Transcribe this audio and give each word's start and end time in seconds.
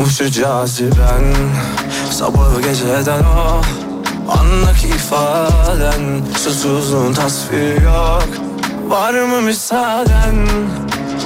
Yokmuş 0.00 0.18
caziben 0.18 1.34
Sabahı 2.10 2.62
geceden 2.62 3.22
o 3.22 3.62
Andaki 4.32 4.86
ifaden. 4.86 6.22
Susuzluğun 6.38 7.14
tasviri 7.14 7.84
yok 7.84 8.28
Var 8.88 9.14
mı 9.14 9.40
müsaaden? 9.40 10.48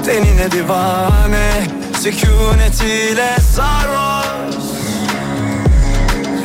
Denine 0.06 0.50
divane 0.50 1.66
Sükunetiyle 2.00 3.36
sarhoş. 3.56 4.64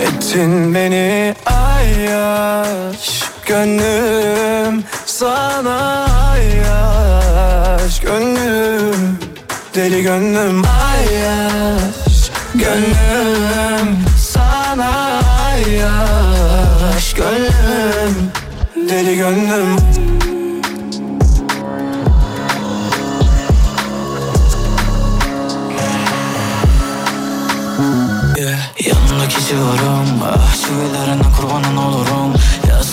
Ettin 0.02 0.76
beni 0.76 1.36
ayyaş 1.46 3.24
Gönlüm 3.46 4.84
sana 5.06 6.06
ayyaş 6.32 8.00
Gönlüm 8.00 9.20
Deli 9.76 10.04
gönlüm 10.04 10.64
ayyaş 10.66 11.99
Gönlüm 12.56 13.98
sana 14.18 15.22
ayyaş 15.46 17.14
Gönlüm 17.14 18.32
Deli 18.90 19.18
gönlüm 19.18 19.78
Yeah. 28.38 28.60
Yanındaki 28.86 29.46
civarım 29.48 30.24
Ah 30.24 30.56
çivilerine 30.56 31.24
kurbanın 31.38 31.78
olurum 31.78 32.34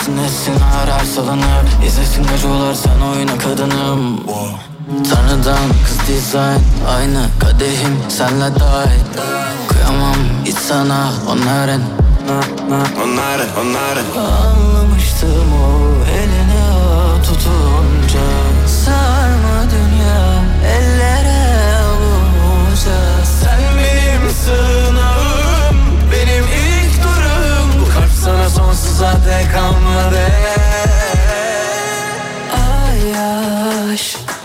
Yazsın 0.06 0.24
etsin 0.24 0.54
her 0.60 0.88
her 0.92 1.04
salınıp 1.04 1.84
İzlesin 1.86 2.22
gacılar 2.26 2.74
sen 2.74 3.00
oyna 3.00 3.38
kadınım. 3.38 4.16
Wow. 4.16 4.56
Tanrıdan 5.10 5.68
kız 5.84 6.06
dizayn. 6.08 6.60
Aynı 6.88 7.26
kadehim 7.40 7.96
senle 8.08 8.60
dahil 8.60 9.00
Kıyamam 9.68 10.16
hiç 10.44 10.54
sana 10.58 11.10
onların. 11.28 11.82
Onları 13.04 13.46
onları 13.60 14.00
Anlamıştım 14.26 15.52
o 15.52 16.04
eline 16.10 16.64
tutunca. 17.22 18.26
Sarma 18.84 19.70
dünya 19.70 20.42
ellere 20.76 21.35
sana 28.26 28.50
sonsuza 28.50 29.12
dek 29.26 29.52
kalmadı. 29.52 30.26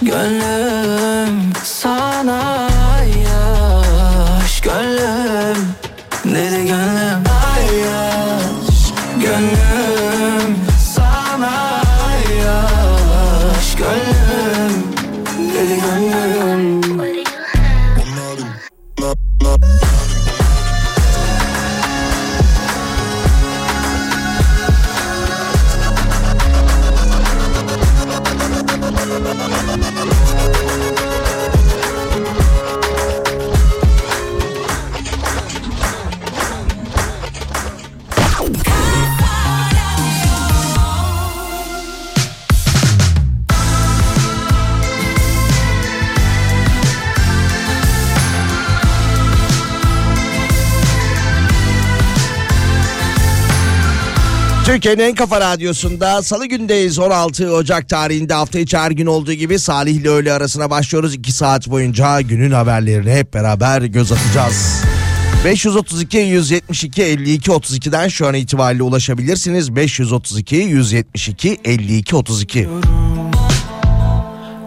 Gönlüm 0.01 1.53
sana 1.63 2.67
Türkiye'nin 54.71 55.03
en 55.03 55.15
kafa 55.15 55.41
radyosunda 55.41 56.23
salı 56.23 56.45
gündeyiz 56.45 56.99
16 56.99 57.55
Ocak 57.55 57.89
tarihinde 57.89 58.33
hafta 58.33 58.59
içi 58.59 58.77
her 58.77 58.91
gün 58.91 59.05
olduğu 59.05 59.33
gibi 59.33 59.59
Salih 59.59 59.95
ile 59.95 60.09
öğle 60.09 60.33
arasına 60.33 60.69
başlıyoruz. 60.69 61.15
2 61.15 61.31
saat 61.31 61.67
boyunca 61.67 62.21
günün 62.21 62.51
haberlerini 62.51 63.11
hep 63.11 63.33
beraber 63.33 63.81
göz 63.81 64.11
atacağız. 64.11 64.83
532 65.45 66.17
172 66.17 67.03
52 67.03 67.51
32'den 67.51 68.07
şu 68.07 68.27
an 68.27 68.33
itibariyle 68.33 68.83
ulaşabilirsiniz. 68.83 69.75
532 69.75 70.55
172 70.55 71.59
52 71.65 72.15
32. 72.15 72.67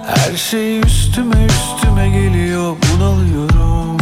Her 0.07 0.37
şey 0.37 0.81
üstüme 0.81 1.47
üstüme 1.47 2.09
geliyor 2.09 2.77
bunalıyorum 2.93 3.97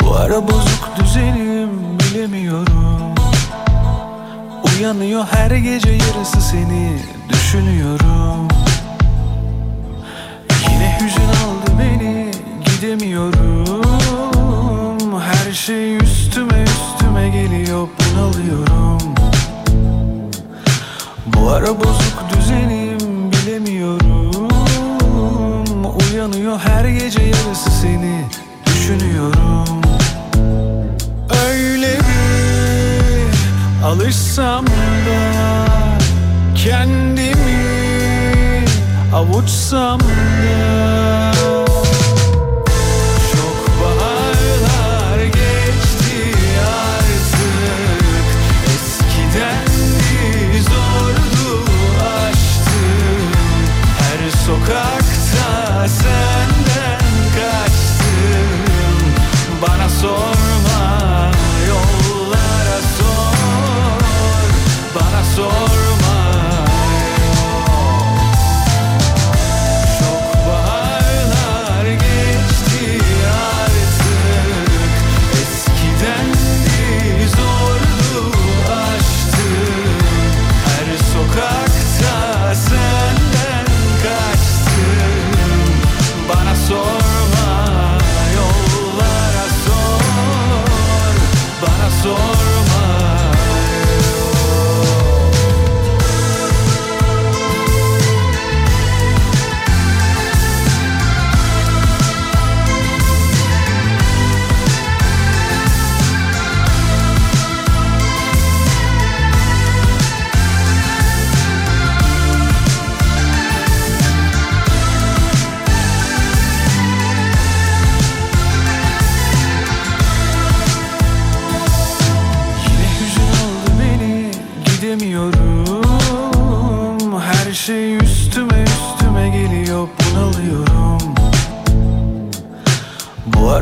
Bu 0.00 0.14
ara 0.14 0.48
bozuk 0.48 0.88
düzenim 1.00 1.70
bilemiyorum 1.98 2.97
Uyanıyor 4.78 5.24
her 5.30 5.50
gece 5.50 5.90
yarısı 5.90 6.40
seni 6.40 6.98
düşünüyorum. 7.28 8.48
Yine 10.70 10.98
hüzün 11.00 11.28
aldı 11.28 11.70
beni 11.78 12.30
gidemiyorum. 12.64 13.92
Her 15.20 15.52
şey 15.52 15.96
üstüme 15.96 16.64
üstüme 16.64 17.28
geliyor 17.28 17.88
bunalıyorum. 17.98 19.14
Bu 21.26 21.50
ara 21.50 21.80
bozuk 21.80 22.24
düzenim 22.36 23.32
bilemiyorum. 23.32 24.48
Uyanıyor 26.12 26.58
her 26.58 26.84
gece 26.84 27.22
yarısı 27.22 27.70
seni 27.70 28.24
düşünüyorum. 28.66 29.82
Öyle 31.48 31.97
alışsam 33.84 34.66
da 34.66 34.72
Kendimi 36.64 37.58
avuçsam 39.14 40.00
da 40.00 41.64
Çok 43.32 43.82
baharlar 43.82 45.24
geçti 45.24 46.34
artık. 46.60 48.26
Eskiden 48.66 49.66
zordu 50.60 51.64
aştım 52.16 53.30
Her 53.98 54.30
sokakta 54.30 55.88
senden 55.88 57.08
kaçtım. 57.34 58.48
Bana 59.62 59.88
sorma 59.88 60.37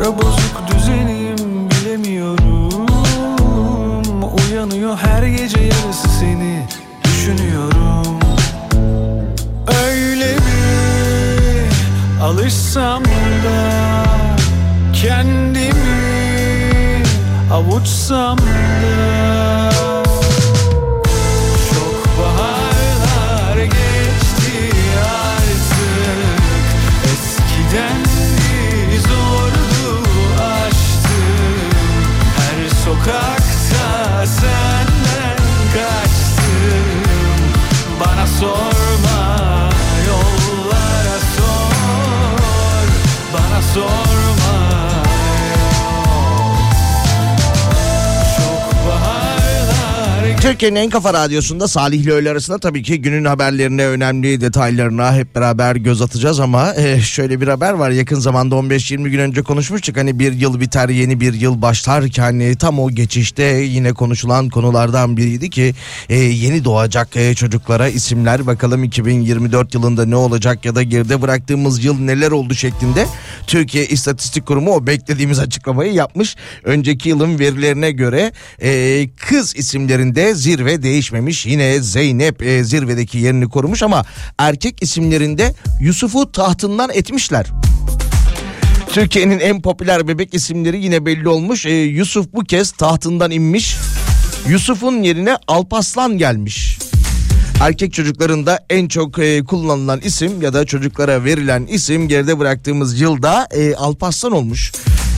ara 0.06 0.18
bozuk 0.18 0.68
düzenim 0.68 1.70
bilemiyorum. 1.70 2.86
Uyanıyor 4.50 4.96
her 4.96 5.22
gece 5.22 5.60
yarısı 5.60 6.08
seni 6.20 6.66
düşünüyorum. 7.04 8.18
Öyle 9.86 10.34
mi 10.34 11.68
alışsam 12.22 13.04
da 13.04 13.86
Kendimi 15.02 15.72
avuçsam 17.52 18.38
da. 18.38 19.72
Çok 21.70 22.06
geçti 23.64 24.72
artık. 25.00 26.42
Eskiden 27.04 28.05
Türkiye'nin 50.56 50.80
en 50.80 50.90
kafa 50.90 51.14
radyosunda 51.14 51.68
Salih 51.68 52.06
öğle 52.06 52.30
arasında 52.30 52.58
tabii 52.58 52.82
ki 52.82 53.02
günün 53.02 53.24
haberlerine 53.24 53.86
önemli 53.86 54.40
detaylarına 54.40 55.14
hep 55.14 55.34
beraber 55.34 55.76
göz 55.76 56.02
atacağız 56.02 56.40
ama 56.40 56.74
e, 56.74 57.00
şöyle 57.00 57.40
bir 57.40 57.48
haber 57.48 57.72
var 57.72 57.90
yakın 57.90 58.20
zamanda 58.20 58.54
15-20 58.54 59.08
gün 59.08 59.18
önce 59.18 59.42
konuşmuştuk 59.42 59.96
hani 59.96 60.18
bir 60.18 60.32
yıl 60.32 60.60
biter 60.60 60.88
yeni 60.88 61.20
bir 61.20 61.34
yıl 61.34 61.62
başlarken 61.62 62.40
e, 62.40 62.54
tam 62.54 62.78
o 62.78 62.90
geçişte 62.90 63.42
yine 63.44 63.92
konuşulan 63.92 64.48
konulardan 64.48 65.16
biriydi 65.16 65.50
ki 65.50 65.74
e, 66.08 66.16
yeni 66.16 66.64
doğacak 66.64 67.16
e, 67.16 67.34
çocuklara 67.34 67.88
isimler 67.88 68.46
bakalım 68.46 68.84
2024 68.84 69.74
yılında 69.74 70.06
ne 70.06 70.16
olacak 70.16 70.64
ya 70.64 70.74
da 70.74 70.82
geride 70.82 71.22
bıraktığımız 71.22 71.84
yıl 71.84 72.00
neler 72.00 72.30
oldu 72.30 72.54
şeklinde 72.54 73.06
Türkiye 73.46 73.86
İstatistik 73.86 74.46
Kurumu 74.46 74.70
o 74.74 74.86
beklediğimiz 74.86 75.38
açıklamayı 75.38 75.92
yapmış. 75.92 76.36
Önceki 76.64 77.08
yılın 77.08 77.38
verilerine 77.38 77.90
göre 77.90 78.32
e, 78.62 79.08
kız 79.16 79.56
isimlerinde 79.56 80.34
zirve 80.46 80.82
değişmemiş. 80.82 81.46
Yine 81.46 81.80
Zeynep 81.80 82.42
e, 82.42 82.64
zirvedeki 82.64 83.18
yerini 83.18 83.48
korumuş 83.48 83.82
ama 83.82 84.04
erkek 84.38 84.82
isimlerinde 84.82 85.54
Yusuf'u 85.80 86.32
tahtından 86.32 86.90
etmişler. 86.94 87.46
Türkiye'nin 88.88 89.38
en 89.38 89.62
popüler 89.62 90.08
bebek 90.08 90.34
isimleri 90.34 90.82
yine 90.84 91.06
belli 91.06 91.28
olmuş. 91.28 91.66
E, 91.66 91.70
Yusuf 91.70 92.32
bu 92.32 92.40
kez 92.40 92.72
tahtından 92.72 93.30
inmiş. 93.30 93.76
Yusuf'un 94.48 95.02
yerine 95.02 95.36
Alpaslan 95.48 96.18
gelmiş. 96.18 96.78
Erkek 97.60 97.92
çocuklarında 97.92 98.66
en 98.70 98.88
çok 98.88 99.18
e, 99.18 99.44
kullanılan 99.44 100.00
isim 100.00 100.42
ya 100.42 100.52
da 100.52 100.64
çocuklara 100.64 101.24
verilen 101.24 101.66
isim 101.66 102.08
geride 102.08 102.38
bıraktığımız 102.38 103.00
yılda 103.00 103.48
e, 103.50 103.74
Alparslan 103.74 104.32
olmuş. 104.32 104.72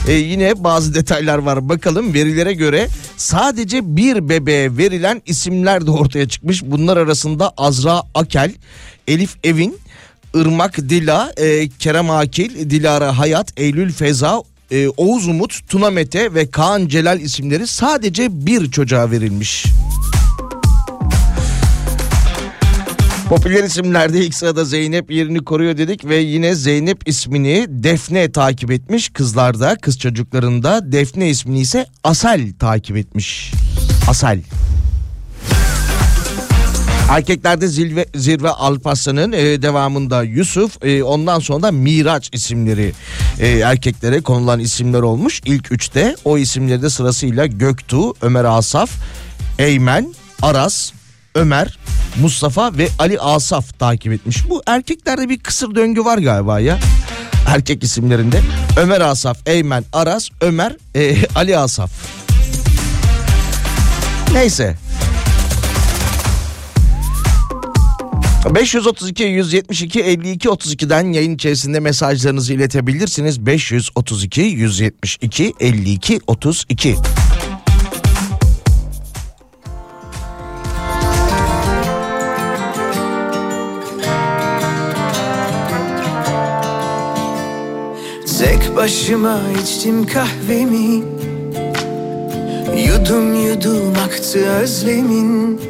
E, 0.09 0.13
yine 0.13 0.63
bazı 0.63 0.93
detaylar 0.93 1.37
var 1.37 1.69
bakalım 1.69 2.13
verilere 2.13 2.53
göre 2.53 2.87
sadece 3.17 3.95
bir 3.95 4.29
bebeğe 4.29 4.77
verilen 4.77 5.21
isimler 5.25 5.85
de 5.85 5.91
ortaya 5.91 6.29
çıkmış. 6.29 6.63
Bunlar 6.65 6.97
arasında 6.97 7.53
Azra 7.57 8.03
Akel, 8.15 8.53
Elif 9.07 9.35
Evin, 9.43 9.77
Irmak 10.33 10.77
Dila, 10.77 11.33
e, 11.37 11.69
Kerem 11.69 12.09
Akil, 12.09 12.69
Dilara 12.69 13.17
Hayat, 13.17 13.53
Eylül 13.57 13.93
Feza, 13.93 14.41
e, 14.71 14.87
Oğuz 14.87 15.27
Umut, 15.27 15.69
Tuna 15.69 15.89
Mete 15.89 16.33
ve 16.33 16.51
Kaan 16.51 16.87
Celal 16.87 17.19
isimleri 17.19 17.67
sadece 17.67 18.45
bir 18.45 18.71
çocuğa 18.71 19.11
verilmiş. 19.11 19.65
Popüler 23.29 23.63
isimlerde 23.63 24.25
ilk 24.25 24.35
sırada 24.35 24.65
Zeynep 24.65 25.11
yerini 25.11 25.39
koruyor 25.45 25.77
dedik 25.77 26.05
ve 26.05 26.15
yine 26.15 26.55
Zeynep 26.55 27.07
ismini 27.09 27.65
Defne 27.69 28.31
takip 28.31 28.71
etmiş. 28.71 29.09
Kızlarda, 29.09 29.75
kız 29.75 29.99
çocuklarında 29.99 30.91
Defne 30.91 31.29
ismini 31.29 31.59
ise 31.59 31.85
Asel 32.03 32.53
takip 32.59 32.97
etmiş. 32.97 33.51
Asel. 34.07 34.41
Erkeklerde 37.09 37.67
zirve, 37.67 38.05
zirve 38.15 38.49
Alparslan'ın 38.49 39.31
e, 39.31 39.61
devamında 39.61 40.23
Yusuf 40.23 40.85
e, 40.85 41.03
ondan 41.03 41.39
sonra 41.39 41.63
da 41.63 41.71
Miraç 41.71 42.29
isimleri 42.33 42.93
e, 43.39 43.47
erkeklere 43.47 44.21
konulan 44.21 44.59
isimler 44.59 45.01
olmuş. 45.01 45.41
İlk 45.45 45.71
üçte 45.71 46.15
o 46.25 46.37
isimleri 46.37 46.81
de 46.81 46.89
sırasıyla 46.89 47.45
Göktuğ, 47.45 48.13
Ömer 48.21 48.45
Asaf, 48.45 48.91
Eymen, 49.59 50.13
Aras, 50.41 50.91
Ömer, 51.39 51.79
Mustafa 52.21 52.77
ve 52.77 52.89
Ali 52.99 53.19
Asaf 53.19 53.79
takip 53.79 54.13
etmiş. 54.13 54.49
Bu 54.49 54.63
erkeklerde 54.67 55.29
bir 55.29 55.39
kısır 55.39 55.75
döngü 55.75 56.05
var 56.05 56.17
galiba 56.17 56.59
ya. 56.59 56.79
Erkek 57.47 57.83
isimlerinde 57.83 58.41
Ömer 58.77 59.01
Asaf, 59.01 59.37
Eymen, 59.45 59.83
Aras, 59.93 60.29
Ömer, 60.41 60.75
e, 60.95 61.15
Ali 61.35 61.57
Asaf. 61.57 61.91
Neyse 64.33 64.75
532 68.55 69.23
172 69.23 69.99
52 69.99 70.47
32'den 70.47 71.13
yayın 71.13 71.35
içerisinde 71.35 71.79
mesajlarınızı 71.79 72.53
iletebilirsiniz. 72.53 73.45
532 73.45 74.41
172 74.41 75.53
52 75.59 76.19
32. 76.27 76.95
Tek 88.39 88.75
başıma 88.75 89.39
içtim 89.63 90.07
kahvemi. 90.07 91.03
Yudum 92.87 93.47
yudum 93.47 93.93
aktı 94.05 94.39
özlemin. 94.39 95.61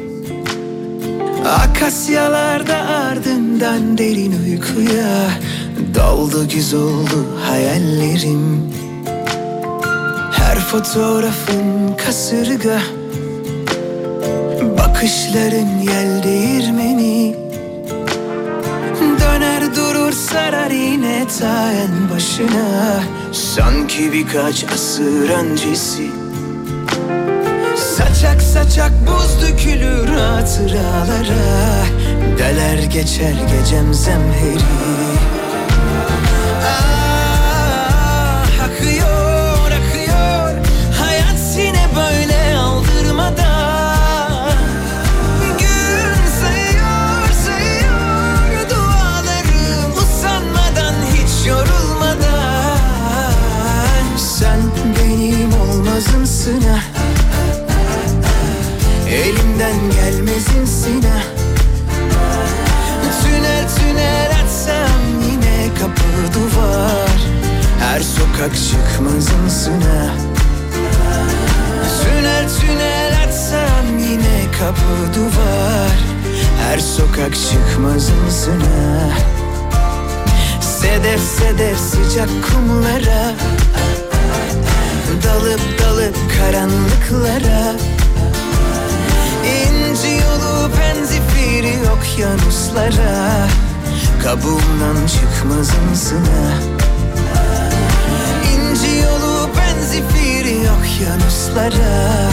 Akasyalarda 1.44 2.76
ardından 2.76 3.98
derin 3.98 4.34
uykuya 4.46 5.30
Daldı 5.94 6.48
güz 6.48 6.74
oldu 6.74 7.26
hayallerim. 7.44 8.72
Her 10.32 10.58
fotoğrafın 10.58 11.96
kasırga 12.06 12.80
Bakışların 14.78 15.78
yel 15.78 16.22
değirmeni 16.22 17.39
Durur 20.10 20.18
sarar 20.18 20.70
yine 20.70 21.26
ta 21.38 21.72
en 21.72 22.10
başına. 22.10 23.00
Sanki 23.32 24.12
birkaç 24.12 24.64
asır 24.64 25.30
öncesi. 25.30 26.10
Saçak 27.76 28.42
saçak 28.42 28.92
buz 29.06 29.42
dökülür 29.42 30.08
hatıralara. 30.08 31.84
Deler 32.38 32.82
geçer 32.82 33.34
gecem 33.50 33.94
zemheri 33.94 35.09
Elimden 59.80 59.90
gelmezimsin 59.90 61.02
ha 61.02 61.20
Tünel 63.22 63.68
tünel 63.76 64.30
açsam 64.44 65.00
yine 65.30 65.74
kapı 65.80 66.34
duvar. 66.34 67.20
Her 67.80 68.00
sokak 68.00 68.52
çıkmazımsın 68.54 69.80
ha 69.80 70.14
Tünel 72.02 72.48
tünel 72.60 73.12
açsam 73.24 73.98
yine 73.98 74.52
kapı 74.58 75.14
duvar. 75.18 75.96
Her 76.62 76.78
sokak 76.78 77.34
çıkmazımsın 77.34 78.60
ha 78.60 79.10
Sedef 80.60 81.20
sedef 81.20 81.78
sıcak 81.78 82.28
kumlara. 82.28 83.34
Dalıp 85.24 85.60
dalıp 85.80 86.16
karanlıklara 86.38 87.89
benzifiri 90.78 91.78
okyanuslara 91.90 93.48
Kabuğundan 94.22 95.06
çıkmazımsına 95.06 96.52
İnci 98.52 98.96
yolu 98.96 99.48
benzifiri 99.56 100.58
okyanuslara 100.70 102.30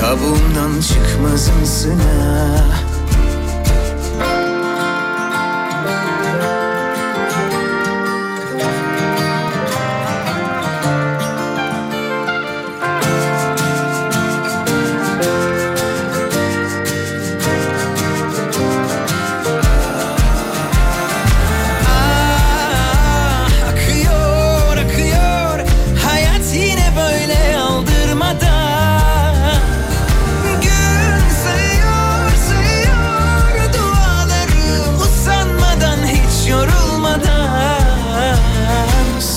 Kabuğundan 0.00 0.80
çıkmazımsına 0.80 2.56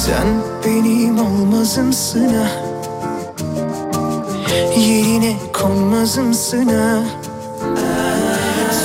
sen 0.10 0.28
benim 0.66 1.20
olmazımsın 1.20 2.34
ah 2.44 2.52
yerine 4.78 5.36
konmazımsın 5.54 6.68
ah 6.68 7.04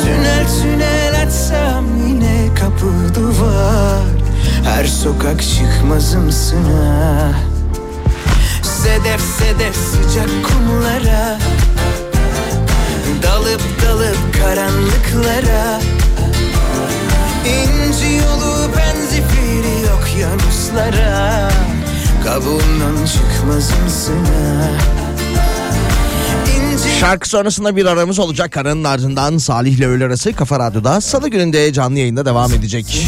Tünel 0.02 0.46
tünel 0.62 1.22
açsam 1.22 1.84
yine 2.08 2.54
kapı 2.60 3.14
duvar. 3.14 4.02
Her 4.64 4.84
sokak 4.84 5.42
çıkmazımsın 5.42 6.64
ha 6.64 7.32
Sedef 8.62 9.20
sedef 9.20 9.76
sıcak 9.76 10.28
kumlara. 10.28 11.38
Dalıp 13.22 13.62
dalıp 13.86 14.18
karanlıklara 14.40 15.80
İnci 17.46 18.14
yolu 18.14 18.76
benzifiri 18.76 19.82
yok 19.86 20.08
yanuslara 20.20 21.50
Kabuğundan 22.24 23.06
çıkmazımsın 23.06 24.24
ha 24.24 24.68
İnci 26.56 26.98
Şarkı 27.00 27.28
sonrasında 27.28 27.76
bir 27.76 27.86
aramız 27.86 28.18
olacak. 28.18 28.52
Karanın 28.52 28.84
ardından 28.84 29.38
Salih 29.38 29.72
ile 29.72 29.86
öğle 29.86 30.04
arası 30.04 30.32
Kafa 30.32 30.58
Radyo'da 30.58 31.00
Salı 31.00 31.28
gününde 31.28 31.72
canlı 31.72 31.98
yayında 31.98 32.26
devam 32.26 32.52
edecek. 32.52 33.06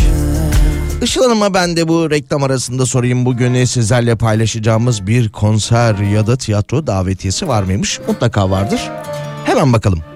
Işıl 1.03 1.23
Hanım'a 1.23 1.55
ben 1.55 1.77
de 1.77 1.89
bu 1.89 2.11
reklam 2.11 2.43
arasında 2.43 2.87
sorayım. 2.87 3.25
Bugün 3.27 3.65
sizlerle 3.65 4.17
paylaşacağımız 4.17 5.07
bir 5.07 5.29
konser 5.29 5.95
ya 5.95 6.27
da 6.27 6.37
tiyatro 6.37 6.87
davetiyesi 6.87 7.49
var 7.49 7.63
mıymış? 7.63 8.01
Mutlaka 8.09 8.51
vardır. 8.51 8.81
Hemen 9.45 9.73
bakalım. 9.73 10.16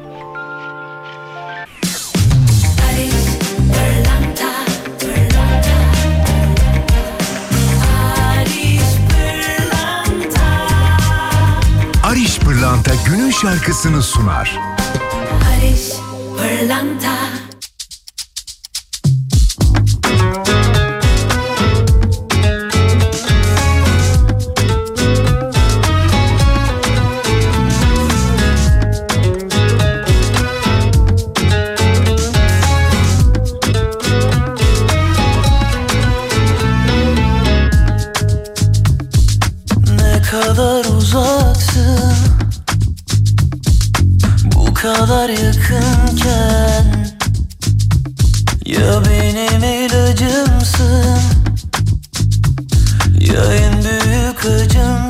Şarkısını 13.33 14.03
sunar. 14.03 14.59
Barış 15.41 15.93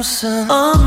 Thompson. 0.01 0.47
Oh. 0.49 0.80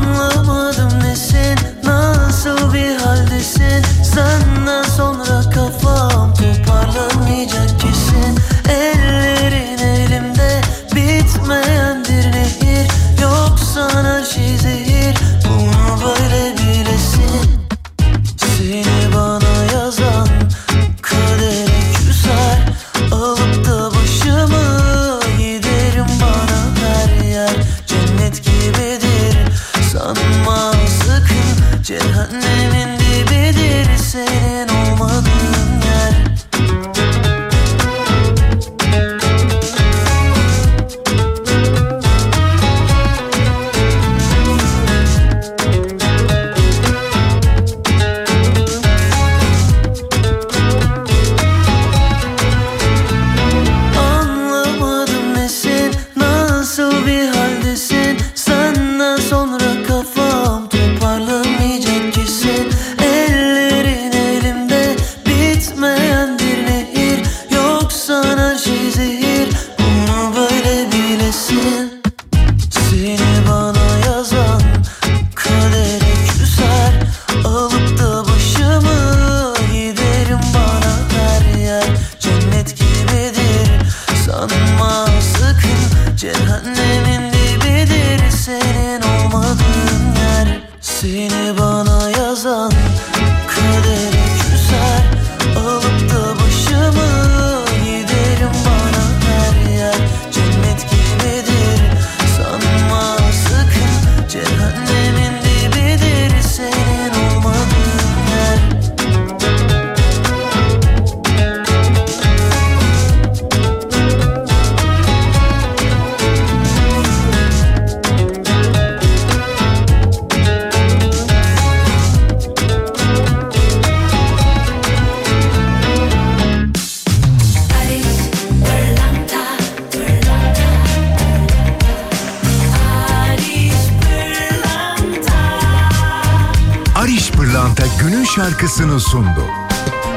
Şarkısını 138.36 139.00
sundu. 139.00 139.44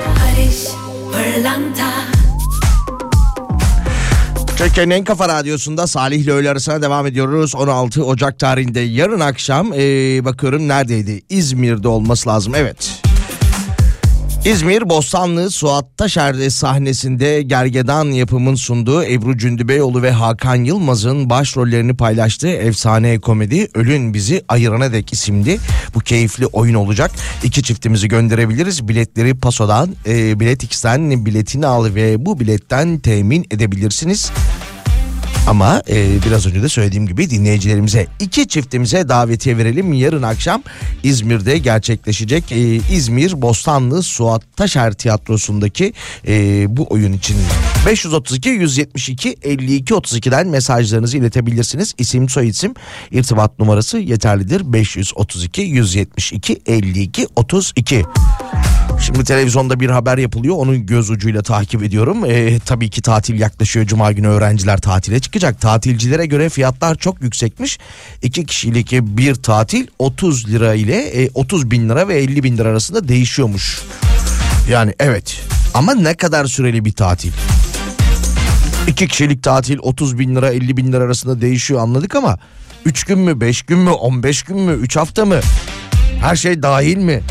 Barış 0.06 0.68
Pırlanta 1.12 1.92
Türkiye'nin 4.58 4.92
en 4.92 5.04
kafa 5.04 5.30
radyosunda 5.30 5.88
Salih 5.88 6.18
ile 6.18 6.32
öğle 6.32 6.50
arasına 6.50 6.82
devam 6.82 7.08
ediyoruz. 7.08 7.56
16 7.56 8.06
Ocak 8.06 8.40
tarihinde 8.40 8.80
yarın 8.80 9.20
akşam 9.20 9.74
ee, 9.74 9.80
bakıyorum 10.26 10.68
neredeydi? 10.68 11.22
İzmir'de 11.30 11.88
olması 11.88 12.30
lazım 12.30 12.56
evet. 12.56 13.07
İzmir 14.48 14.90
Bostanlı 14.90 15.52
Suat 15.52 15.98
Taşer 15.98 16.50
sahnesinde 16.50 17.42
Gergedan 17.42 18.06
yapımın 18.06 18.56
sunduğu 18.56 19.04
Ebru 19.04 19.38
Cündübeyoğlu 19.38 20.02
ve 20.02 20.12
Hakan 20.12 20.56
Yılmaz'ın 20.56 21.30
başrollerini 21.30 21.98
paylaştığı 21.98 22.48
efsane 22.48 23.20
komedi 23.20 23.68
Ölün 23.74 24.14
Bizi 24.14 24.44
Ayırana 24.48 24.94
Dek 24.94 25.14
isimli 25.14 25.60
bu 25.94 26.00
keyifli 26.00 26.46
oyun 26.46 26.74
olacak. 26.74 27.12
İki 27.44 27.64
çiftimizi 27.64 28.08
gönderebiliriz. 28.08 28.88
Biletleri 28.88 29.40
Paso'dan, 29.40 29.96
e, 30.06 30.40
Bilet 30.40 30.64
X'ten 30.64 31.26
biletini 31.26 31.68
al 31.68 31.96
ve 31.96 32.26
bu 32.26 32.40
biletten 32.40 33.00
temin 33.00 33.46
edebilirsiniz. 33.52 34.32
Ama 35.48 35.82
e, 35.90 36.24
biraz 36.26 36.48
önce 36.48 36.64
de 36.64 36.70
söylediğim 36.70 37.08
gibi 37.08 37.30
dinleyicilerimize 37.30 38.08
iki 38.20 38.48
çiftimize 38.48 39.10
davetiye 39.10 39.58
verelim. 39.58 39.94
Yarın 39.94 40.24
akşam 40.24 40.64
İzmir'de 41.04 41.58
gerçekleşecek 41.58 42.52
e, 42.52 42.58
İzmir 42.76 43.42
Bostanlı 43.42 44.04
Suat 44.04 44.42
Taşer 44.56 44.94
Tiyatrosu'ndaki 44.94 45.94
e, 46.28 46.66
bu 46.78 46.88
oyun 46.90 47.14
için 47.14 47.38
532 47.86 48.50
172 48.50 49.36
52 49.44 49.94
32'den 49.94 50.48
mesajlarınızı 50.48 51.18
iletebilirsiniz. 51.18 51.94
İsim 51.98 52.30
soy 52.30 52.48
isim 52.48 52.74
irtibat 53.12 53.60
numarası 53.60 53.98
yeterlidir. 53.98 54.74
532 54.74 55.62
172 55.62 56.62
52 56.66 57.28
32. 57.36 58.06
Şimdi 59.02 59.24
televizyonda 59.24 59.80
bir 59.80 59.90
haber 59.90 60.18
yapılıyor. 60.18 60.56
Onun 60.56 60.86
göz 60.86 61.10
ucuyla 61.10 61.42
takip 61.44 61.84
ediyorum. 61.84 62.26
Ee, 62.26 62.60
tabii 62.66 62.90
ki 62.90 63.02
tatil 63.02 63.40
yaklaşıyor. 63.40 63.86
Cuma 63.86 64.12
günü 64.12 64.28
öğrenciler 64.28 64.78
tatile 64.78 65.20
çıkacak. 65.20 65.62
Tatilcilere 65.62 66.26
göre 66.26 66.50
fiyatlar 66.50 66.96
çok 66.96 67.22
yüksekmiş. 67.22 67.80
İki 68.22 68.46
kişilik 68.46 68.92
bir 68.92 69.36
tatil 69.36 69.88
30 70.00 70.50
lira 70.50 70.74
ile 70.74 71.24
e, 71.24 71.30
30 71.34 71.72
bin 71.72 71.90
lira 71.90 72.08
ve 72.08 72.18
50 72.18 72.44
bin 72.44 72.58
lira 72.58 72.70
arasında 72.70 73.08
değişiyormuş. 73.08 73.82
Yani 74.70 74.94
evet 75.00 75.42
ama 75.74 75.94
ne 75.94 76.14
kadar 76.14 76.46
süreli 76.46 76.86
bir 76.86 76.92
tatil? 76.92 77.32
İki 78.88 79.08
kişilik 79.08 79.44
tatil 79.44 79.78
30 79.82 80.20
bin 80.20 80.36
lira 80.36 80.50
50 80.50 80.78
bin 80.78 80.94
lira 80.94 81.04
arasında 81.04 81.42
değişiyor 81.42 81.80
anladık 81.82 82.16
ama 82.16 82.40
3 82.86 83.04
gün 83.04 83.20
mü 83.20 83.42
5 83.42 83.62
gün 83.62 83.80
mü 83.80 83.90
15 83.90 84.44
gün 84.44 84.60
mü 84.60 84.74
3 84.74 84.96
hafta 84.96 85.26
mı? 85.26 85.40
Her 86.22 86.36
şey 86.36 86.64
dahil 86.64 86.98
mi? 86.98 87.22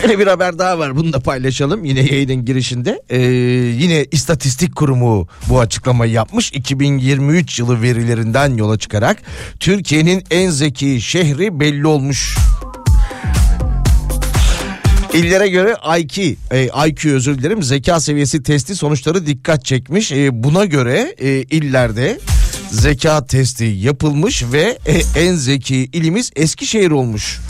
Şöyle 0.00 0.18
bir 0.18 0.26
haber 0.26 0.58
daha 0.58 0.78
var 0.78 0.96
bunu 0.96 1.12
da 1.12 1.20
paylaşalım 1.20 1.84
yine 1.84 2.00
yayının 2.00 2.44
girişinde. 2.44 3.02
Ee, 3.10 3.18
yine 3.82 4.06
istatistik 4.10 4.76
kurumu 4.76 5.28
bu 5.48 5.60
açıklamayı 5.60 6.12
yapmış. 6.12 6.52
2023 6.52 7.58
yılı 7.58 7.82
verilerinden 7.82 8.56
yola 8.56 8.78
çıkarak 8.78 9.22
Türkiye'nin 9.60 10.24
en 10.30 10.50
zeki 10.50 11.00
şehri 11.00 11.60
belli 11.60 11.86
olmuş. 11.86 12.36
İllere 15.14 15.48
göre 15.48 15.76
IQ, 15.98 16.36
e, 16.50 16.70
IQ 16.88 17.14
özür 17.14 17.38
dilerim 17.38 17.62
zeka 17.62 18.00
seviyesi 18.00 18.42
testi 18.42 18.76
sonuçları 18.76 19.26
dikkat 19.26 19.64
çekmiş. 19.64 20.12
E, 20.12 20.42
buna 20.44 20.64
göre 20.64 21.14
e, 21.18 21.28
illerde 21.42 22.18
zeka 22.70 23.26
testi 23.26 23.64
yapılmış 23.64 24.44
ve 24.52 24.78
en 25.16 25.34
zeki 25.34 25.76
ilimiz 25.76 26.30
Eskişehir 26.36 26.90
olmuş. 26.90 27.40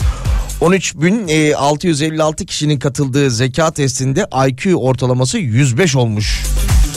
13.656 0.61 2.45
kişinin 2.45 2.79
katıldığı 2.79 3.31
zeka 3.31 3.71
testinde 3.71 4.27
IQ 4.47 4.75
ortalaması 4.75 5.37
105 5.37 5.95
olmuş. 5.95 6.43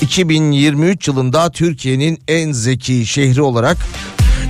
2023 0.00 1.08
yılında 1.08 1.50
Türkiye'nin 1.50 2.18
en 2.28 2.52
zeki 2.52 3.06
şehri 3.06 3.42
olarak 3.42 3.76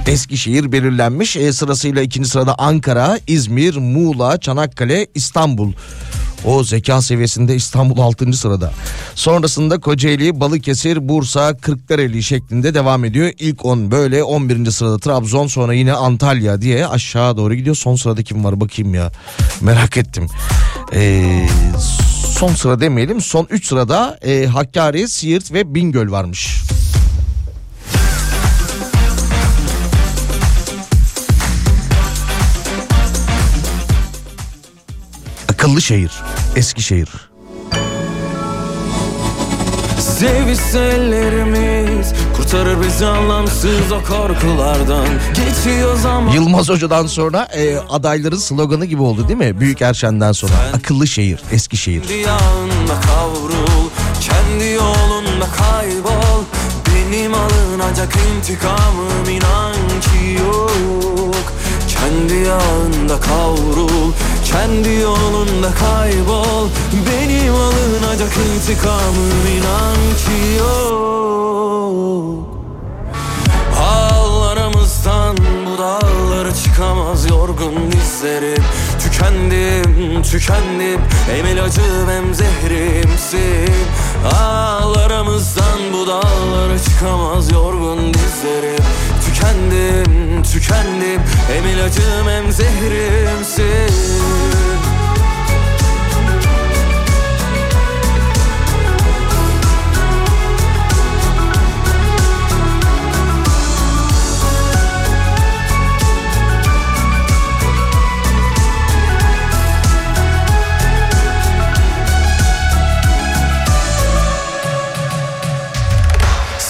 Eskişehir 0.06 0.72
belirlenmiş. 0.72 1.36
E, 1.36 1.52
sırasıyla 1.52 2.02
ikinci 2.02 2.28
sırada 2.28 2.54
Ankara, 2.58 3.18
İzmir, 3.26 3.76
Muğla, 3.76 4.40
Çanakkale, 4.40 5.06
İstanbul. 5.14 5.72
O 6.44 6.64
zeka 6.64 7.02
seviyesinde 7.02 7.54
İstanbul 7.54 7.98
6. 7.98 8.32
sırada. 8.32 8.72
Sonrasında 9.14 9.80
Kocaeli, 9.80 10.40
Balıkesir, 10.40 11.08
Bursa, 11.08 11.56
Kırklareli 11.56 12.22
şeklinde 12.22 12.74
devam 12.74 13.04
ediyor. 13.04 13.32
İlk 13.38 13.64
10 13.64 13.90
böyle 13.90 14.22
11. 14.22 14.70
sırada 14.70 14.98
Trabzon 14.98 15.46
sonra 15.46 15.74
yine 15.74 15.92
Antalya 15.92 16.62
diye 16.62 16.86
aşağı 16.86 17.36
doğru 17.36 17.54
gidiyor. 17.54 17.76
Son 17.76 17.96
sırada 17.96 18.22
kim 18.22 18.44
var 18.44 18.60
bakayım 18.60 18.94
ya. 18.94 19.12
Merak 19.60 19.96
ettim. 19.96 20.26
Ee, 20.94 21.46
son 22.38 22.54
sıra 22.54 22.80
demeyelim. 22.80 23.20
Son 23.20 23.46
3 23.50 23.66
sırada 23.66 24.18
e, 24.22 24.46
Hakkari, 24.46 25.08
Siirt 25.08 25.52
ve 25.52 25.74
Bingöl 25.74 26.10
varmış. 26.10 26.62
Akıllı 35.60 35.82
şehir, 35.82 36.12
Eskişehir. 36.56 37.08
Ellerimiz 40.74 42.12
Kurtarır 42.36 42.82
bizi 42.82 43.06
anlamsız 43.06 43.92
o 43.92 44.02
korkulardan 44.08 45.06
Geçiyor 45.34 45.96
zaman 45.96 46.32
Yılmaz 46.32 46.68
Hoca'dan 46.68 47.06
sonra 47.06 47.42
e, 47.42 47.76
adayların 47.76 48.36
sloganı 48.36 48.84
gibi 48.84 49.02
oldu 49.02 49.28
değil 49.28 49.38
mi? 49.38 49.60
Büyük 49.60 49.82
Erşen'den 49.82 50.32
sonra. 50.32 50.52
Akıllı 50.74 51.06
şehir, 51.06 51.40
Eskişehir. 51.52 52.02
Kendi 52.02 52.14
yağında 52.14 53.00
kavrul 53.06 53.88
Kendi 54.20 54.70
yolunda 54.70 55.46
kaybol 55.58 56.44
Benim 56.94 57.34
alınacak 57.34 58.16
intikamım 58.36 59.30
inan 59.30 60.00
ki 60.00 60.42
yok 60.42 61.52
Kendi 61.88 62.34
yağında 62.34 63.20
kavrul 63.20 64.12
Kendi 64.52 64.92
yolunda 64.92 65.70
kaybol 65.74 66.68
Benim 67.06 67.54
alınacak 67.54 68.32
intikamım 68.36 69.46
inan 69.56 69.96
ki 69.96 70.58
yok. 70.58 71.00
Ağlarımızdan 73.80 75.36
bu 75.36 75.78
dağlara 75.78 76.54
çıkamaz 76.54 77.30
yorgun 77.30 77.92
dizlerim 77.92 78.64
Tükendim, 79.02 80.22
tükendim. 80.22 81.00
Hem 81.26 81.46
ilacım 81.46 82.08
hem 82.08 82.34
zehrimsin 82.34 83.74
Ağlarımızdan 84.24 85.92
bu 85.92 86.06
dağlara 86.06 86.78
çıkamaz 86.78 87.52
yorgun 87.52 88.14
dizlerim. 88.14 88.84
Tükendim, 89.26 90.42
tükendim. 90.42 91.22
Hem 91.48 91.66
ilacım 91.66 92.28
hem 92.28 92.52
zehrimsin 92.52 93.94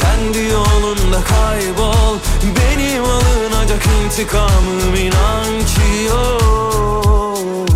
Kendi 0.00 0.38
yolunda 0.52 1.20
kaybol. 1.24 2.16
Benim 2.56 3.04
alınacak 3.04 3.82
intikamım 3.86 4.94
inan 4.96 5.58
ki 5.66 6.04
yok. 6.08 7.68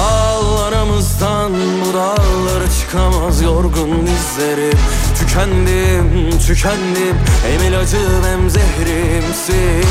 Ağlarımızdan 0.00 1.52
bu 1.52 1.94
dağlara 1.94 2.70
çıkamaz 2.80 3.42
yorgun 3.42 4.06
dizlerim. 4.06 4.78
Tükendim, 5.18 6.38
tükendim. 6.46 7.16
Hem 7.46 7.68
ilacım 7.68 8.24
hem 8.24 8.50
zehrimsin. 8.50 9.88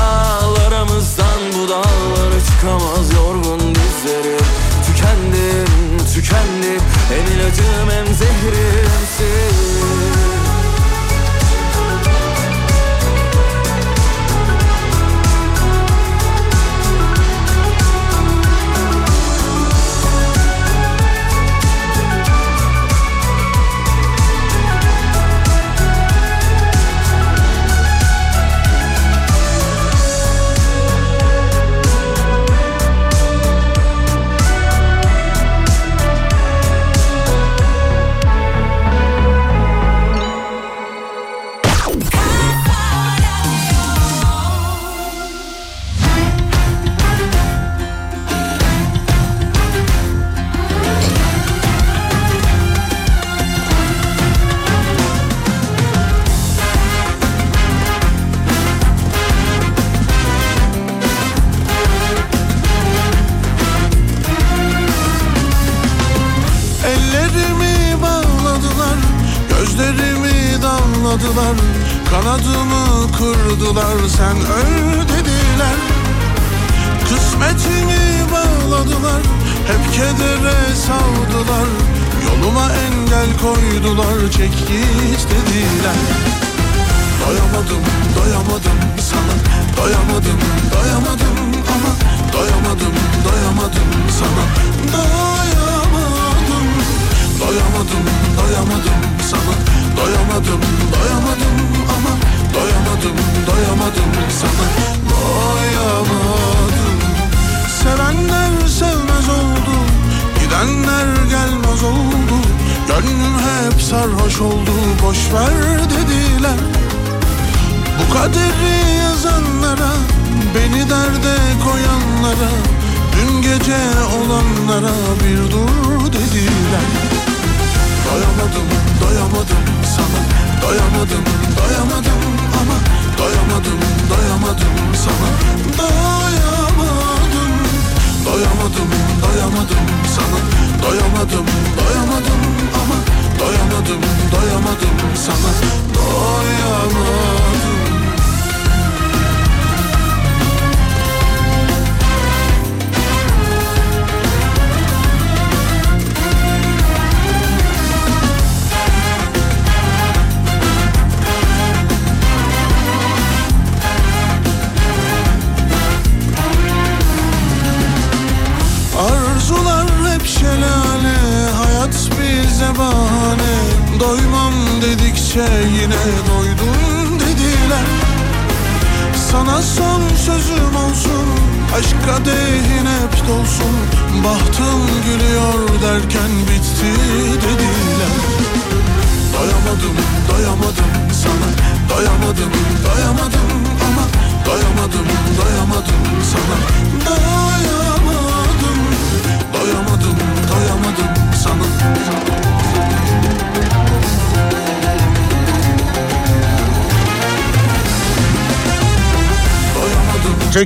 Ağlarımızdan 0.00 1.40
bu 1.52 1.68
dağlara 1.68 2.40
çıkamaz 2.46 3.12
yorgun 3.14 3.74
dizlerim. 3.74 4.46
Tükendim, 4.86 5.71
tükendim 6.14 6.82
Hem 7.08 7.26
ilacım 7.36 7.90
hem 7.90 8.14
zehrimsin 8.14 9.52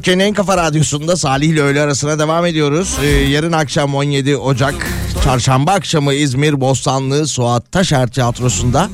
Türkiye'nin 0.06 0.30
en 0.30 0.34
kafa 0.34 0.56
radyosunda 0.56 1.16
Salih 1.16 1.48
ile 1.48 1.60
öğle 1.60 1.80
arasına 1.80 2.18
devam 2.18 2.46
ediyoruz. 2.46 2.98
Ee, 3.02 3.06
yarın 3.06 3.52
akşam 3.52 3.94
17 3.94 4.36
Ocak 4.36 4.74
çarşamba 5.24 5.72
akşamı 5.72 6.14
İzmir 6.14 6.60
Bostanlı 6.60 7.26
Suat 7.26 7.72
Taşer 7.72 8.08
Tiyatrosu'nda 8.08 8.90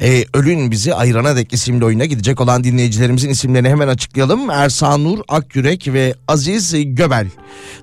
e, 0.00 0.24
Ölün 0.34 0.70
Bizi 0.70 0.94
Ayırana 0.94 1.36
Dek 1.36 1.52
isimli 1.52 1.84
oyuna 1.84 2.04
gidecek 2.04 2.40
olan 2.40 2.64
dinleyicilerimizin 2.64 3.30
isimlerini 3.30 3.68
hemen 3.68 3.88
açıklayalım. 3.88 4.50
Ersan 4.50 5.04
Nur 5.04 5.18
Akyürek 5.28 5.88
ve 5.88 6.14
Aziz 6.28 6.74
Göbel. 6.94 7.26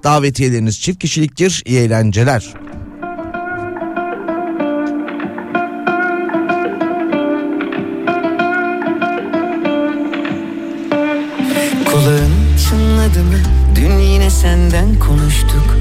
Davetiyeleriniz 0.04 0.82
çift 0.82 1.00
kişiliktir. 1.00 1.64
İyi 1.66 1.80
eğlenceler. 1.80 2.54
Senden 14.42 15.00
konuştuk. 15.00 15.78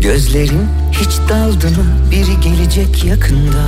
Gözlerin 0.00 0.68
hiç 0.92 1.28
daldı 1.28 1.66
mı? 1.66 1.84
Biri 2.10 2.40
gelecek 2.40 3.04
yakında. 3.04 3.64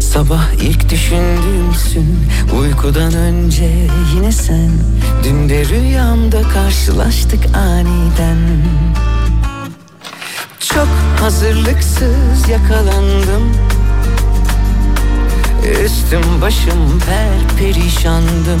Sabah 0.00 0.52
ilk 0.52 0.90
düşündüğümsün 0.90 2.16
Uykudan 2.60 3.14
önce 3.14 3.70
yine 4.14 4.32
sen 4.32 4.70
Dün 5.24 5.48
de 5.48 5.64
rüyamda 5.64 6.42
karşılaştık 6.42 7.56
aniden 7.56 8.38
Çok 10.60 10.88
hazırlıksız 11.20 12.48
yakalandım 12.48 13.52
Üstüm 15.84 16.40
başım 16.42 17.00
per 17.06 17.58
perişandım 17.58 18.60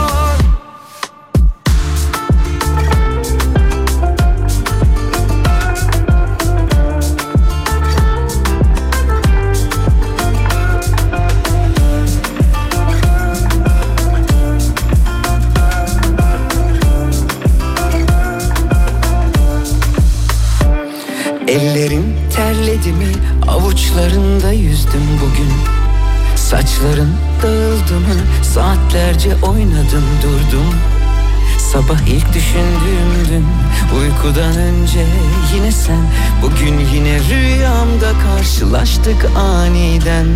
Ellerim 21.51 22.15
terledi 22.35 22.91
mi? 22.91 23.07
Avuçlarında 23.47 24.51
yüzdüm 24.51 25.01
bugün. 25.21 25.51
Saçların 26.35 27.13
dağıldı 27.43 27.99
mı? 27.99 28.43
Saatlerce 28.43 29.35
oynadım 29.35 30.03
durdum. 30.23 30.75
Sabah 31.59 31.99
ilk 32.07 32.33
düşündüğümdün 32.33 33.45
uykudan 33.99 34.57
önce 34.57 35.05
yine 35.55 35.71
sen. 35.71 36.01
Bugün 36.41 36.79
yine 36.93 37.19
rüyamda 37.19 38.11
karşılaştık 38.23 39.25
aniden 39.35 40.27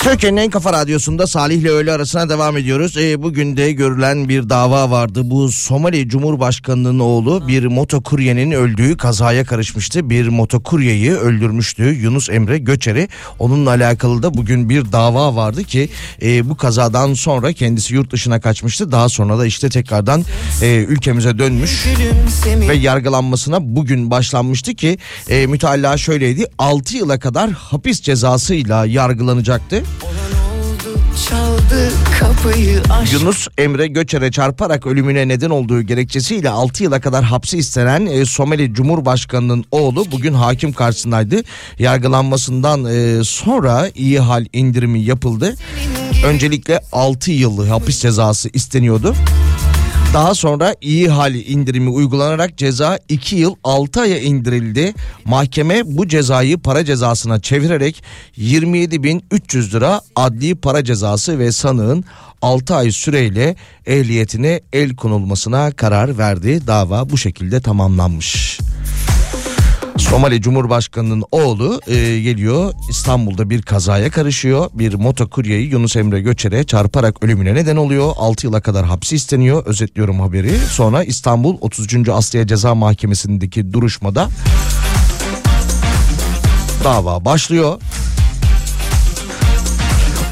Türkiye'nin 0.00 0.36
en 0.36 0.50
kafa 0.50 0.72
radyosunda 0.72 1.26
Salih 1.26 1.56
ile 1.56 1.70
öğle 1.70 1.92
arasına 1.92 2.28
devam 2.28 2.56
ediyoruz. 2.56 2.96
Ee, 2.96 3.22
bugün 3.22 3.56
de 3.56 3.72
görülen 3.72 4.28
bir 4.28 4.48
dava 4.48 4.90
vardı. 4.90 5.20
Bu 5.24 5.52
Somali 5.52 6.08
Cumhurbaşkanı'nın 6.08 6.98
oğlu 6.98 7.48
bir 7.48 7.64
motokuryenin 7.64 8.50
öldüğü 8.50 8.96
kazaya 8.96 9.44
karışmıştı. 9.44 10.10
Bir 10.10 10.28
motokuryeyi 10.28 11.12
öldürmüştü 11.12 11.84
Yunus 11.84 12.30
Emre 12.30 12.58
Göçer'i. 12.58 13.08
Onunla 13.38 13.70
alakalı 13.70 14.22
da 14.22 14.34
bugün 14.34 14.68
bir 14.68 14.92
dava 14.92 15.36
vardı 15.36 15.64
ki 15.64 15.88
e, 16.22 16.50
bu 16.50 16.56
kazadan 16.56 17.14
sonra 17.14 17.52
kendisi 17.52 17.94
yurt 17.94 18.12
dışına 18.12 18.40
kaçmıştı. 18.40 18.92
Daha 18.92 19.08
sonra 19.08 19.38
da 19.38 19.46
işte 19.46 19.68
tekrardan 19.68 20.24
e, 20.62 20.76
ülkemize 20.88 21.38
dönmüş 21.38 21.86
ve 22.68 22.74
yargılanmasına 22.74 23.58
bugün 23.76 24.10
başlanmıştı 24.10 24.74
ki 24.74 24.98
e, 25.28 25.46
mütalaa 25.46 25.96
şöyleydi 25.96 26.46
6 26.58 26.96
yıla 26.96 27.18
kadar 27.18 27.50
hapis 27.50 28.00
cezasıyla 28.00 28.86
yargılanacaktı. 28.86 29.85
Yunus 33.12 33.48
Emre 33.58 33.86
Göçer'e 33.86 34.30
çarparak 34.30 34.86
ölümüne 34.86 35.28
neden 35.28 35.50
olduğu 35.50 35.82
gerekçesiyle 35.82 36.50
6 36.50 36.82
yıla 36.82 37.00
kadar 37.00 37.24
hapsi 37.24 37.58
istenen 37.58 38.06
e, 38.06 38.24
Somali 38.24 38.74
Cumhurbaşkanı'nın 38.74 39.64
oğlu 39.70 40.10
bugün 40.12 40.34
hakim 40.34 40.72
karşısındaydı. 40.72 41.42
Yargılanmasından 41.78 42.84
e, 42.84 43.24
sonra 43.24 43.90
iyi 43.94 44.20
hal 44.20 44.46
indirimi 44.52 45.00
yapıldı. 45.00 45.54
Öncelikle 46.26 46.80
6 46.92 47.30
yıl 47.30 47.68
hapis 47.68 48.00
cezası 48.00 48.48
isteniyordu. 48.52 49.14
Daha 50.14 50.34
sonra 50.34 50.74
iyi 50.80 51.08
hal 51.08 51.34
indirimi 51.34 51.90
uygulanarak 51.90 52.58
ceza 52.58 52.98
2 53.08 53.36
yıl 53.36 53.54
6 53.64 54.00
aya 54.00 54.20
indirildi. 54.20 54.94
Mahkeme 55.24 55.82
bu 55.84 56.08
cezayı 56.08 56.58
para 56.58 56.84
cezasına 56.84 57.40
çevirerek 57.40 58.02
27.300 58.38 59.72
lira 59.72 60.00
adli 60.16 60.54
para 60.54 60.84
cezası 60.84 61.38
ve 61.38 61.52
sanığın 61.52 62.04
6 62.42 62.74
ay 62.74 62.90
süreyle 62.90 63.56
ehliyetine 63.86 64.60
el 64.72 64.96
konulmasına 64.96 65.70
karar 65.70 66.18
verdi. 66.18 66.66
Dava 66.66 67.10
bu 67.10 67.18
şekilde 67.18 67.60
tamamlanmış. 67.60 68.58
Somali 69.98 70.40
Cumhurbaşkanı'nın 70.40 71.24
oğlu 71.30 71.80
e, 71.86 72.20
geliyor 72.20 72.72
İstanbul'da 72.90 73.50
bir 73.50 73.62
kazaya 73.62 74.10
karışıyor. 74.10 74.70
Bir 74.74 74.94
motokuryeyi 74.94 75.70
Yunus 75.70 75.96
Emre 75.96 76.20
Göçer'e 76.20 76.64
çarparak 76.64 77.24
ölümüne 77.24 77.54
neden 77.54 77.76
oluyor. 77.76 78.12
6 78.16 78.46
yıla 78.46 78.60
kadar 78.60 78.86
hapsi 78.86 79.16
isteniyor. 79.16 79.66
Özetliyorum 79.66 80.20
haberi. 80.20 80.58
Sonra 80.58 81.04
İstanbul 81.04 81.56
33. 81.60 82.08
Asliye 82.08 82.46
Ceza 82.46 82.74
Mahkemesi'ndeki 82.74 83.72
duruşmada 83.72 84.28
dava 86.84 87.24
başlıyor. 87.24 87.80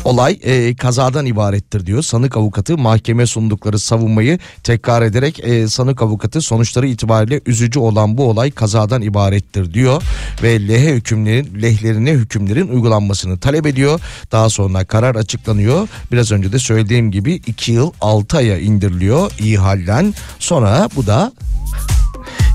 Olay 0.04 0.38
e, 0.42 0.76
kazadan 0.76 1.26
ibarettir 1.26 1.86
diyor. 1.86 2.02
Sanık 2.02 2.36
avukatı 2.36 2.78
mahkeme 2.78 3.26
sundukları 3.26 3.78
savunmayı 3.78 4.38
tekrar 4.62 5.02
ederek 5.02 5.40
e, 5.44 5.68
sanık 5.68 6.02
avukatı 6.02 6.40
sonuçları 6.40 6.86
itibariyle 6.86 7.40
üzücü 7.46 7.78
olan 7.78 8.18
bu 8.18 8.30
olay 8.30 8.50
kazadan 8.50 9.02
ibarettir 9.02 9.74
diyor 9.74 10.02
ve 10.42 10.68
lehe 10.68 10.92
hükümlerin 10.94 11.62
lehlerine 11.62 12.10
hükümlerin 12.10 12.68
uygulanmasını 12.68 13.38
talep 13.38 13.66
ediyor. 13.66 14.00
Daha 14.32 14.50
sonra 14.50 14.84
karar 14.84 15.14
açıklanıyor. 15.14 15.88
Biraz 16.12 16.32
önce 16.32 16.52
de 16.52 16.58
söylediğim 16.58 17.10
gibi 17.10 17.34
2 17.34 17.72
yıl 17.72 17.92
6 18.00 18.36
aya 18.36 18.58
indiriliyor 18.58 19.32
iyi 19.38 19.58
halden. 19.58 20.14
Sonra 20.38 20.88
bu 20.96 21.06
da 21.06 21.32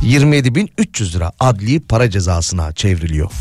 27.300 0.04 1.16
lira 1.16 1.32
adli 1.40 1.80
para 1.80 2.10
cezasına 2.10 2.74
çevriliyor. 2.74 3.32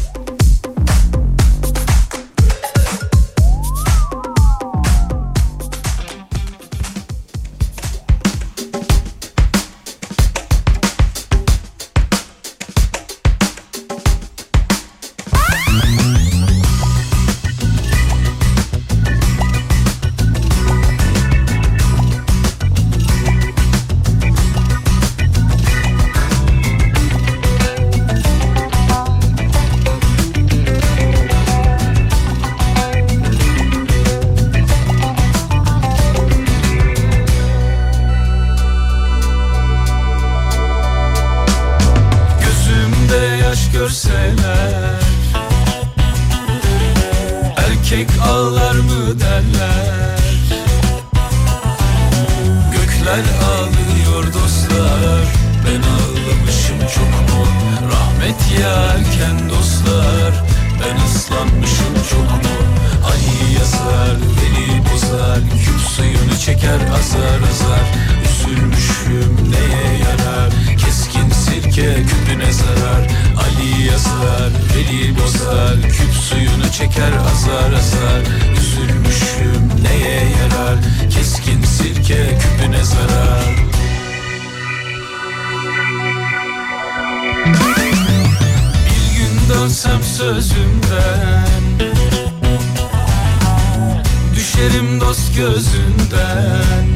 Dost 95.69 95.73
gözünden 95.73 96.87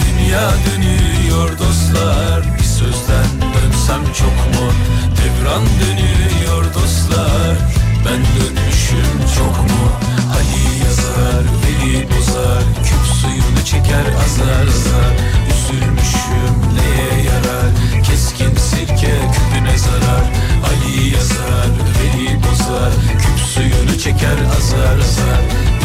Dünya 0.00 0.50
dönüyor 0.66 1.58
dostlar 1.58 2.42
Bir 2.58 2.64
sözden 2.64 3.28
dönsem 3.40 4.04
çok 4.04 4.60
mu? 4.60 4.72
Devran 5.18 5.62
dönüyor 5.80 6.74
dostlar 6.74 7.56
Ben 8.04 8.20
dönmüşüm 8.40 9.18
çok 9.36 9.58
mu? 9.70 9.90
Ali 10.32 10.84
yazar, 10.84 11.44
Veli 11.62 12.08
bozar 12.10 12.62
Küp 12.84 13.14
suyunu 13.20 13.64
çeker 13.64 14.06
azar 14.24 14.62
azar. 14.62 15.14
Üzülmüşüm 15.50 16.54
neye 16.74 17.24
yarar? 17.24 18.02
Keskin 18.04 18.56
sirke 18.56 19.14
küpüne 19.32 19.78
zarar. 19.78 20.24
Ali 20.68 21.14
yazar, 21.14 21.70
Veli 21.98 22.38
bozar 22.42 22.92
Küp 23.18 23.46
suyunu 23.54 23.98
çeker 23.98 24.38
azar 24.58 24.98
azar 24.98 25.77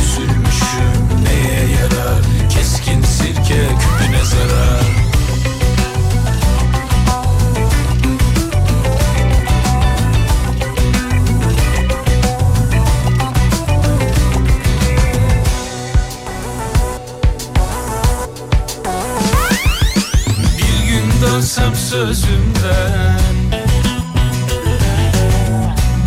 neye 1.24 1.72
yarar? 1.76 2.22
Keskin 2.50 3.02
sirke 3.02 3.68
küpüne 3.80 4.24
zarar? 4.26 4.84
Bir 20.58 20.88
gün 20.88 21.22
dönsem 21.22 21.76
sözümden 21.76 23.24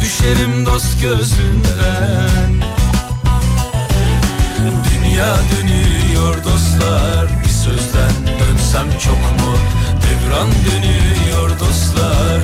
Düşerim 0.00 0.66
dost 0.66 1.02
gözünden 1.02 2.55
Dünya 5.16 5.36
dönüyor 5.56 6.44
dostlar. 6.44 7.26
Bir 7.44 7.48
sözden 7.48 8.12
dönsem 8.40 8.98
çok 8.98 9.16
mu? 9.16 9.56
Devran 10.02 10.48
dönüyor 10.66 11.50
dostlar. 11.60 12.40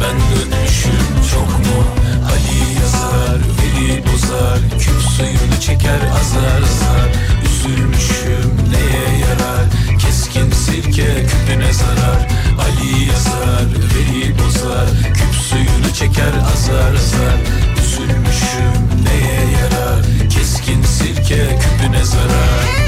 Ben 0.00 0.16
dönmüşüm 0.30 1.06
çok 1.32 1.48
mu? 1.48 1.84
Ali 2.24 2.80
yazar, 2.80 3.38
Veli 3.58 4.02
bozar. 4.06 4.58
Küp 4.78 5.00
suyunu 5.16 5.60
çeker 5.60 6.00
azar 6.20 6.62
azar. 6.62 7.10
Üzülmüşüm 7.44 8.56
neye 8.70 9.18
yarar? 9.18 9.98
Keskin 9.98 10.50
sirke 10.50 11.26
küpüne 11.26 11.72
zarar. 11.72 12.28
Ali 12.60 13.08
yazar, 13.08 13.66
Veli 13.94 14.38
bozar. 14.38 14.88
Küp 15.14 15.34
suyunu 15.34 15.94
çeker 15.94 16.32
azar 16.54 16.94
azar 16.94 17.75
Üzülmüşüm 18.06 19.04
neye 19.04 19.50
yarar? 19.50 20.02
Keskin 20.30 20.82
sirke 20.82 21.58
küpüne 21.58 22.04
zarar 22.04 22.85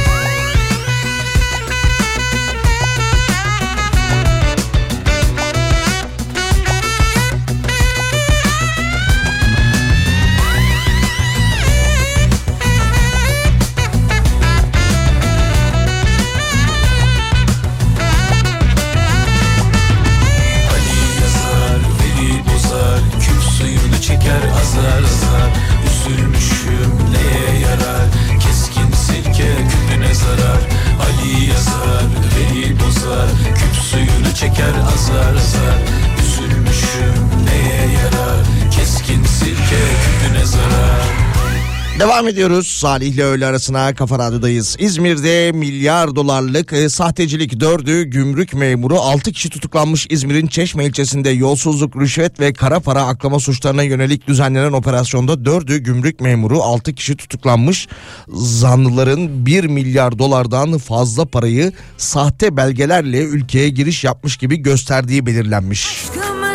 Devam 42.18 42.28
ediyoruz. 42.28 42.68
Salih 42.68 43.14
ile 43.14 43.24
öğle 43.24 43.46
arasına 43.46 43.94
Kafa 43.94 44.18
Radyo'dayız. 44.18 44.76
İzmir'de 44.78 45.52
milyar 45.52 46.16
dolarlık 46.16 46.72
e, 46.72 46.88
sahtecilik 46.88 47.60
dördü 47.60 48.02
gümrük 48.02 48.54
memuru 48.54 49.00
6 49.00 49.32
kişi 49.32 49.50
tutuklanmış 49.50 50.06
İzmir'in 50.10 50.46
Çeşme 50.46 50.84
ilçesinde 50.86 51.30
yolsuzluk, 51.30 51.96
rüşvet 51.96 52.40
ve 52.40 52.52
kara 52.52 52.80
para 52.80 53.02
aklama 53.02 53.40
suçlarına 53.40 53.82
yönelik 53.82 54.28
düzenlenen 54.28 54.72
operasyonda 54.72 55.44
dördü 55.44 55.78
gümrük 55.78 56.20
memuru 56.20 56.62
6 56.62 56.94
kişi 56.94 57.16
tutuklanmış. 57.16 57.88
Zanlıların 58.28 59.46
1 59.46 59.64
milyar 59.64 60.18
dolardan 60.18 60.78
fazla 60.78 61.24
parayı 61.24 61.72
sahte 61.96 62.56
belgelerle 62.56 63.22
ülkeye 63.22 63.68
giriş 63.68 64.04
yapmış 64.04 64.36
gibi 64.36 64.56
gösterdiği 64.56 65.26
belirlenmiş. 65.26 65.86
Aşkımızın 65.86 66.47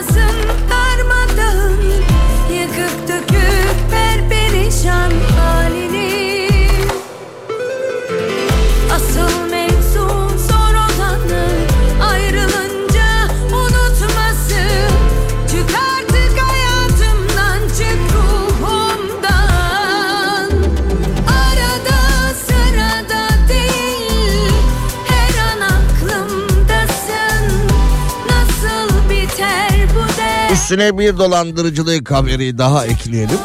Üstüne 30.74 30.98
bir 30.98 31.18
dolandırıcılık 31.18 32.12
haberi 32.12 32.58
daha 32.58 32.86
ekleyelim. 32.86 33.38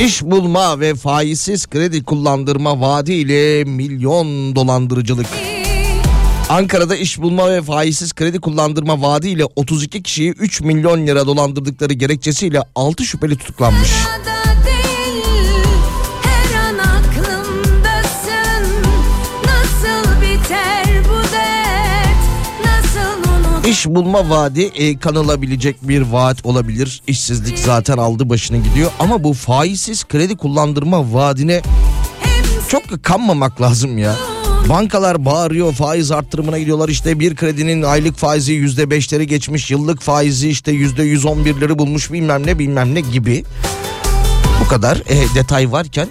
İş 0.00 0.22
bulma 0.22 0.80
ve 0.80 0.94
faizsiz 0.94 1.66
kredi 1.66 2.04
kullandırma 2.04 2.80
vaadiyle 2.80 3.64
milyon 3.64 4.56
dolandırıcılık. 4.56 5.26
Ankara'da 6.48 6.96
iş 6.96 7.18
bulma 7.18 7.50
ve 7.50 7.62
faizsiz 7.62 8.12
kredi 8.12 8.40
kullandırma 8.40 9.02
vaadiyle 9.02 9.44
32 9.44 10.02
kişiyi 10.02 10.30
3 10.30 10.60
milyon 10.60 11.06
lira 11.06 11.26
dolandırdıkları 11.26 11.92
gerekçesiyle 11.92 12.62
6 12.74 13.04
şüpheli 13.04 13.36
tutuklanmış. 13.36 13.90
Arada 13.90 14.37
İş 23.68 23.86
bulma 23.86 24.30
vaadi 24.30 24.62
e, 24.62 24.98
kanılabilecek 24.98 25.88
bir 25.88 26.00
vaat 26.00 26.46
olabilir. 26.46 27.02
İşsizlik 27.06 27.58
zaten 27.58 27.98
aldı 27.98 28.28
başını 28.28 28.56
gidiyor 28.56 28.90
ama 28.98 29.24
bu 29.24 29.32
faizsiz 29.32 30.04
kredi 30.04 30.36
kullandırma 30.36 31.12
vaadine 31.12 31.62
çok 32.68 33.04
kanmamak 33.04 33.60
lazım 33.60 33.98
ya. 33.98 34.14
Bankalar 34.68 35.24
bağırıyor 35.24 35.72
faiz 35.72 36.10
arttırımına 36.10 36.58
gidiyorlar 36.58 36.88
işte 36.88 37.20
bir 37.20 37.36
kredinin 37.36 37.82
aylık 37.82 38.16
faizi 38.16 38.52
yüzde 38.52 38.90
beşleri 38.90 39.26
geçmiş 39.26 39.70
yıllık 39.70 40.00
faizi 40.00 40.48
işte 40.48 40.72
yüzde 40.72 41.02
yüz 41.02 41.24
on 41.24 41.44
birleri 41.44 41.78
bulmuş 41.78 42.12
bilmem 42.12 42.46
ne 42.46 42.58
bilmem 42.58 42.94
ne 42.94 43.00
gibi. 43.00 43.44
Bu 44.64 44.68
kadar 44.68 44.96
e, 44.96 45.34
detay 45.34 45.72
varken 45.72 46.08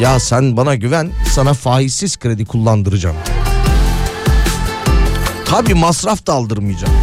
ya 0.00 0.20
sen 0.20 0.56
bana 0.56 0.74
güven 0.74 1.10
sana 1.34 1.54
faizsiz 1.54 2.16
kredi 2.16 2.44
kullandıracağım. 2.44 3.16
Tabi 5.50 5.74
masraf 5.74 6.26
da 6.26 6.32
aldırmayacağım. 6.32 6.94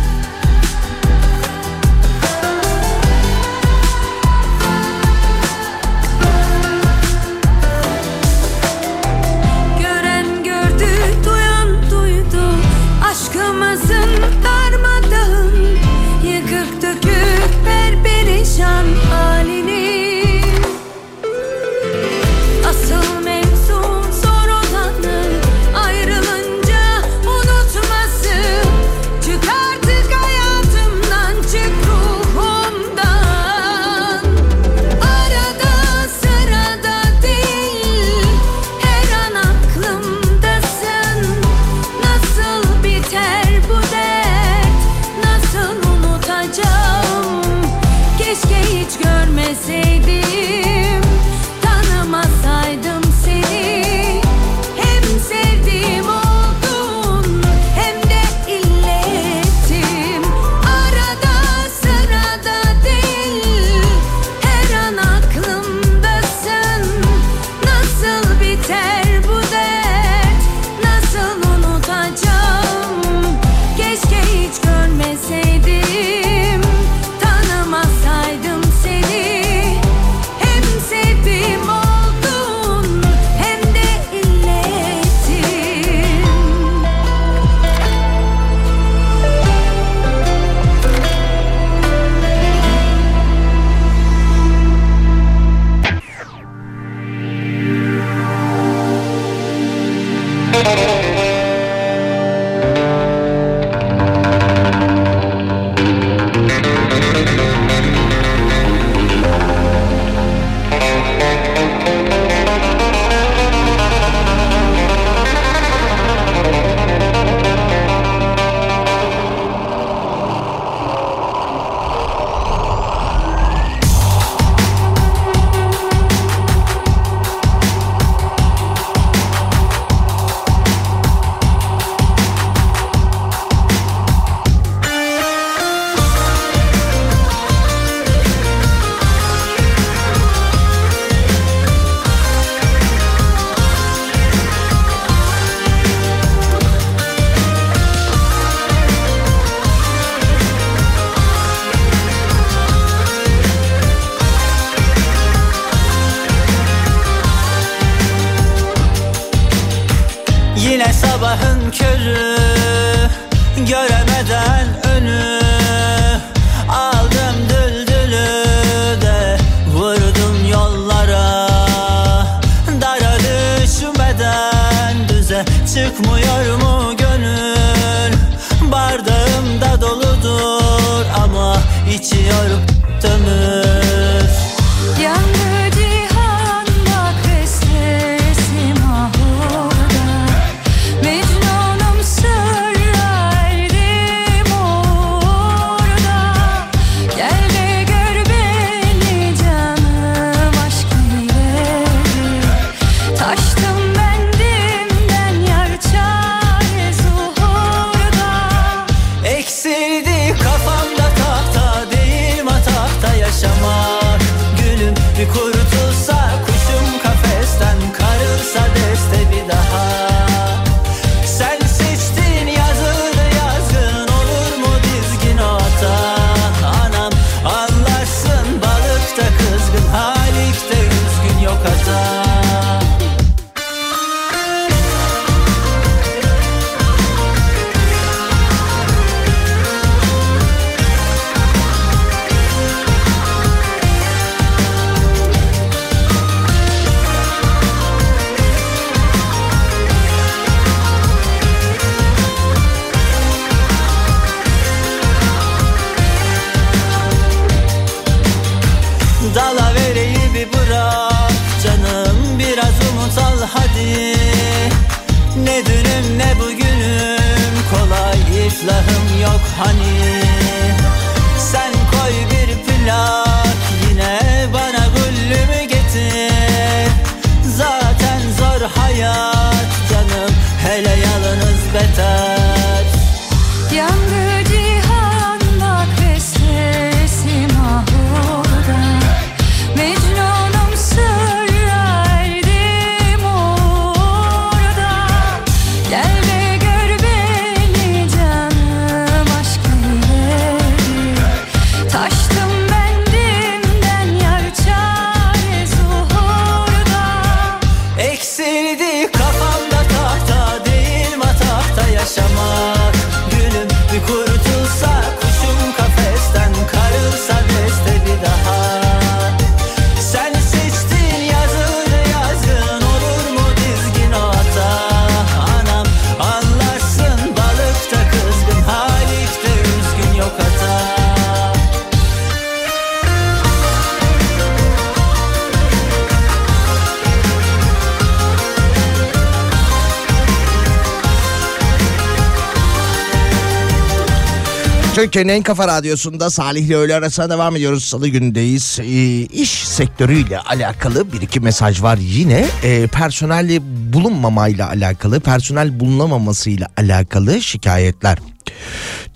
Türkiye'nin 345.18 345.40
en 345.40 345.44
kafa 345.44 345.68
radyosunda 345.68 346.30
Salih 346.30 346.66
ile 346.66 346.76
öğle 346.76 346.96
arasına 346.96 347.30
devam 347.30 347.56
ediyoruz. 347.56 347.84
Salı 347.84 348.08
günündeyiz. 348.08 348.80
Ee, 348.82 349.22
iş 349.22 349.50
sektörüyle 349.68 350.40
alakalı 350.40 351.14
bir 351.14 351.22
iki 351.22 351.40
mesaj 351.40 351.82
var 351.82 351.98
yine. 352.02 352.46
Ee, 352.64 352.88
personel 352.88 353.60
bulunmamayla 353.94 354.68
alakalı, 354.68 355.20
personel 355.20 355.80
bulunamamasıyla 355.80 356.68
alakalı 356.78 357.42
şikayetler. 357.42 358.18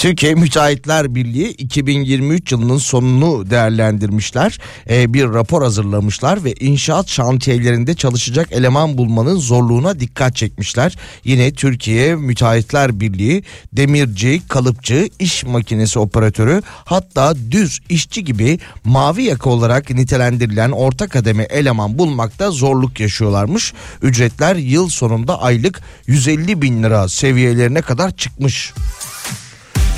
Türkiye 0.02 0.36
Müteahhitler 0.36 1.16
Birliği 1.16 1.48
2023 1.48 2.52
yılının 2.52 2.78
sonunu 2.78 3.50
değerlendirmişler. 3.50 4.60
Ee, 4.90 5.14
bir 5.14 5.26
rapor 5.26 5.64
hazırlamışlar 5.64 6.44
ve 6.44 6.54
inşaat 6.54 7.10
şantiyelerinde 7.10 7.94
çalışacak 7.94 8.48
eleman 8.52 8.98
bulmanın 8.98 9.36
zorluğuna 9.36 10.00
dikkat 10.00 10.36
çekmişler. 10.36 10.98
Yine 11.24 11.54
Türkiye 11.54 12.16
Müteahhitler 12.16 13.00
Birliği 13.00 13.44
demirci, 13.74 14.42
kalıpçı, 14.48 15.10
iş 15.20 15.44
makinesi 15.44 16.00
operatörü 16.00 16.62
hatta 16.86 17.34
düz 17.52 17.80
işçi 17.90 18.24
gibi 18.24 18.60
mavi 18.84 19.24
yaka 19.24 19.50
olarak 19.50 19.90
nitelendirilen 19.90 20.72
orta 20.72 21.08
kademe 21.08 21.44
eleman 21.44 21.98
bulmakta 21.98 22.52
zorluk 22.52 23.00
yaşıyorlarmış. 23.00 23.74
Ücretler 24.02 24.56
yıl 24.56 24.90
sonunda 24.90 25.42
aylık 25.42 25.82
150 26.08 26.62
bin 26.62 26.84
lira 26.84 27.10
seviyelerine 27.10 27.82
kadar 27.82 28.12
çıkmış. 28.12 28.74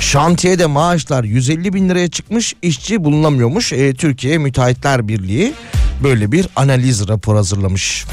Şantiyede 0.00 0.66
maaşlar 0.66 1.24
150 1.24 1.72
bin 1.72 1.88
liraya 1.88 2.08
çıkmış 2.10 2.54
işçi 2.62 3.04
bulunamıyormuş. 3.04 3.72
Ee, 3.72 3.94
Türkiye 3.94 4.38
Müteahhitler 4.38 5.08
Birliği 5.08 5.54
böyle 6.02 6.32
bir 6.32 6.48
analiz 6.56 7.08
rapor 7.08 7.36
hazırlamış. 7.36 8.04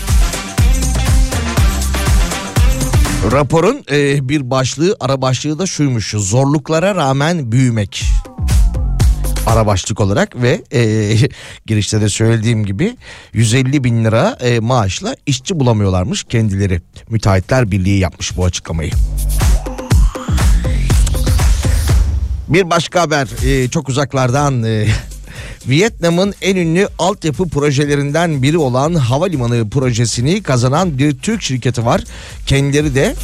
Raporun 3.32 3.84
e, 3.91 4.29
bir 4.29 4.49
başlığı 4.51 4.97
ara 4.99 5.21
başlığı 5.21 5.59
da 5.59 5.65
şuymuş 5.65 6.11
zorluklara 6.11 6.95
rağmen 6.95 7.51
büyümek 7.51 8.03
ara 9.45 9.67
başlık 9.67 9.99
olarak 9.99 10.41
ve 10.41 10.63
e, 10.73 10.82
girişte 11.65 12.01
de 12.01 12.09
söylediğim 12.09 12.65
gibi 12.65 12.97
150 13.34 13.84
bin 13.84 14.05
lira 14.05 14.38
e, 14.41 14.59
maaşla 14.59 15.15
işçi 15.25 15.59
bulamıyorlarmış 15.59 16.23
kendileri. 16.23 16.82
Müteahhitler 17.09 17.71
Birliği 17.71 17.99
yapmış 17.99 18.38
bu 18.38 18.45
açıklamayı. 18.45 18.91
Bir 22.52 22.70
başka 22.70 23.02
haber 23.02 23.28
e, 23.45 23.70
çok 23.70 23.89
uzaklardan 23.89 24.64
e, 24.64 24.88
Vietnam'ın 25.68 26.34
en 26.41 26.56
ünlü 26.56 26.88
altyapı 26.99 27.49
projelerinden 27.49 28.43
biri 28.43 28.58
olan 28.58 28.93
havalimanı 28.93 29.70
projesini 29.70 30.43
kazanan 30.43 30.97
bir 30.97 31.18
Türk 31.18 31.41
şirketi 31.41 31.86
var. 31.86 32.04
Kendileri 32.47 32.95
de 32.95 33.16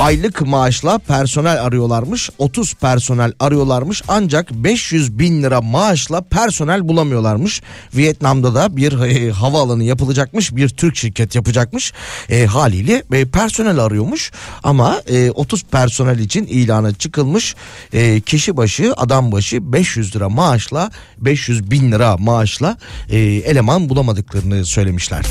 aylık 0.00 0.46
maaşla 0.46 0.98
personel 0.98 1.62
arıyorlarmış 1.62 2.30
30 2.38 2.74
personel 2.74 3.32
arıyorlarmış 3.40 4.02
ancak 4.08 4.50
500 4.50 5.18
bin 5.18 5.42
lira 5.42 5.60
maaşla 5.60 6.20
personel 6.20 6.88
bulamıyorlarmış. 6.88 7.62
Vietnam'da 7.96 8.54
da 8.54 8.76
bir 8.76 9.00
e, 9.00 9.30
havaalanı 9.30 9.84
yapılacakmış 9.84 10.56
bir 10.56 10.68
Türk 10.68 10.96
şirket 10.96 11.34
yapacakmış. 11.34 11.92
E, 12.28 12.46
haliyle 12.46 13.02
e, 13.12 13.24
personel 13.24 13.78
arıyormuş 13.78 14.32
ama 14.62 15.02
e, 15.08 15.30
30 15.30 15.64
personel 15.64 16.18
için 16.18 16.46
ilanı 16.46 16.94
çıkılmış. 16.94 17.54
E, 17.92 18.20
kişi 18.20 18.56
başı 18.56 18.94
adam 18.96 19.32
başı 19.32 19.72
500 19.72 20.16
lira 20.16 20.28
maaşla 20.28 20.90
500 21.18 21.70
bin 21.70 21.92
lira 21.92 22.16
maaşla 22.16 22.76
e, 23.10 23.18
eleman 23.18 23.88
bulamadıklarını 23.88 24.64
söylemişler. 24.64 25.24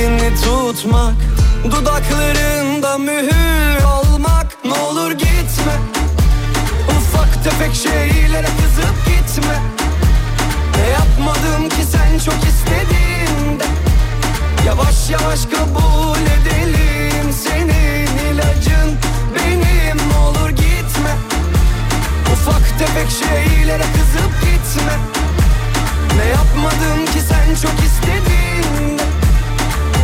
Elini 0.00 0.34
tutmak 0.34 1.14
Dudaklarında 1.64 2.98
mühür 2.98 3.82
olmak 3.84 4.46
Ne 4.64 4.72
olur 4.72 5.10
gitme 5.10 5.74
Ufak 6.88 7.44
tefek 7.44 7.74
şeylere 7.74 8.46
kızıp 8.46 8.94
gitme. 9.06 9.54
Ne 10.76 10.88
yapmadım 10.88 11.68
ki 11.68 11.84
sen 11.92 12.18
çok 12.18 12.44
istediğinde? 12.44 13.64
Yavaş 14.66 15.10
yavaş 15.10 15.40
kabul 15.46 16.20
edelim 16.20 17.32
Senin 17.32 18.32
ilacın 18.32 18.98
benim. 19.34 19.96
Ne 20.08 20.16
olur 20.16 20.50
gitme 20.50 21.12
Ufak 22.32 22.78
tefek 22.78 23.08
şeylere 23.10 23.82
kızıp 23.82 24.32
gitme. 24.40 24.92
Ne 26.16 26.24
yapmadım 26.30 27.06
ki 27.06 27.20
sen 27.28 27.54
çok 27.54 27.84
istediğinde 27.84 29.09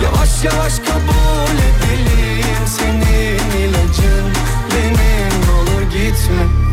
Yavaş 0.07 0.45
yavaş 0.45 0.79
kabul 0.79 1.57
edelim 1.69 2.67
Senin 2.67 3.69
ilacın. 3.69 4.33
Benim 4.73 5.51
olur 5.59 5.83
gitme 5.83 6.66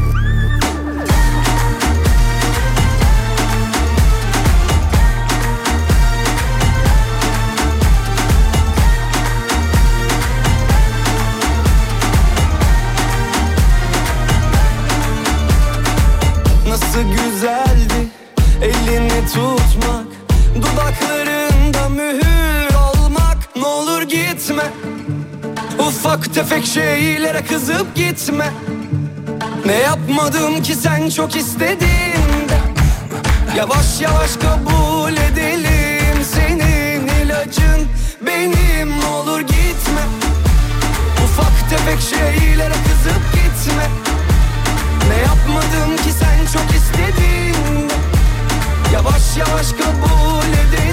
Ufak 26.03 26.33
tefek 26.33 26.65
şeylere 26.65 27.41
kızıp 27.41 27.95
gitme. 27.95 28.51
Ne 29.65 29.73
yapmadım 29.73 30.63
ki 30.63 30.75
sen 30.75 31.09
çok 31.09 31.35
istediğinde 31.35 32.57
Yavaş 33.57 34.01
yavaş 34.01 34.31
kabul 34.35 35.13
edelim 35.13 36.23
Senin 36.33 37.07
ilacın. 37.07 37.87
Benim 38.25 39.03
olur 39.03 39.39
gitme. 39.39 40.01
Ufak 41.23 41.69
tefek 41.69 41.99
şeylere 42.01 42.73
kızıp 42.73 43.23
gitme. 43.33 43.87
Ne 45.09 45.17
yapmadım 45.21 45.97
ki 45.97 46.11
sen 46.19 46.45
çok 46.53 46.75
istediğinde 46.75 47.93
Yavaş 48.93 49.37
yavaş 49.37 49.71
kabul 49.71 50.49
edelim 50.49 50.92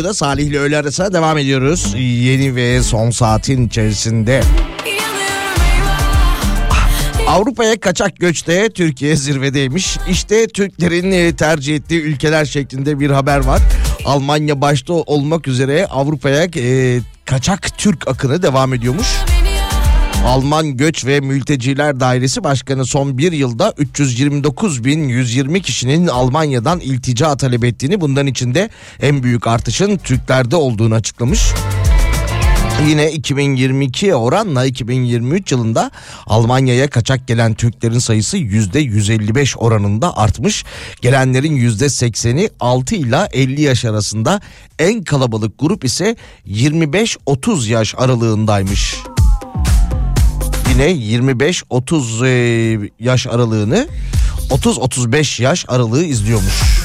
Radyo'da 0.00 0.14
Salih 0.14 0.46
ile 0.46 0.58
öğle 0.58 0.78
arasına 0.78 1.12
devam 1.12 1.38
ediyoruz. 1.38 1.94
Yeni 1.98 2.56
ve 2.56 2.82
son 2.82 3.10
saatin 3.10 3.66
içerisinde. 3.66 4.42
Avrupa'ya 7.28 7.80
kaçak 7.80 8.16
göçte 8.16 8.68
Türkiye 8.70 9.16
zirvedeymiş. 9.16 9.98
İşte 10.08 10.48
Türklerin 10.48 11.12
e, 11.12 11.36
tercih 11.36 11.76
ettiği 11.76 12.02
ülkeler 12.02 12.44
şeklinde 12.44 13.00
bir 13.00 13.10
haber 13.10 13.38
var. 13.38 13.60
Almanya 14.04 14.60
başta 14.60 14.92
olmak 14.92 15.48
üzere 15.48 15.86
Avrupa'ya 15.86 16.48
e, 16.56 16.98
kaçak 17.24 17.78
Türk 17.78 18.08
akını 18.08 18.42
devam 18.42 18.74
ediyormuş. 18.74 19.08
Alman 20.26 20.76
Göç 20.76 21.06
ve 21.06 21.20
Mülteciler 21.20 22.00
Dairesi 22.00 22.44
Başkanı 22.44 22.86
son 22.86 23.18
bir 23.18 23.32
yılda 23.32 23.68
329.120 23.68 25.60
kişinin 25.60 26.06
Almanya'dan 26.06 26.80
iltica 26.80 27.36
talep 27.36 27.64
ettiğini 27.64 28.00
bundan 28.00 28.26
içinde 28.26 28.70
en 29.00 29.22
büyük 29.22 29.46
artışın 29.46 29.96
Türklerde 29.96 30.56
olduğunu 30.56 30.94
açıklamış. 30.94 31.52
Yine 32.88 33.12
2022 33.12 34.14
oranla 34.14 34.66
2023 34.66 35.52
yılında 35.52 35.90
Almanya'ya 36.26 36.90
kaçak 36.90 37.28
gelen 37.28 37.54
Türklerin 37.54 37.98
sayısı 37.98 38.38
%155 38.38 39.56
oranında 39.56 40.16
artmış. 40.16 40.64
Gelenlerin 41.00 41.56
%80'i 41.56 42.50
6 42.60 42.94
ile 42.94 43.28
50 43.32 43.60
yaş 43.60 43.84
arasında 43.84 44.40
en 44.78 45.02
kalabalık 45.02 45.58
grup 45.58 45.84
ise 45.84 46.16
25-30 46.46 47.68
yaş 47.68 47.94
aralığındaymış. 47.98 48.96
Yine 50.70 50.90
25-30 50.90 52.26
e, 52.26 52.90
yaş 53.00 53.26
aralığını 53.26 53.88
30-35 54.50 55.42
yaş 55.42 55.64
aralığı 55.68 56.04
izliyormuş. 56.04 56.79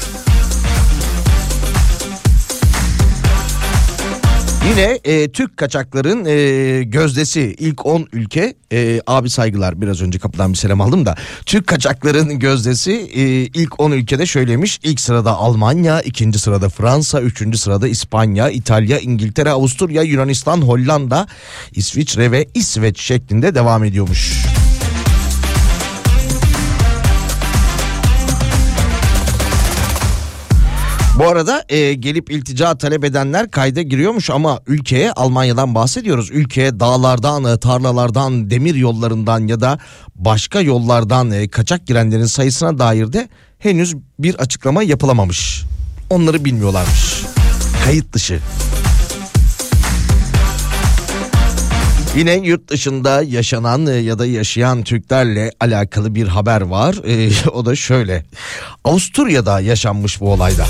Yine 4.70 4.98
e, 5.04 5.28
Türk 5.28 5.56
kaçakların 5.56 6.24
e, 6.24 6.82
gözdesi 6.82 7.56
ilk 7.58 7.86
10 7.86 8.08
ülke. 8.12 8.54
E, 8.72 9.00
abi 9.06 9.30
saygılar 9.30 9.80
biraz 9.80 10.02
önce 10.02 10.18
kapıdan 10.18 10.52
bir 10.52 10.58
selam 10.58 10.80
aldım 10.80 11.06
da. 11.06 11.14
Türk 11.46 11.66
kaçakların 11.66 12.38
gözdesi 12.38 12.92
e, 12.92 13.22
ilk 13.30 13.80
10 13.80 13.90
ülkede 13.90 14.26
şöylemiş 14.26 14.80
ilk 14.82 15.00
sırada 15.00 15.36
Almanya 15.36 16.00
ikinci 16.00 16.38
sırada 16.38 16.68
Fransa 16.68 17.20
üçüncü 17.20 17.58
sırada 17.58 17.88
İspanya 17.88 18.50
İtalya 18.50 18.98
İngiltere 18.98 19.50
Avusturya 19.50 20.02
Yunanistan 20.02 20.60
Hollanda 20.60 21.26
İsviçre 21.72 22.30
ve 22.30 22.46
İsveç 22.54 23.00
şeklinde 23.00 23.54
devam 23.54 23.84
ediyormuş. 23.84 24.46
Bu 31.18 31.28
arada 31.28 31.64
e, 31.68 31.94
gelip 31.94 32.30
iltica 32.30 32.78
talep 32.78 33.04
edenler 33.04 33.50
kayda 33.50 33.82
giriyormuş 33.82 34.30
ama 34.30 34.60
ülkeye 34.66 35.12
Almanya'dan 35.12 35.74
bahsediyoruz. 35.74 36.30
Ülkeye 36.30 36.80
dağlardan, 36.80 37.44
e, 37.44 37.58
tarlalardan, 37.58 38.50
demir 38.50 38.74
yollarından 38.74 39.46
ya 39.46 39.60
da 39.60 39.78
başka 40.14 40.60
yollardan 40.60 41.30
e, 41.30 41.48
kaçak 41.48 41.86
girenlerin 41.86 42.26
sayısına 42.26 42.78
dair 42.78 43.12
de 43.12 43.28
henüz 43.58 43.96
bir 44.18 44.34
açıklama 44.34 44.82
yapılamamış. 44.82 45.62
Onları 46.10 46.44
bilmiyorlarmış. 46.44 47.22
Kayıt 47.84 48.12
dışı. 48.12 48.40
Yine 52.16 52.34
yurt 52.34 52.70
dışında 52.70 53.22
yaşanan 53.22 53.86
e, 53.86 53.92
ya 53.92 54.18
da 54.18 54.26
yaşayan 54.26 54.82
Türklerle 54.82 55.52
alakalı 55.60 56.14
bir 56.14 56.28
haber 56.28 56.60
var. 56.60 56.94
E, 57.06 57.30
o 57.52 57.66
da 57.66 57.76
şöyle. 57.76 58.24
Avusturya'da 58.84 59.60
yaşanmış 59.60 60.20
bu 60.20 60.32
olayda. 60.32 60.66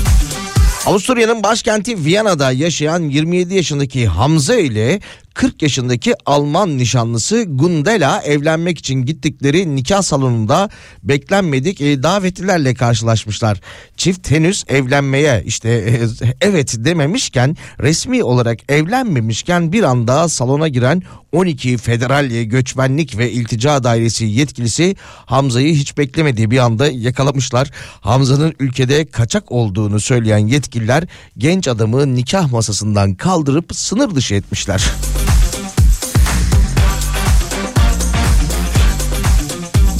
Avusturya'nın 0.87 1.43
başkenti 1.43 2.05
Viyana'da 2.05 2.51
yaşayan 2.51 3.03
27 3.03 3.55
yaşındaki 3.55 4.07
Hamza 4.07 4.55
ile 4.55 4.99
40 5.37 5.61
yaşındaki 5.61 6.13
Alman 6.25 6.77
nişanlısı 6.77 7.43
Gundela 7.47 8.21
evlenmek 8.21 8.77
için 8.77 8.93
gittikleri 8.93 9.75
nikah 9.75 10.01
salonunda 10.01 10.69
beklenmedik 11.03 11.81
e, 11.81 12.03
davetlilerle 12.03 12.73
karşılaşmışlar. 12.73 13.61
Çift 13.97 14.31
henüz 14.31 14.63
evlenmeye 14.67 15.43
işte 15.45 15.69
e, 15.69 16.07
evet 16.41 16.75
dememişken 16.77 17.57
resmi 17.79 18.23
olarak 18.23 18.71
evlenmemişken 18.71 19.71
bir 19.71 19.83
anda 19.83 20.29
salona 20.29 20.67
giren 20.67 21.03
12 21.31 21.77
federal 21.77 22.25
göçmenlik 22.25 23.17
ve 23.17 23.31
iltica 23.31 23.83
dairesi 23.83 24.25
yetkilisi 24.25 24.95
Hamza'yı 25.25 25.73
hiç 25.73 25.97
beklemediği 25.97 26.51
bir 26.51 26.57
anda 26.57 26.87
yakalamışlar. 26.91 27.71
Hamza'nın 28.01 28.53
ülkede 28.59 29.05
kaçak 29.05 29.51
olduğunu 29.51 29.99
söyleyen 29.99 30.47
yetkililer 30.47 31.03
genç 31.37 31.67
adamı 31.67 32.15
nikah 32.15 32.51
masasından 32.51 33.15
kaldırıp 33.15 33.75
sınır 33.75 34.15
dışı 34.15 34.35
etmişler. 34.35 34.91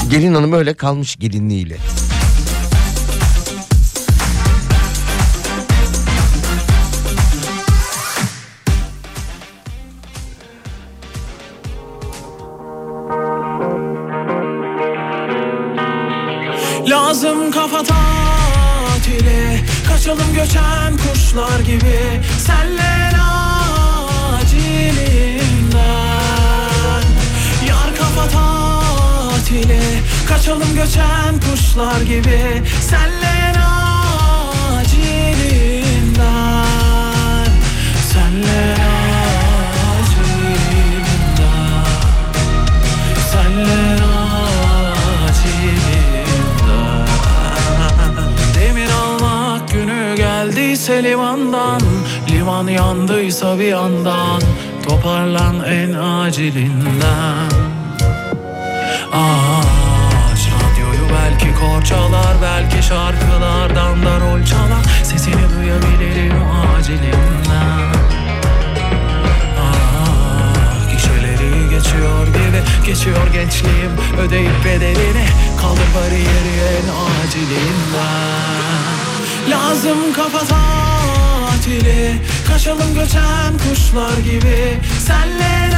Gelin 0.10 0.34
hanım 0.34 0.54
öyle 0.54 0.74
kalmış 0.74 1.16
gelinliğiyle. 1.16 1.78
Lazım 16.88 17.52
kafa 17.52 17.84
tatili 17.84 19.60
Kaçalım 19.88 20.34
göçen 20.36 20.98
kuşlar 20.98 21.60
gibi 21.60 22.24
Senle 22.46 23.12
acilinden 24.34 25.27
tatili 29.68 30.04
Kaçalım 30.28 30.76
göçen 30.76 31.40
kuşlar 31.52 32.02
gibi. 32.02 32.64
Senle 32.82 33.54
acilinden 34.80 35.96
Senle 38.14 38.76
acilinden 40.00 41.08
Senle 43.32 44.04
acilinden 45.28 45.88
Demir 48.56 48.90
almak 48.90 49.72
günü 49.72 50.16
geldiyse 50.16 51.04
limandan 51.04 51.82
Liman 52.30 52.68
yandıysa 52.68 53.60
bir 53.60 53.68
yandan. 53.68 54.42
Toparlan 54.88 55.64
en 55.66 55.94
acilinden 55.94 57.67
Aç 59.14 60.40
radyoyu 60.48 61.10
belki 61.14 61.56
korçalar 61.60 62.38
Belki 62.42 62.88
şarkılardan 62.88 64.06
da 64.06 64.20
rol 64.20 64.46
çalar. 64.46 64.84
Sesini 65.04 65.56
duyabilirim 65.56 66.34
acilinden 66.78 67.94
Ah, 69.60 70.92
Gişeleri 70.92 71.70
geçiyor 71.70 72.28
gibi 72.28 72.64
Geçiyor 72.86 73.28
gençliğim. 73.34 73.92
Ödeyip 74.20 74.66
bedelini 74.66 75.26
Kaldır 75.62 75.88
bariyeri 75.96 76.56
en 76.78 76.88
acilinden 77.26 78.48
Lazım 79.50 80.14
kafa 80.14 80.40
tatili 80.40 82.22
Kaçalım 82.48 82.94
göçen 82.96 83.54
kuşlar 83.70 84.18
gibi. 84.18 84.80
Senle 85.08 85.72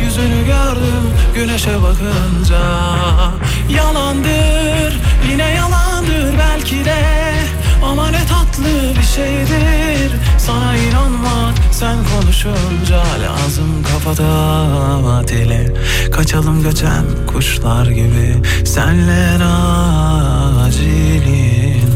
Yüzünü 0.03 0.45
gördüm 0.45 1.16
güneşe 1.37 1.81
bakınca. 1.83 2.59
Yalandır 3.69 4.99
yine 5.31 5.49
yalandır 5.49 6.39
belki 6.39 6.85
de. 6.85 6.97
Ama 7.83 8.09
ne 8.09 8.25
tatlı 8.25 8.99
bir 8.99 9.03
şeydir. 9.03 10.11
Sana 10.37 10.77
inanmak 10.77 11.53
sen 11.71 11.97
konuşunca 12.15 13.03
Lazım 13.21 13.83
kafada 13.83 15.27
dili 15.27 15.73
Kaçalım 16.11 16.63
göçen 16.63 17.05
kuşlar 17.27 17.85
gibi 17.85 18.41
Senle 18.65 19.43
acilinden 20.65 21.87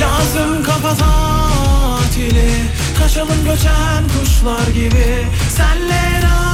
Lazım 0.00 0.62
kafa 0.62 0.94
tatili 0.94 2.50
Kaçalım 2.98 3.44
göçen 3.44 4.04
kuşlar 4.20 4.66
gibi 4.66 5.26
Senle 5.56 5.96
acilinden 6.16 6.45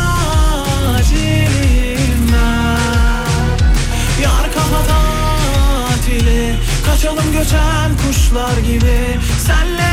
Yar 4.22 4.52
kafa 4.54 4.82
tatili 4.86 6.54
Kaçalım 6.86 7.32
göçen 7.32 7.90
kuşlar 8.06 8.56
gibi. 8.58 9.18
Senle 9.46 9.92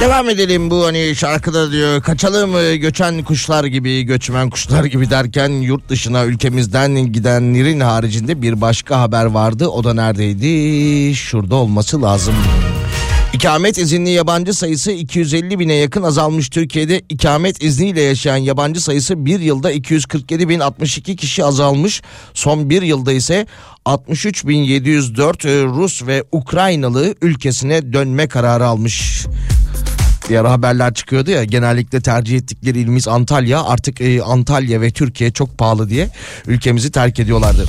Devam 0.00 0.28
edelim 0.28 0.70
bu 0.70 0.86
hani 0.86 1.16
şarkıda 1.16 1.72
diyor 1.72 2.02
kaçalım 2.02 2.56
e, 2.56 2.76
göçen 2.76 3.24
kuşlar 3.24 3.64
gibi 3.64 4.02
göçmen 4.02 4.50
kuşlar 4.50 4.84
gibi 4.84 5.10
derken 5.10 5.48
yurt 5.48 5.88
dışına 5.88 6.24
ülkemizden 6.24 7.12
gidenlerin 7.12 7.80
haricinde 7.80 8.42
bir 8.42 8.60
başka 8.60 9.00
haber 9.00 9.24
vardı. 9.24 9.68
O 9.68 9.84
da 9.84 9.94
neredeydi? 9.94 11.14
Şurada 11.16 11.54
olması 11.54 12.02
lazım. 12.02 12.34
İkamet 13.34 13.78
izinli 13.78 14.10
yabancı 14.10 14.54
sayısı 14.54 14.92
250 14.92 15.58
bine 15.58 15.74
yakın 15.74 16.02
azalmış. 16.02 16.48
Türkiye'de 16.48 17.02
ikamet 17.08 17.62
izniyle 17.62 18.00
yaşayan 18.00 18.36
yabancı 18.36 18.80
sayısı 18.80 19.26
bir 19.26 19.40
yılda 19.40 19.72
247 19.72 20.48
bin 20.48 20.60
62 20.60 21.16
kişi 21.16 21.44
azalmış. 21.44 22.02
Son 22.34 22.70
bir 22.70 22.82
yılda 22.82 23.12
ise 23.12 23.46
63.704 23.86 25.48
e, 25.48 25.64
Rus 25.64 26.06
ve 26.06 26.24
Ukraynalı 26.32 27.14
ülkesine 27.22 27.92
dönme 27.92 28.28
kararı 28.28 28.66
almış. 28.66 29.26
Diğer 30.28 30.44
haberler 30.44 30.94
çıkıyordu 30.94 31.30
ya 31.30 31.44
genellikle 31.44 32.00
tercih 32.00 32.36
ettikleri 32.36 32.78
ilimiz 32.80 33.08
Antalya 33.08 33.64
artık 33.64 34.00
e, 34.00 34.22
Antalya 34.22 34.80
ve 34.80 34.90
Türkiye 34.90 35.30
çok 35.30 35.58
pahalı 35.58 35.88
diye 35.88 36.08
ülkemizi 36.46 36.92
terk 36.92 37.20
ediyorlardı. 37.20 37.66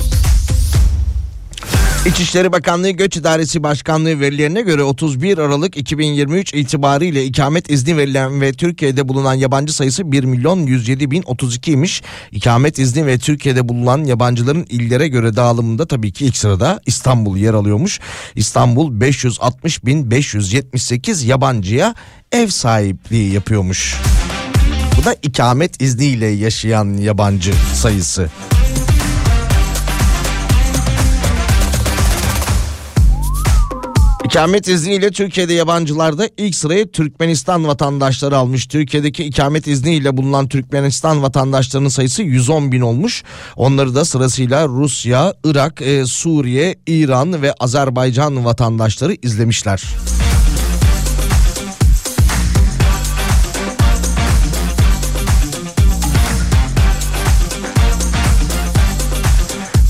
İçişleri 2.06 2.52
Bakanlığı 2.52 2.90
Göç 2.90 3.16
İdaresi 3.16 3.62
Başkanlığı 3.62 4.20
verilerine 4.20 4.62
göre 4.62 4.82
31 4.82 5.38
Aralık 5.38 5.76
2023 5.76 6.54
itibariyle 6.54 7.24
ikamet 7.24 7.70
izni 7.70 7.96
verilen 7.96 8.40
ve 8.40 8.52
Türkiye'de 8.52 9.08
bulunan 9.08 9.34
yabancı 9.34 9.72
sayısı 9.72 10.12
1 10.12 10.24
milyon 10.24 10.58
107 10.66 11.10
bin 11.10 11.22
32 11.26 11.72
imiş. 11.72 12.02
İkamet 12.32 12.78
izni 12.78 13.06
ve 13.06 13.18
Türkiye'de 13.18 13.68
bulunan 13.68 14.04
yabancıların 14.04 14.66
illere 14.68 15.08
göre 15.08 15.36
dağılımında 15.36 15.86
tabii 15.86 16.12
ki 16.12 16.26
ilk 16.26 16.36
sırada 16.36 16.80
İstanbul 16.86 17.36
yer 17.36 17.54
alıyormuş. 17.54 18.00
İstanbul 18.34 19.00
560 19.00 19.84
bin 19.84 20.10
578 20.10 21.24
yabancıya 21.24 21.94
ev 22.32 22.48
sahipliği 22.48 23.32
yapıyormuş. 23.32 23.96
Bu 25.00 25.04
da 25.04 25.16
ikamet 25.22 25.82
izniyle 25.82 26.26
yaşayan 26.26 26.96
yabancı 26.96 27.52
sayısı. 27.74 28.30
İkamet 34.32 34.68
izniyle 34.68 35.10
Türkiye'de 35.10 35.52
yabancılarda 35.52 36.28
ilk 36.36 36.54
sırayı 36.54 36.92
Türkmenistan 36.92 37.66
vatandaşları 37.66 38.36
almış. 38.36 38.66
Türkiye'deki 38.66 39.24
ikamet 39.24 39.66
izniyle 39.66 40.16
bulunan 40.16 40.48
Türkmenistan 40.48 41.22
vatandaşlarının 41.22 41.88
sayısı 41.88 42.22
110 42.22 42.72
bin 42.72 42.80
olmuş. 42.80 43.22
Onları 43.56 43.94
da 43.94 44.04
sırasıyla 44.04 44.68
Rusya, 44.68 45.34
Irak, 45.44 45.82
e, 45.82 46.04
Suriye, 46.04 46.76
İran 46.86 47.42
ve 47.42 47.52
Azerbaycan 47.52 48.44
vatandaşları 48.44 49.16
izlemişler. 49.22 49.82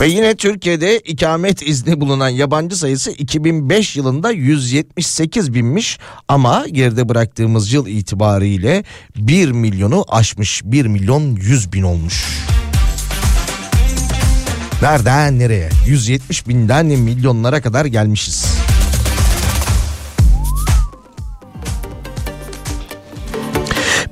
Ve 0.02 0.08
yine 0.08 0.34
Türkiye'de 0.34 0.98
ikamet 0.98 1.62
izni 1.68 2.00
bulunan 2.00 2.28
yabancı 2.28 2.76
sayısı 2.76 3.10
2005 3.10 3.96
yılında 3.96 4.30
178 4.30 5.54
binmiş 5.54 5.98
ama 6.28 6.64
geride 6.72 7.08
bıraktığımız 7.08 7.72
yıl 7.72 7.86
itibariyle 7.86 8.84
1 9.16 9.52
milyonu 9.52 10.04
aşmış 10.08 10.62
1 10.64 10.86
milyon 10.86 11.36
100 11.36 11.72
bin 11.72 11.82
olmuş. 11.82 12.24
Nereden 14.82 15.38
nereye? 15.38 15.68
170 15.86 16.48
binden 16.48 16.86
milyonlara 16.86 17.62
kadar 17.62 17.84
gelmişiz. 17.84 18.61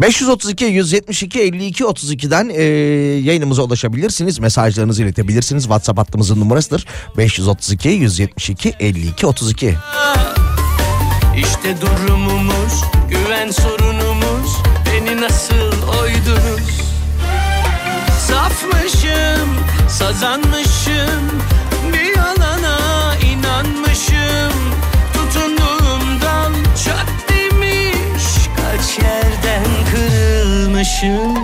532 0.00 0.64
172 0.64 1.40
52 1.40 1.84
32'den 1.84 2.48
e, 2.48 2.62
yayınımıza 3.26 3.62
ulaşabilirsiniz. 3.62 4.38
Mesajlarınızı 4.38 5.02
iletebilirsiniz. 5.02 5.62
WhatsApp 5.62 5.98
hattımızın 5.98 6.40
numarasıdır. 6.40 6.86
532 7.16 7.88
172 7.88 8.74
52 8.80 9.26
32. 9.26 9.74
İşte 11.36 11.76
durumumuz, 11.80 12.84
güven 13.10 13.50
sorunumuz, 13.50 14.56
beni 14.86 15.20
nasıl 15.20 15.72
oydunuz? 16.02 16.80
Safmışım, 18.28 19.48
sazanmışım, 19.88 21.42
kırılmışım. 30.80 31.36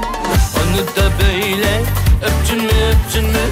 Onu 0.56 0.86
da 0.96 1.10
böyle 1.20 1.80
öptün 2.22 2.62
mü 2.62 2.70
öptün 2.90 3.24
mü, 3.24 3.46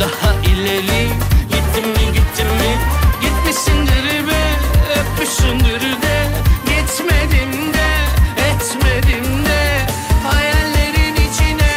daha 0.00 0.34
ileri 0.34 1.08
gittin 1.48 1.88
mi 1.90 2.12
gittin 2.14 2.46
mi, 2.46 2.78
gitmişsindir 3.20 4.28
be, 4.28 4.42
öpmüşsündür 5.00 5.80
de, 5.80 6.26
gitmedim 6.64 7.72
de, 7.72 7.88
etmedim 8.48 9.44
de, 9.44 9.80
hayallerin 10.28 11.14
içine. 11.14 11.72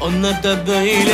Ona 0.00 0.42
da 0.42 0.66
böyle 0.66 1.12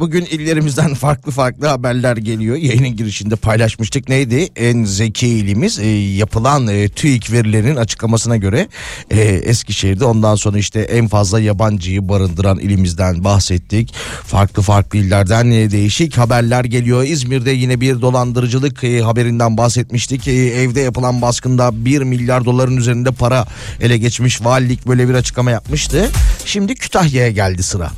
bugün 0.00 0.24
illerimizden 0.24 0.94
farklı 0.94 1.32
farklı 1.32 1.66
haberler 1.66 2.16
geliyor. 2.16 2.56
Yayının 2.56 2.96
girişinde 2.96 3.36
paylaşmıştık. 3.36 4.08
Neydi? 4.08 4.48
En 4.56 4.84
zeki 4.84 5.28
ilimiz 5.28 5.78
e, 5.78 5.86
yapılan 5.88 6.68
e, 6.68 6.88
TÜİK 6.88 7.32
verilerinin 7.32 7.76
açıklamasına 7.76 8.36
göre 8.36 8.68
e, 9.10 9.20
Eskişehir'de 9.20 10.04
ondan 10.04 10.34
sonra 10.34 10.58
işte 10.58 10.80
en 10.80 11.08
fazla 11.08 11.40
yabancıyı 11.40 12.08
barındıran 12.08 12.58
ilimizden 12.58 13.24
bahsettik. 13.24 13.94
Farklı 14.26 14.62
farklı 14.62 14.98
illerden 14.98 15.50
e, 15.50 15.70
değişik 15.70 16.18
haberler 16.18 16.64
geliyor. 16.64 17.04
İzmir'de 17.04 17.50
yine 17.50 17.80
bir 17.80 18.00
dolandırıcılık 18.00 18.84
e, 18.84 19.00
haberinden 19.00 19.56
bahsetmiştik. 19.56 20.28
E, 20.28 20.32
evde 20.32 20.80
yapılan 20.80 21.22
baskında 21.22 21.84
1 21.84 22.02
milyar 22.02 22.44
doların 22.44 22.76
üzerinde 22.76 23.10
para 23.10 23.46
ele 23.80 23.98
geçmiş. 23.98 24.44
Valilik 24.44 24.86
böyle 24.86 25.08
bir 25.08 25.14
açıklama 25.14 25.50
yapmıştı. 25.50 26.10
Şimdi 26.44 26.74
Kütahya'ya 26.74 27.30
geldi 27.30 27.62
sıra. 27.62 27.90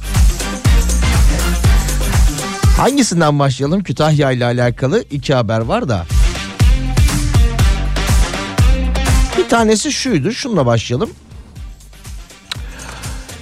Hangisinden 2.82 3.38
başlayalım? 3.38 3.82
Kütahya 3.82 4.30
ile 4.30 4.44
alakalı 4.44 5.04
iki 5.10 5.34
haber 5.34 5.60
var 5.60 5.88
da. 5.88 6.06
Bir 9.38 9.48
tanesi 9.48 9.92
şuydu. 9.92 10.32
Şununla 10.32 10.66
başlayalım. 10.66 11.10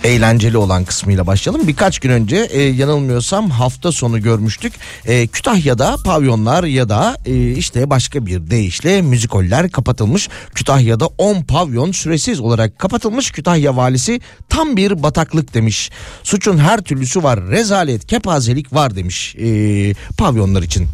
Eğlenceli 0.05 0.57
olan 0.57 0.85
kısmıyla 0.85 1.27
başlayalım. 1.27 1.69
Birkaç 1.69 1.99
gün 1.99 2.11
önce 2.11 2.37
e, 2.37 2.63
yanılmıyorsam 2.63 3.51
hafta 3.51 3.93
sonu 3.93 4.23
görmüştük. 4.23 4.73
E, 5.07 5.27
Kütahya'da 5.27 5.97
pavyonlar 6.05 6.65
ya 6.65 6.89
da 6.89 7.17
e, 7.27 7.53
işte 7.53 7.91
başka 7.91 8.27
bir 8.27 8.51
deyişle 8.51 9.03
müzikoller 9.03 9.71
kapatılmış. 9.71 10.29
Kütahya'da 10.55 11.07
10 11.07 11.43
pavyon 11.43 11.93
süresiz 11.93 12.41
olarak 12.41 12.79
kapatılmış. 12.79 13.31
Kütahya 13.31 13.77
valisi 13.77 14.21
tam 14.49 14.77
bir 14.77 15.03
bataklık 15.03 15.55
demiş. 15.55 15.91
Suçun 16.23 16.59
her 16.59 16.81
türlüsü 16.81 17.23
var. 17.23 17.49
Rezalet, 17.49 18.07
kepazelik 18.07 18.73
var 18.73 18.97
demiş 18.97 19.37
e, 19.37 19.95
pavyonlar 20.19 20.63
için. 20.63 20.89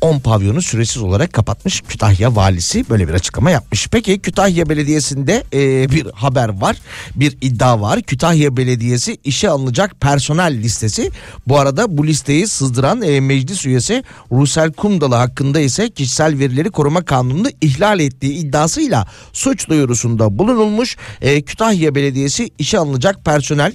10 0.00 0.18
pavyonu 0.18 0.62
süresiz 0.62 1.02
olarak 1.02 1.32
kapatmış 1.32 1.80
Kütahya 1.80 2.36
valisi 2.36 2.84
böyle 2.90 3.08
bir 3.08 3.14
açıklama 3.14 3.50
yapmış. 3.50 3.88
Peki 3.88 4.18
Kütahya 4.18 4.68
Belediyesi'nde 4.68 5.44
e, 5.52 5.90
bir 5.90 6.06
haber 6.14 6.60
var 6.60 6.76
bir 7.14 7.36
iddia 7.40 7.80
var. 7.80 8.02
Kütahya 8.02 8.56
Belediyesi 8.56 9.16
işe 9.24 9.50
alınacak 9.50 10.00
personel 10.00 10.54
listesi. 10.54 11.10
Bu 11.46 11.58
arada 11.58 11.98
bu 11.98 12.06
listeyi 12.06 12.48
sızdıran 12.48 13.02
e, 13.02 13.20
meclis 13.20 13.66
üyesi 13.66 14.04
Rusel 14.32 14.72
Kumdalı 14.72 15.14
hakkında 15.14 15.60
ise 15.60 15.90
kişisel 15.90 16.38
verileri 16.38 16.70
koruma 16.70 17.04
kanununu 17.04 17.48
ihlal 17.60 18.00
ettiği 18.00 18.32
iddiasıyla 18.32 19.06
suç 19.32 19.68
duyurusunda 19.68 20.38
bulunulmuş. 20.38 20.96
E, 21.20 21.42
Kütahya 21.42 21.94
Belediyesi 21.94 22.50
işe 22.58 22.78
alınacak 22.78 23.24
personel 23.24 23.72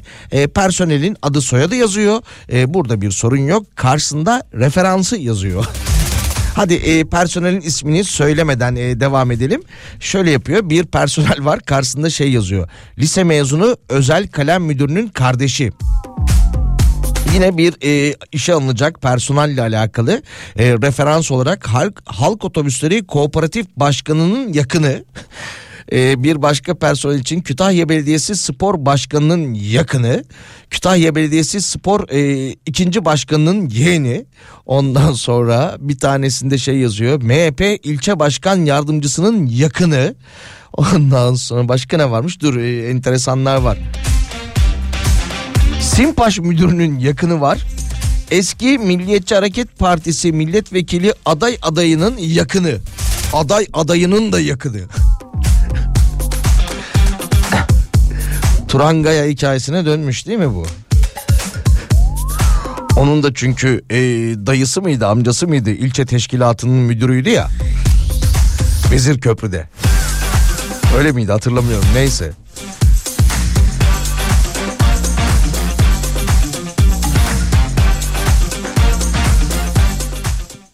personelin 0.56 1.18
adı 1.22 1.42
soyadı 1.42 1.76
yazıyor. 1.76 2.22
Burada 2.68 3.02
bir 3.02 3.12
sorun 3.12 3.48
yok. 3.48 3.66
Karşısında 3.76 4.44
referansı 4.54 5.18
yazıyor. 5.18 5.66
Hadi 6.60 6.74
e, 6.74 7.04
personelin 7.06 7.62
ismini 7.62 8.04
söylemeden 8.04 8.76
e, 8.76 9.00
devam 9.00 9.32
edelim. 9.32 9.64
Şöyle 10.00 10.32
yapıyor. 10.32 10.70
Bir 10.70 10.86
personel 10.86 11.46
var 11.46 11.60
karşısında 11.60 12.10
şey 12.10 12.32
yazıyor. 12.32 12.70
Lise 12.98 13.24
mezunu 13.24 13.78
özel 13.90 14.28
kalem 14.28 14.64
müdürünün 14.64 15.08
kardeşi. 15.08 15.72
Yine 17.34 17.58
bir 17.58 17.74
e, 17.84 18.16
işe 18.32 18.54
alınacak 18.54 19.02
personelle 19.02 19.62
alakalı 19.62 20.22
e, 20.58 20.74
referans 20.74 21.32
olarak 21.32 21.68
halk, 21.68 22.02
halk 22.06 22.46
otobüsleri 22.46 23.08
kooperatif 23.08 23.66
başkanının 23.78 24.54
yakını. 24.54 25.04
E, 25.92 26.24
bir 26.24 26.42
başka 26.42 26.76
personel 26.76 27.20
için 27.20 27.42
Kütahya 27.42 27.90
Belediyesi 27.90 28.36
Spor 28.36 28.86
Başkanı'nın 28.86 29.54
yakını, 29.54 30.24
Kütahya 30.70 31.16
Belediyesi 31.16 31.62
Spor 31.62 32.10
e, 32.10 32.50
ikinci 32.66 33.06
başkanının 33.06 33.70
yeğeni. 33.70 34.26
Ondan 34.66 35.14
sonra 35.14 35.76
bir 35.80 36.00
tanesinde 36.00 36.58
şey 36.58 36.78
yazıyor. 36.78 37.22
MHP 37.22 37.86
ilçe 37.86 38.20
başkan 38.20 38.66
yardımcısının 38.66 39.46
yakını. 39.46 40.16
Ondan 40.74 41.34
sonra 41.34 41.68
başka 41.68 41.98
ne 41.98 42.12
varmış? 42.12 42.42
Dur 42.42 42.58
e, 42.58 42.90
enteresanlar 42.90 43.58
var. 43.58 43.78
Simpaş 45.82 46.40
müdürünün 46.40 47.00
yakını 47.00 47.42
var. 47.42 47.60
Eski 48.32 48.78
Milliyetçi 48.78 49.36
Hareket 49.36 49.80
Partisi 49.80 50.32
milletvekili 50.32 51.14
aday 51.26 51.58
adayının 51.62 52.18
yakını. 52.18 52.78
Aday 53.34 53.68
adayının 53.74 54.32
da 54.32 54.40
yakını. 54.40 54.80
Turangaya 58.70 59.26
hikayesine 59.26 59.86
dönmüş 59.86 60.28
değil 60.28 60.40
mi 60.40 60.56
bu? 60.56 60.66
Onun 62.96 63.24
da 63.24 63.34
çünkü 63.34 63.82
e, 63.90 63.98
dayısı 64.48 64.82
mıydı 64.82 65.08
amcası 65.08 65.48
mıydı 65.48 65.70
ilçe 65.70 66.06
teşkilatının 66.06 66.76
müdürüydü 66.76 67.30
ya. 67.30 67.48
Vezir 68.92 69.22
Köprü'de. 69.22 69.68
Öyle 70.98 71.12
miydi 71.12 71.32
hatırlamıyorum 71.32 71.86
neyse. 71.94 72.32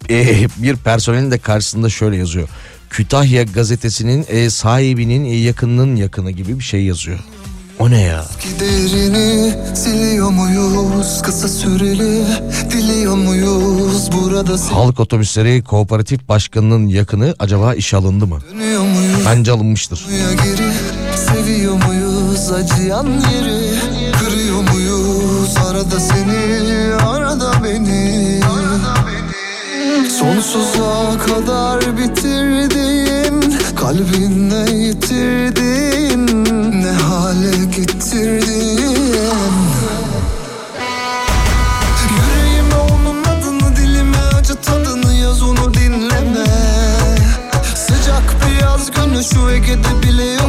E, 0.10 0.48
bir 0.58 0.76
personelin 0.76 1.32
de 1.32 1.38
karşısında 1.38 1.90
şöyle 1.90 2.18
yazıyor. 2.18 2.50
Kütahya 2.90 3.44
gazetesinin 3.44 4.26
e, 4.30 4.50
sahibinin 4.50 5.26
e, 5.26 5.36
yakınının 5.36 5.96
yakını 5.96 6.32
gibi 6.32 6.60
bir 6.60 6.64
şey 6.64 6.84
yazıyor. 6.84 7.20
O 7.80 7.90
ne 7.92 8.02
ya? 8.02 8.26
Giderini 8.44 9.54
siliyor 9.76 10.30
muyuz? 10.32 11.22
Kısa 11.22 11.48
süreli 11.48 12.26
diliyor 12.72 13.16
muyuz? 13.16 14.10
Burada 14.12 14.54
Halk 14.72 15.00
otobüsleri 15.00 15.64
kooperatif 15.64 16.30
başkanının 16.30 16.88
yakını 16.88 17.36
acaba 17.40 17.74
işe 17.74 17.98
alındı 17.98 18.28
mı? 18.28 18.40
Muyuz? 18.54 19.26
Bence 19.26 19.52
alınmıştır. 19.52 20.06
geri 20.44 20.72
seviyor 21.18 21.74
muyuz? 21.86 22.52
Acıyan 22.52 23.06
yeri 23.08 23.74
kırıyor 24.20 24.62
muyuz? 24.74 25.56
Arada 25.70 26.00
seni 26.00 26.96
arada 26.96 27.52
beni. 27.64 28.40
Sonsuza 30.20 31.18
kadar 31.26 31.98
bitirdin 31.98 33.56
Kalbinle 33.76 34.72
yitirdin 34.72 36.05
şu 49.34 49.50
Ege'de 49.50 50.04
bile 50.04 50.24
yok 50.24 50.45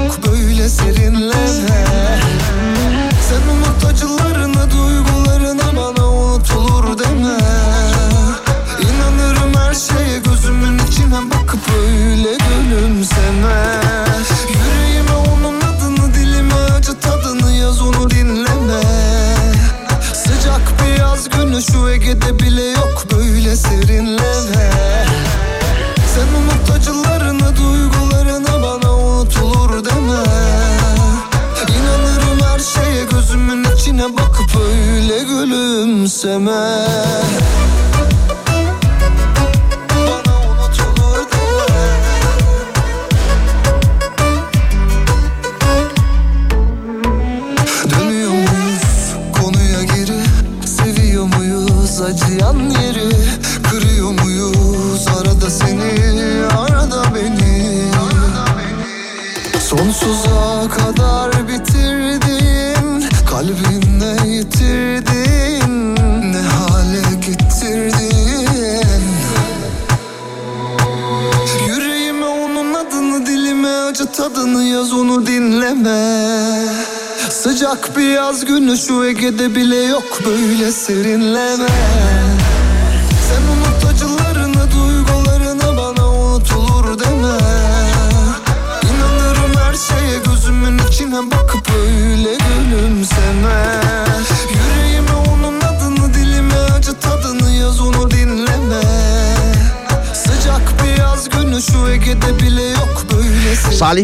böyle 80.89 81.26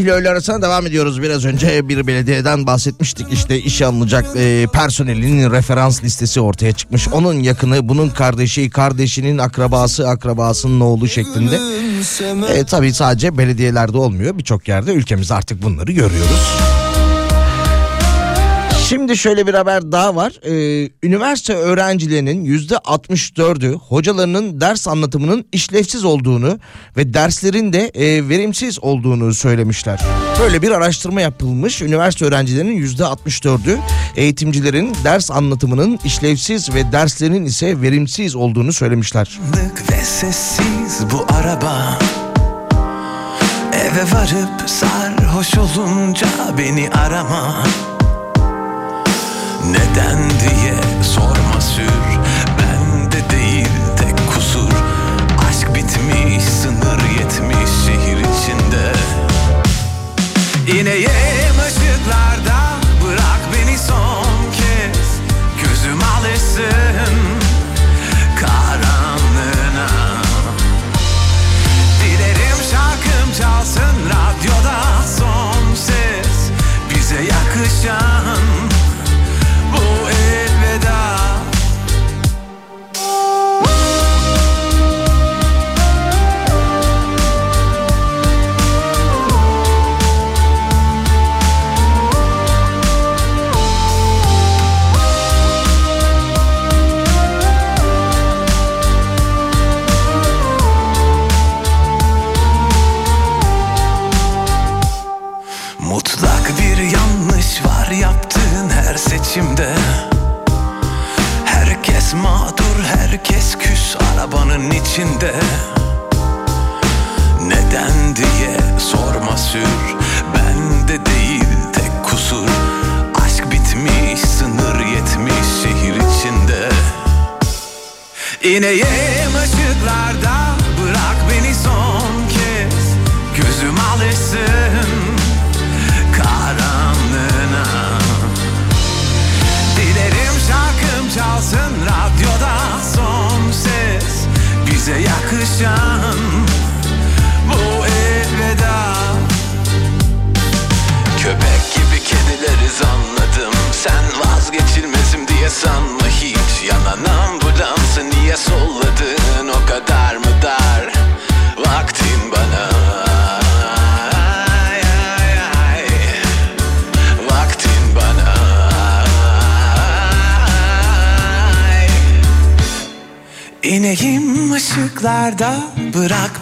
Salih 0.02 0.12
ile 0.12 0.20
öğle 0.20 0.30
arasına 0.30 0.62
devam 0.62 0.86
ediyoruz. 0.86 1.22
Biraz 1.22 1.44
önce 1.44 1.88
bir 1.88 2.06
belediyeden 2.06 2.66
bahsetmiştik. 2.66 3.32
İşte 3.32 3.58
işe 3.58 3.86
alınacak 3.86 4.26
e, 4.36 4.66
personelin 4.72 5.50
referans 5.50 6.04
listesi 6.04 6.40
ortaya 6.40 6.72
çıkmış. 6.72 7.08
Onun 7.08 7.34
yakını, 7.34 7.88
bunun 7.88 8.08
kardeşi, 8.08 8.70
kardeşinin 8.70 9.38
akrabası, 9.38 10.08
akrabasının 10.08 10.80
oğlu 10.80 11.08
şeklinde. 11.08 11.58
E, 12.54 12.64
tabii 12.64 12.92
sadece 12.92 13.38
belediyelerde 13.38 13.98
olmuyor. 13.98 14.38
Birçok 14.38 14.68
yerde 14.68 14.92
ülkemizde 14.92 15.34
artık 15.34 15.62
bunları 15.62 15.92
görüyoruz. 15.92 16.81
Şimdi 18.88 19.16
şöyle 19.16 19.46
bir 19.46 19.54
haber 19.54 19.92
daha 19.92 20.16
var. 20.16 20.32
Ee, 20.44 20.90
üniversite 21.02 21.54
öğrencilerinin 21.54 22.44
yüzde 22.44 22.74
64'ü 22.74 23.74
hocalarının 23.74 24.60
ders 24.60 24.88
anlatımının 24.88 25.44
işlevsiz 25.52 26.04
olduğunu 26.04 26.58
ve 26.96 27.14
derslerin 27.14 27.72
de 27.72 27.90
e, 27.94 28.28
verimsiz 28.28 28.78
olduğunu 28.84 29.34
söylemişler. 29.34 30.00
Böyle 30.40 30.62
bir 30.62 30.70
araştırma 30.70 31.20
yapılmış. 31.20 31.82
Üniversite 31.82 32.24
öğrencilerinin 32.24 32.76
yüzde 32.76 33.02
64'ü 33.02 33.78
eğitimcilerin 34.16 34.96
ders 35.04 35.30
anlatımının 35.30 35.98
işlevsiz 36.04 36.74
ve 36.74 36.92
derslerin 36.92 37.44
ise 37.44 37.80
verimsiz 37.80 38.36
olduğunu 38.36 38.72
söylemişler. 38.72 39.40
Ve 39.90 40.04
sessiz 40.04 41.10
bu 41.12 41.26
araba 41.34 41.98
Eve 43.72 44.02
varıp 44.12 44.70
sarhoş 44.70 45.58
olunca 45.58 46.26
beni 46.58 46.90
arama 46.90 47.64
Neden 49.70 50.30
diye 50.30 50.74
sorma 51.02 51.60
sür. 51.60 52.18
Bende 52.58 53.30
değil 53.30 53.68
tek 53.96 54.34
kusur. 54.34 54.72
Aşk 55.48 55.74
bitmiş 55.74 56.44
sınır 56.44 57.00
yetmiş 57.18 57.70
şehir 57.86 58.16
içinde. 58.18 58.92
İneyim 60.80 61.21
ışıklarda 61.21 61.21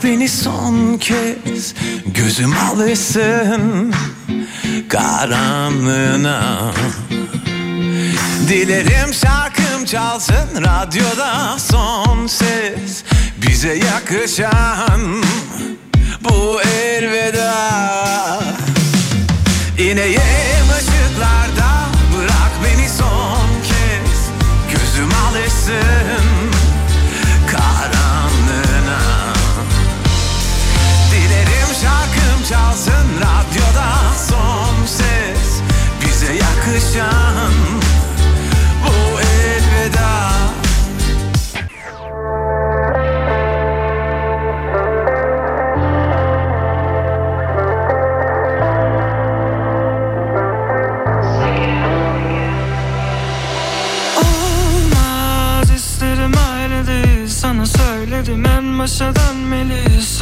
beni 0.04 0.28
son 0.28 0.98
kez 0.98 1.74
Gözüm 2.06 2.52
alışsın 2.58 3.94
karanlığına. 4.88 6.72
Dilerim 8.48 9.14
şarkım 9.14 9.84
çalsın 9.84 10.48
radyoda 10.56 11.58
son 11.58 12.26
ses 12.26 13.04
Bize 13.36 13.74
yakışan 13.74 15.22
bu 16.20 16.60
elveda. 16.62 17.80
İneyim 19.78 20.66
ışıklarda 20.78 21.86
bırak 22.16 22.52
beni 22.64 22.88
son 22.88 23.48
kez 23.62 24.20
Gözüm 24.72 25.10
alışsın 25.28 25.99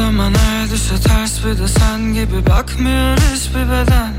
Ama 0.01 0.25
her 0.25 0.71
düşe 0.71 1.01
ters 1.01 1.45
bir 1.45 1.59
de 1.59 1.69
sen 1.69 2.15
gibi 2.15 2.47
Bakmıyor 2.47 3.17
hiçbir 3.17 3.71
beden. 3.71 4.13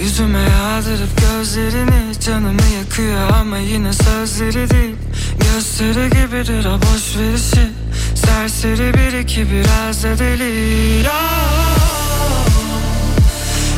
Yüzüme 0.00 0.40
yağdırıp 0.40 1.20
gözlerini 1.20 2.20
Canımı 2.20 2.62
yakıyor 2.78 3.30
ama 3.40 3.58
yine 3.58 3.92
sözleri 3.92 4.70
değil. 4.70 4.96
Gösteri 5.40 6.10
gibidir 6.10 6.64
o 6.64 6.78
boş 6.82 7.16
verişi. 7.18 7.70
Serseri 8.14 8.94
bir 8.94 9.18
iki 9.18 9.50
biraz 9.50 10.04
da 10.04 10.18
deli. 10.18 11.04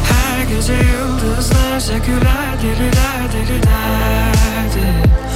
Her 0.09 0.41
gece 0.57 0.73
yıldızlarca 0.73 1.99
güler 1.99 2.63
deliler 2.63 3.33
deli 3.33 3.63
derdi 3.63 5.28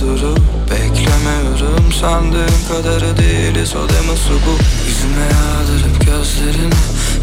durup 0.00 0.40
beklemiyorum 0.70 1.92
Sandığım 2.00 2.60
kadarı 2.68 3.16
değiliz. 3.16 3.74
O 3.76 3.88
deması 3.88 4.32
bu. 4.46 4.54
Yüzüme 4.88 5.26
yağdırıp 5.34 6.06
gözlerini 6.06 6.74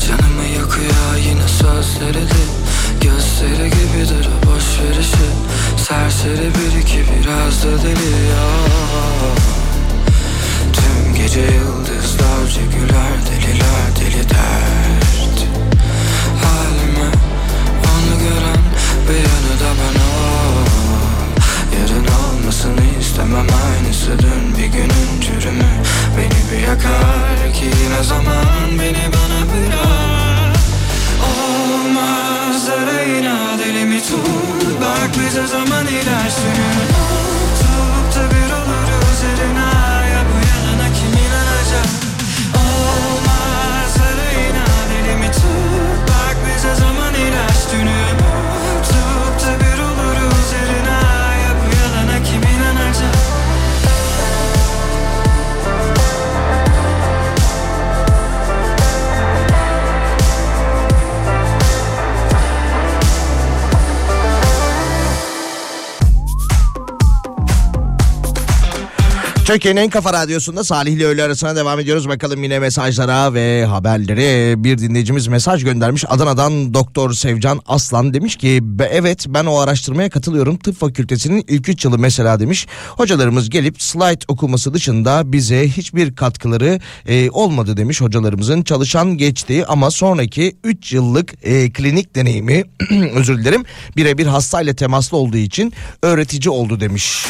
Canımı 0.07 0.45
yakıyor 0.57 1.15
yine 1.29 1.47
sözleri 1.47 2.23
de 2.29 2.43
Gözleri 3.01 3.69
gibidir 3.69 4.27
o 4.27 4.47
boş 4.47 4.79
verişi. 4.79 5.27
Serseri 5.77 6.51
bir 6.55 6.81
iki 6.81 6.97
biraz 6.97 7.63
da 7.63 7.83
deli 7.83 8.11
ya. 8.31 8.47
Tüm 10.73 11.15
gece 11.15 11.39
yıldızlarca 11.39 12.61
güler 12.61 13.17
deliler 13.29 13.87
deli 13.99 14.29
dert. 14.29 15.39
Halime 16.43 17.09
onu 17.83 18.19
gören 18.19 18.63
bir 19.09 19.15
yanı 19.15 19.59
da 19.59 19.69
ben 19.79 20.06
olmasını 22.47 22.99
istemem. 22.99 23.47
Aynısı 23.75 24.11
dün 24.19 24.57
bir 24.57 24.65
günün 24.65 25.21
çürümü. 25.21 25.69
Beni 26.17 26.51
bir 26.51 26.67
yakar 26.67 27.53
ki 27.53 27.71
ne 27.97 28.03
zaman 28.03 28.79
beni 28.79 29.05
bana 29.13 29.41
bırak. 29.51 30.55
Olmaz 31.27 32.69
arayına 32.69 33.59
delimi 33.59 34.01
tut? 34.01 34.81
Bak 34.81 35.09
bize 35.19 35.47
zaman 35.47 35.87
ilersin. 35.87 36.57
Tutup 37.59 38.15
da 38.15 38.29
bir 38.31 38.56
Türkiye'nin 69.47 69.81
en 69.81 69.89
kafa 69.89 70.13
radyosunda 70.13 70.63
Salih 70.63 70.91
ile 70.91 71.05
öğle 71.05 71.23
arasına 71.23 71.55
devam 71.55 71.79
ediyoruz. 71.79 72.07
Bakalım 72.07 72.43
yine 72.43 72.59
mesajlara 72.59 73.33
ve 73.33 73.65
haberlere. 73.65 74.63
Bir 74.63 74.77
dinleyicimiz 74.77 75.27
mesaj 75.27 75.63
göndermiş. 75.63 76.05
Adana'dan 76.07 76.73
Doktor 76.73 77.13
Sevcan 77.13 77.61
Aslan 77.65 78.13
demiş 78.13 78.35
ki 78.35 78.59
"Be- 78.61 78.89
evet 78.91 79.25
ben 79.27 79.45
o 79.45 79.57
araştırmaya 79.57 80.09
katılıyorum. 80.09 80.57
Tıp 80.57 80.79
fakültesinin 80.79 81.45
ilk 81.47 81.69
3 81.69 81.85
yılı 81.85 81.99
mesela 81.99 82.39
demiş. 82.39 82.67
Hocalarımız 82.89 83.49
gelip 83.49 83.81
slide 83.81 84.19
okuması 84.27 84.73
dışında 84.73 85.31
bize 85.31 85.67
hiçbir 85.67 86.15
katkıları 86.15 86.79
e, 87.07 87.29
olmadı 87.29 87.77
demiş 87.77 88.01
hocalarımızın. 88.01 88.61
Çalışan 88.61 89.17
geçti 89.17 89.65
ama 89.67 89.91
sonraki 89.91 90.57
3 90.63 90.93
yıllık 90.93 91.33
e, 91.43 91.71
klinik 91.71 92.15
deneyimi 92.15 92.63
özür 93.13 93.37
dilerim 93.37 93.63
birebir 93.97 94.25
hastayla 94.25 94.73
temaslı 94.73 95.17
olduğu 95.17 95.37
için 95.37 95.73
öğretici 96.01 96.49
oldu 96.49 96.79
demiş. 96.79 97.25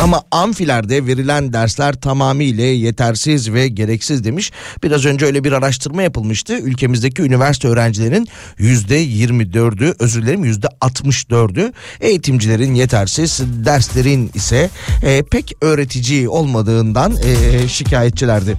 Ama 0.00 0.22
amfilerde 0.30 1.06
verilen 1.06 1.52
dersler 1.52 1.94
tamamıyla 1.94 2.64
yetersiz 2.64 3.52
ve 3.52 3.68
gereksiz 3.68 4.24
demiş. 4.24 4.52
Biraz 4.82 5.04
önce 5.04 5.26
öyle 5.26 5.44
bir 5.44 5.52
araştırma 5.52 6.02
yapılmıştı. 6.02 6.58
Ülkemizdeki 6.58 7.22
üniversite 7.22 7.68
öğrencilerinin 7.68 8.28
yüzde 8.58 9.04
24'ü 9.04 9.94
özür 9.98 10.22
dilerim 10.22 10.44
yüzde 10.44 10.66
64'ü 10.80 11.72
eğitimcilerin 12.00 12.74
yetersiz 12.74 13.40
derslerin 13.64 14.30
ise 14.34 14.70
e, 15.02 15.22
pek 15.22 15.52
öğretici 15.60 16.28
olmadığından 16.28 17.16
e, 17.16 17.68
şikayetçilerdi. 17.68 18.56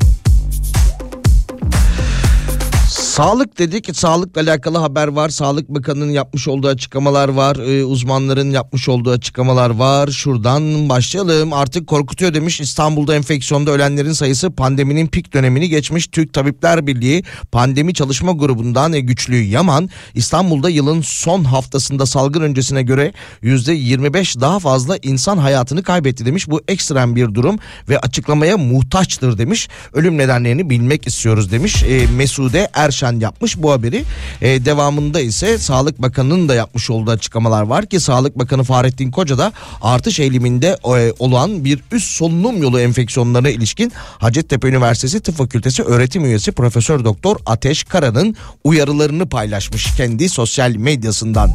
Sağlık 3.15 3.59
dedik. 3.59 3.95
Sağlıkla 3.95 4.41
alakalı 4.41 4.77
haber 4.77 5.07
var. 5.07 5.29
Sağlık 5.29 5.69
Bakanı'nın 5.69 6.11
yapmış 6.11 6.47
olduğu 6.47 6.67
açıklamalar 6.67 7.29
var. 7.29 7.55
Ee, 7.55 7.85
uzmanların 7.85 8.51
yapmış 8.51 8.89
olduğu 8.89 9.11
açıklamalar 9.11 9.69
var. 9.69 10.07
Şuradan 10.07 10.89
başlayalım. 10.89 11.53
Artık 11.53 11.87
korkutuyor 11.87 12.33
demiş. 12.33 12.61
İstanbul'da 12.61 13.15
enfeksiyonda 13.15 13.71
ölenlerin 13.71 14.11
sayısı 14.13 14.51
pandeminin 14.51 15.07
pik 15.07 15.33
dönemini 15.33 15.69
geçmiş. 15.69 16.07
Türk 16.07 16.33
Tabipler 16.33 16.87
Birliği 16.87 17.23
pandemi 17.51 17.93
çalışma 17.93 18.31
grubundan 18.31 18.93
e, 18.93 18.99
Güçlü 18.99 19.35
Yaman 19.35 19.89
İstanbul'da 20.15 20.69
yılın 20.69 21.01
son 21.01 21.43
haftasında 21.43 22.05
salgın 22.05 22.41
öncesine 22.41 22.83
göre 22.83 23.13
%25 23.43 24.41
daha 24.41 24.59
fazla 24.59 24.97
insan 25.03 25.37
hayatını 25.37 25.83
kaybetti 25.83 26.25
demiş. 26.25 26.49
Bu 26.49 26.61
ekstrem 26.67 27.15
bir 27.15 27.33
durum 27.33 27.59
ve 27.89 27.99
açıklamaya 27.99 28.57
muhtaçtır 28.57 29.37
demiş. 29.37 29.69
Ölüm 29.93 30.17
nedenlerini 30.17 30.69
bilmek 30.69 31.07
istiyoruz 31.07 31.51
demiş. 31.51 31.83
E, 31.83 32.07
Mesude 32.07 32.69
Erşen 33.05 33.19
yapmış 33.19 33.57
bu 33.57 33.71
haberi. 33.71 34.03
E, 34.41 34.65
devamında 34.65 35.19
ise 35.19 35.57
Sağlık 35.57 36.01
Bakanı'nın 36.01 36.49
da 36.49 36.55
yapmış 36.55 36.89
olduğu 36.89 37.11
açıklamalar 37.11 37.61
var 37.61 37.85
ki 37.85 37.99
Sağlık 37.99 38.39
Bakanı 38.39 38.63
Fahrettin 38.63 39.11
Koca 39.11 39.37
da 39.37 39.51
artış 39.81 40.19
eğiliminde 40.19 40.77
e, 40.85 41.13
olan 41.19 41.65
bir 41.65 41.79
üst 41.91 42.07
solunum 42.07 42.63
yolu 42.63 42.79
enfeksiyonlarına 42.79 43.49
ilişkin 43.49 43.91
Hacettepe 44.17 44.67
Üniversitesi 44.67 45.19
Tıp 45.19 45.35
Fakültesi 45.35 45.83
öğretim 45.83 46.25
üyesi 46.25 46.51
Profesör 46.51 47.03
Doktor 47.03 47.37
Ateş 47.45 47.83
Kara'nın 47.83 48.35
uyarılarını 48.63 49.29
paylaşmış 49.29 49.95
kendi 49.97 50.29
sosyal 50.29 50.75
medyasından. 50.75 51.51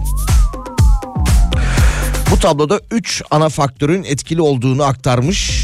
Bu 2.30 2.38
tabloda 2.38 2.80
3 2.90 3.22
ana 3.30 3.48
faktörün 3.48 4.04
etkili 4.04 4.40
olduğunu 4.40 4.82
aktarmış. 4.82 5.59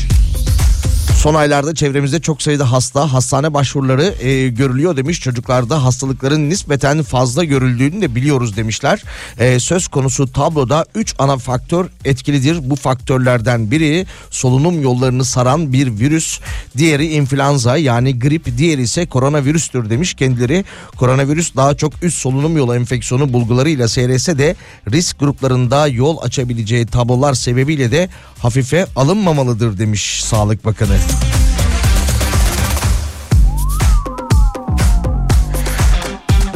Son 1.27 1.35
aylarda 1.35 1.75
çevremizde 1.75 2.21
çok 2.21 2.43
sayıda 2.43 2.73
hasta, 2.73 3.13
hastane 3.13 3.55
başvuruları 3.55 4.15
e, 4.21 4.49
görülüyor 4.49 4.97
demiş. 4.97 5.21
Çocuklarda 5.21 5.85
hastalıkların 5.85 6.51
nispeten 6.51 7.03
fazla 7.03 7.45
görüldüğünü 7.45 8.03
de 8.03 8.15
biliyoruz 8.15 8.57
demişler. 8.57 9.03
E, 9.39 9.61
söz 9.61 9.89
konusu 9.89 10.33
tabloda 10.33 10.85
3 10.95 11.15
ana 11.19 11.37
faktör 11.37 11.87
etkilidir. 12.05 12.71
Bu 12.71 12.77
faktörlerden 12.77 13.71
biri 13.71 14.07
solunum 14.31 14.83
yollarını 14.83 15.25
saran 15.25 15.73
bir 15.73 15.99
virüs. 16.01 16.41
Diğeri 16.77 17.07
influenza 17.07 17.77
yani 17.77 18.19
grip, 18.19 18.59
diğeri 18.59 18.83
ise 18.83 19.07
koronavirüstür 19.07 19.91
demiş 19.91 20.15
kendileri. 20.15 20.65
Koronavirüs 20.97 21.57
daha 21.57 21.77
çok 21.77 21.93
üst 22.03 22.19
solunum 22.19 22.57
yolu 22.57 22.77
enfeksiyonu 22.77 23.33
bulgularıyla 23.33 23.89
seyrese 23.89 24.39
de 24.39 24.57
risk 24.91 25.21
gruplarında 25.21 25.89
yol 25.89 26.19
açabileceği 26.23 26.87
tablolar 26.87 27.35
sebebiyle 27.35 27.91
de 27.91 28.09
hafife 28.39 28.87
alınmamalıdır 28.97 29.79
demiş 29.79 30.25
Sağlık 30.25 30.65
Bakanı. 30.65 30.97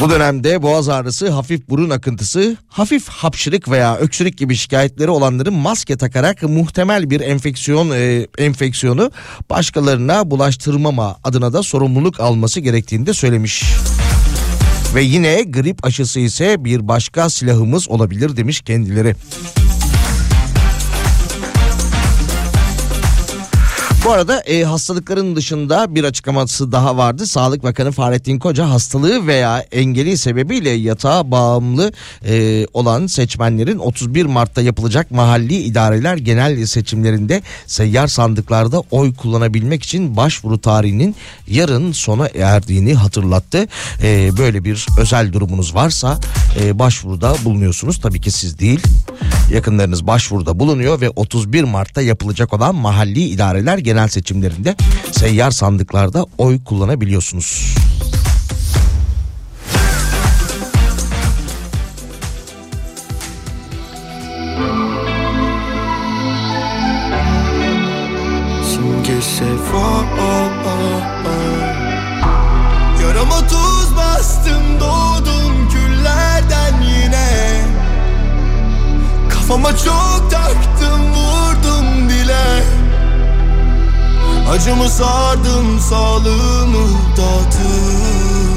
Bu 0.01 0.11
dönemde 0.11 0.63
boğaz 0.63 0.89
ağrısı, 0.89 1.31
hafif 1.31 1.69
burun 1.69 1.91
akıntısı, 1.91 2.57
hafif 2.69 3.09
hapşırık 3.09 3.71
veya 3.71 3.97
öksürük 3.97 4.39
gibi 4.39 4.57
şikayetleri 4.57 5.11
olanların 5.11 5.55
maske 5.55 5.97
takarak 5.97 6.43
muhtemel 6.43 7.11
bir 7.11 7.21
enfeksiyon 7.21 7.91
e, 7.91 8.27
enfeksiyonu 8.39 9.11
başkalarına 9.51 10.31
bulaştırmama 10.31 11.17
adına 11.25 11.53
da 11.53 11.63
sorumluluk 11.63 12.21
alması 12.21 12.61
gerektiğini 12.61 13.07
de 13.07 13.15
söylemiş. 13.15 13.65
Ve 14.95 15.03
yine 15.03 15.43
grip 15.43 15.85
aşısı 15.85 16.21
ise 16.21 16.65
bir 16.65 16.89
başka 16.89 17.31
silahımız 17.31 17.89
olabilir 17.89 18.37
demiş 18.37 18.61
kendileri. 18.61 19.15
Bu 24.11 24.15
arada 24.15 24.41
e, 24.41 24.65
hastalıkların 24.65 25.37
dışında 25.37 25.95
bir 25.95 26.05
açıklaması 26.05 26.73
daha 26.73 26.97
vardı. 26.97 27.27
Sağlık 27.27 27.63
Bakanı 27.63 27.93
Fahrettin 27.93 28.39
Koca 28.39 28.71
hastalığı 28.71 29.27
veya 29.27 29.65
engeli 29.73 30.17
sebebiyle 30.17 30.71
yatağa 30.71 31.31
bağımlı 31.31 31.93
e, 32.25 32.67
olan 32.75 33.07
seçmenlerin 33.07 33.79
31 33.79 34.27
Mart'ta 34.27 34.63
yapılacak 34.63 35.11
mahalli 35.11 35.57
idareler 35.57 36.17
genel 36.17 36.67
seçimlerinde 36.67 37.43
seyyar 37.67 38.07
sandıklarda 38.07 38.81
oy 38.91 39.15
kullanabilmek 39.15 39.83
için 39.83 40.17
başvuru 40.17 40.61
tarihinin 40.61 41.17
yarın 41.49 41.93
sona 41.93 42.29
erdiğini 42.29 42.95
hatırlattı. 42.95 43.69
E, 44.03 44.37
böyle 44.39 44.65
bir 44.65 44.87
özel 45.01 45.33
durumunuz 45.33 45.75
varsa 45.75 46.19
e, 46.61 46.79
başvuruda 46.79 47.37
bulunuyorsunuz. 47.45 48.01
Tabii 48.01 48.21
ki 48.21 48.31
siz 48.31 48.59
değil. 48.59 48.81
Yakınlarınız 49.53 50.07
başvuruda 50.07 50.59
bulunuyor 50.59 51.01
ve 51.01 51.11
31 51.11 51.65
Mart'ta 51.65 52.03
yapılacak 52.03 52.53
olan 52.53 52.75
mahalli 52.75 53.23
idareler 53.23 53.79
genel 53.79 54.00
seçimlerinde 54.07 54.77
seyyar 55.13 55.51
sandıklarda 55.51 56.27
oy 56.39 56.65
kullanabiliyorsunuz. 56.65 57.75
Yarama 73.03 73.47
tuz 73.49 73.97
bastım 73.97 74.81
doğdum 74.81 75.69
küllerden 75.69 76.83
yine. 76.83 77.61
Kafama 79.31 79.77
çok 79.77 80.31
taktım 80.31 81.01
vurdum 81.15 82.09
bile 82.09 82.80
Acımı 84.51 84.89
sardım 84.89 85.81
sağlığımı 85.81 86.89
dağıttım. 87.17 88.51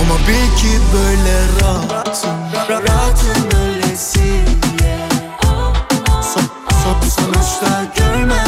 Ama 0.00 0.14
bil 0.28 0.56
ki 0.56 0.78
böyle 0.94 1.42
rahatım 1.60 2.36
Rahatım 2.68 3.60
öylesine 3.64 5.08
Son, 6.22 6.42
son, 6.84 7.08
Sonuçta 7.08 7.84
görmem 7.96 8.41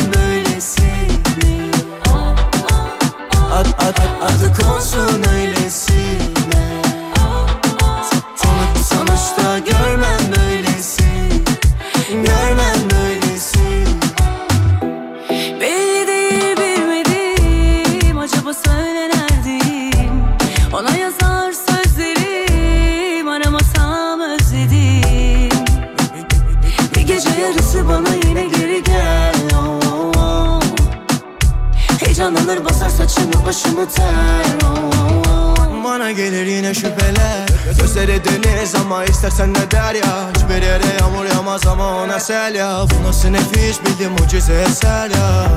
ya 42.15 42.87
Bu 42.91 43.09
nasıl 43.09 43.29
nefis 43.29 43.81
bildiğim 43.83 44.13
mucize 44.13 44.55
eser 44.55 45.11
ya 45.11 45.49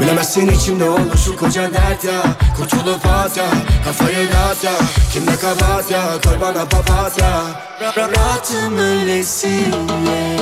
Bilemezsin 0.00 0.48
içimde 0.48 0.84
olur 0.90 1.16
şu 1.24 1.36
koca 1.36 1.62
dert 1.74 2.04
ya. 2.04 2.22
Kurtulup 2.56 3.06
at 3.06 3.36
ya 3.36 3.44
Kafayı 3.84 4.28
dağıt 4.32 4.64
ya. 4.64 4.72
Kimde 5.12 5.36
kabahat 5.36 5.90
ya? 5.90 6.02
Koy 6.24 6.40
bana 6.40 6.64
papatya. 6.64 7.42
Ra- 7.80 7.94
ra- 7.94 8.16
Rahatım 8.16 8.78
öylesine 8.78 10.41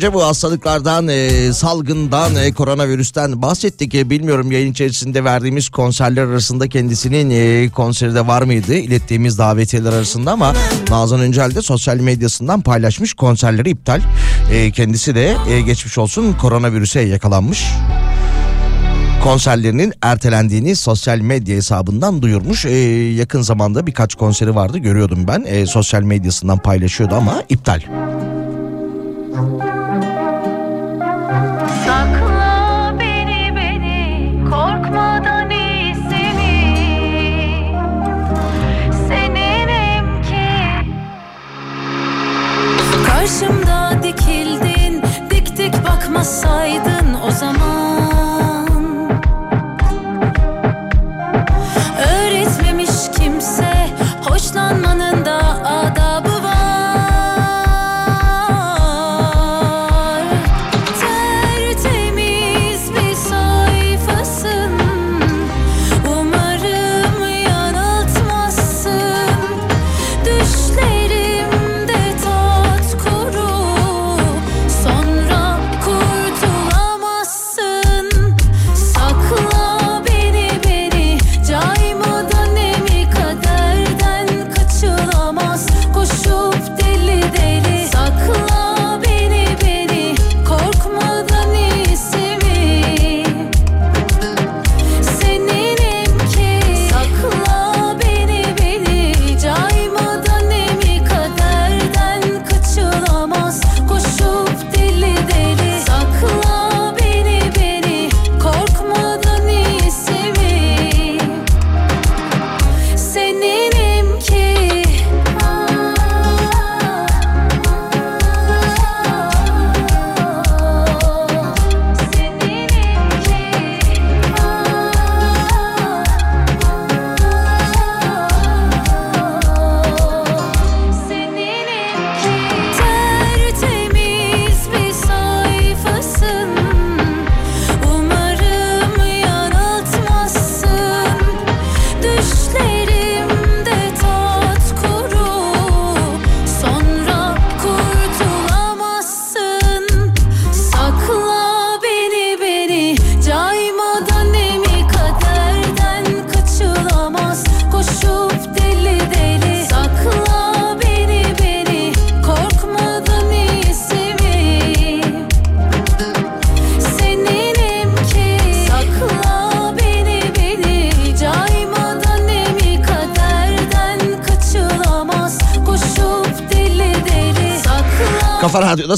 önce 0.00 0.14
bu 0.14 0.24
hastalıklardan, 0.24 1.08
e, 1.08 1.52
salgından, 1.52 2.36
e, 2.36 2.52
koronavirüsten 2.52 3.42
bahsettik. 3.42 3.94
E, 3.94 4.10
bilmiyorum 4.10 4.52
yayın 4.52 4.72
içerisinde 4.72 5.24
verdiğimiz 5.24 5.68
konserler 5.68 6.22
arasında 6.22 6.68
kendisinin 6.68 7.30
e, 7.30 7.70
konseri 7.70 8.14
de 8.14 8.26
var 8.26 8.42
mıydı? 8.42 8.74
İlettiğimiz 8.74 9.38
davetiyeler 9.38 9.92
arasında 9.92 10.32
ama 10.32 10.54
Nazan 10.90 11.20
Öncel 11.20 11.54
de 11.54 11.62
sosyal 11.62 11.96
medyasından 11.96 12.60
paylaşmış 12.60 13.14
konserleri 13.14 13.70
iptal. 13.70 14.00
E, 14.52 14.70
kendisi 14.70 15.14
de 15.14 15.36
e, 15.50 15.60
geçmiş 15.60 15.98
olsun 15.98 16.32
koronavirüse 16.32 17.00
yakalanmış. 17.00 17.64
Konserlerinin 19.22 19.92
ertelendiğini 20.02 20.76
sosyal 20.76 21.18
medya 21.18 21.56
hesabından 21.56 22.22
duyurmuş. 22.22 22.66
E, 22.66 22.70
yakın 23.12 23.42
zamanda 23.42 23.86
birkaç 23.86 24.14
konseri 24.14 24.54
vardı 24.54 24.78
görüyordum 24.78 25.28
ben. 25.28 25.44
E, 25.46 25.66
sosyal 25.66 26.02
medyasından 26.02 26.58
paylaşıyordu 26.58 27.14
ama 27.14 27.42
iptal. 27.48 27.80
Karşımda 43.30 44.02
dikildin. 44.02 45.02
Dik 45.30 45.56
dik 45.58 45.84
bakmasaydın 45.84 46.89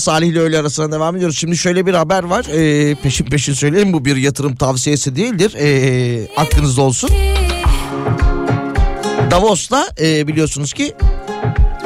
Salih 0.03 0.29
ile 0.29 0.41
öğle 0.41 0.59
arasına 0.59 0.93
devam 0.93 1.17
ediyoruz. 1.17 1.39
Şimdi 1.39 1.57
şöyle 1.57 1.87
bir 1.87 1.95
haber 1.95 2.25
var. 2.25 2.45
Ee, 2.45 2.95
peşin 2.95 3.25
peşin 3.25 3.53
söyleyeyim 3.53 3.93
bu 3.93 4.05
bir 4.05 4.17
yatırım 4.17 4.57
tavsiyesi 4.57 5.17
değildir. 5.17 5.55
Ee, 5.59 6.29
aklınızda 6.37 6.83
olsun. 6.83 7.11
Davos'ta 9.31 9.89
e, 10.01 10.27
biliyorsunuz 10.29 10.73
ki 10.73 10.95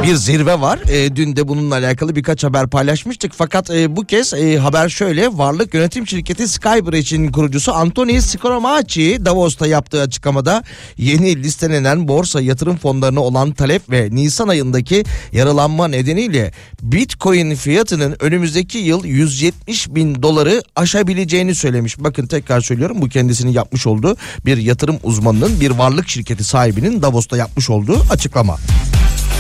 bir 0.03 0.15
zirve 0.15 0.61
var. 0.61 0.79
E, 0.89 1.17
dün 1.17 1.37
de 1.37 1.49
bununla 1.49 1.75
alakalı 1.75 2.17
birkaç 2.17 2.45
haber 2.45 2.67
paylaşmıştık. 2.67 3.33
Fakat 3.35 3.71
e, 3.71 3.97
bu 3.97 4.05
kez 4.05 4.35
e, 4.35 4.59
haber 4.59 4.89
şöyle. 4.89 5.39
Varlık 5.39 5.75
yönetim 5.75 6.07
şirketi 6.07 6.49
Skybridge'in 6.49 7.33
kurucusu 7.33 7.73
Anthony 7.73 8.21
Scaramucci 8.21 9.25
Davos'ta 9.25 9.67
yaptığı 9.67 10.01
açıklamada 10.01 10.63
yeni 10.97 11.43
listelenen 11.43 12.09
borsa 12.09 12.41
yatırım 12.41 12.77
fonlarına 12.77 13.21
olan 13.21 13.53
talep 13.53 13.91
ve 13.91 14.09
Nisan 14.13 14.49
ayındaki 14.49 15.05
yaralanma 15.33 15.89
nedeniyle 15.89 16.53
Bitcoin 16.83 17.55
fiyatının 17.55 18.17
önümüzdeki 18.21 18.79
yıl 18.79 19.05
170 19.05 19.95
bin 19.95 20.23
doları 20.23 20.63
aşabileceğini 20.77 21.55
söylemiş. 21.55 21.99
Bakın 21.99 22.27
tekrar 22.27 22.61
söylüyorum 22.61 23.03
bu 23.03 23.09
kendisinin 23.09 23.53
yapmış 23.53 23.87
olduğu 23.87 24.17
bir 24.47 24.57
yatırım 24.57 24.99
uzmanının 25.03 25.61
bir 25.61 25.71
varlık 25.71 26.09
şirketi 26.09 26.45
sahibinin 26.45 27.03
Davos'ta 27.03 27.37
yapmış 27.37 27.71
olduğu 27.71 27.99
açıklama. 28.11 28.57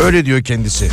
Öyle 0.01 0.27
diyor 0.27 0.43
kendisi. 0.43 0.89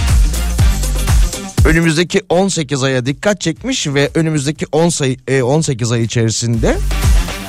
Önümüzdeki 1.65 2.21
18 2.29 2.83
aya 2.83 3.05
dikkat 3.05 3.41
çekmiş 3.41 3.87
ve 3.87 4.09
önümüzdeki 4.15 4.65
10 4.71 4.89
sayı, 4.89 5.17
e, 5.27 5.43
18 5.43 5.91
ay 5.91 6.03
içerisinde 6.03 6.77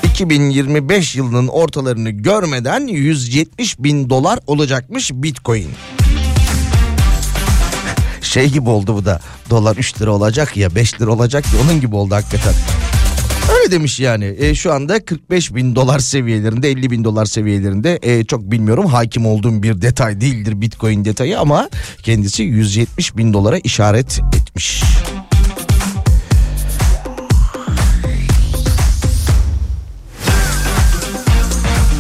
2025 0.05 1.17
yılının 1.17 1.49
ortalarını 1.49 2.11
görmeden 2.11 2.87
170 2.87 3.79
bin 3.79 4.11
dolar 4.11 4.39
olacakmış 4.47 5.11
Bitcoin. 5.15 5.71
Şey 8.23 8.49
gibi 8.49 8.69
oldu 8.69 8.95
bu 8.95 9.05
da 9.05 9.21
dolar 9.51 9.77
3 9.77 10.01
lira 10.01 10.11
olacak 10.11 10.57
ya 10.57 10.75
5 10.75 11.01
lira 11.01 11.11
olacak 11.11 11.45
ya 11.55 11.61
onun 11.65 11.81
gibi 11.81 11.97
oldu 11.97 12.15
hakikaten. 12.15 12.55
Öyle 13.65 13.73
demiş 13.73 14.01
yani. 14.01 14.35
E, 14.39 14.55
şu 14.55 14.73
anda 14.73 15.05
45 15.05 15.55
bin 15.55 15.75
dolar 15.75 15.99
seviyelerinde 15.99 16.71
50 16.71 16.91
bin 16.91 17.05
dolar 17.05 17.25
seviyelerinde 17.25 17.99
e, 18.03 18.25
çok 18.25 18.51
bilmiyorum 18.51 18.87
hakim 18.87 19.27
olduğum 19.27 19.63
bir 19.63 19.83
detay 19.83 20.21
değildir 20.21 20.61
bitcoin 20.61 21.05
detayı 21.05 21.41
ama 21.41 21.69
kendisi 22.03 22.43
170 22.43 23.17
bin 23.17 23.33
dolara 23.33 23.59
işaret 23.59 24.21
etmiş. 24.37 24.83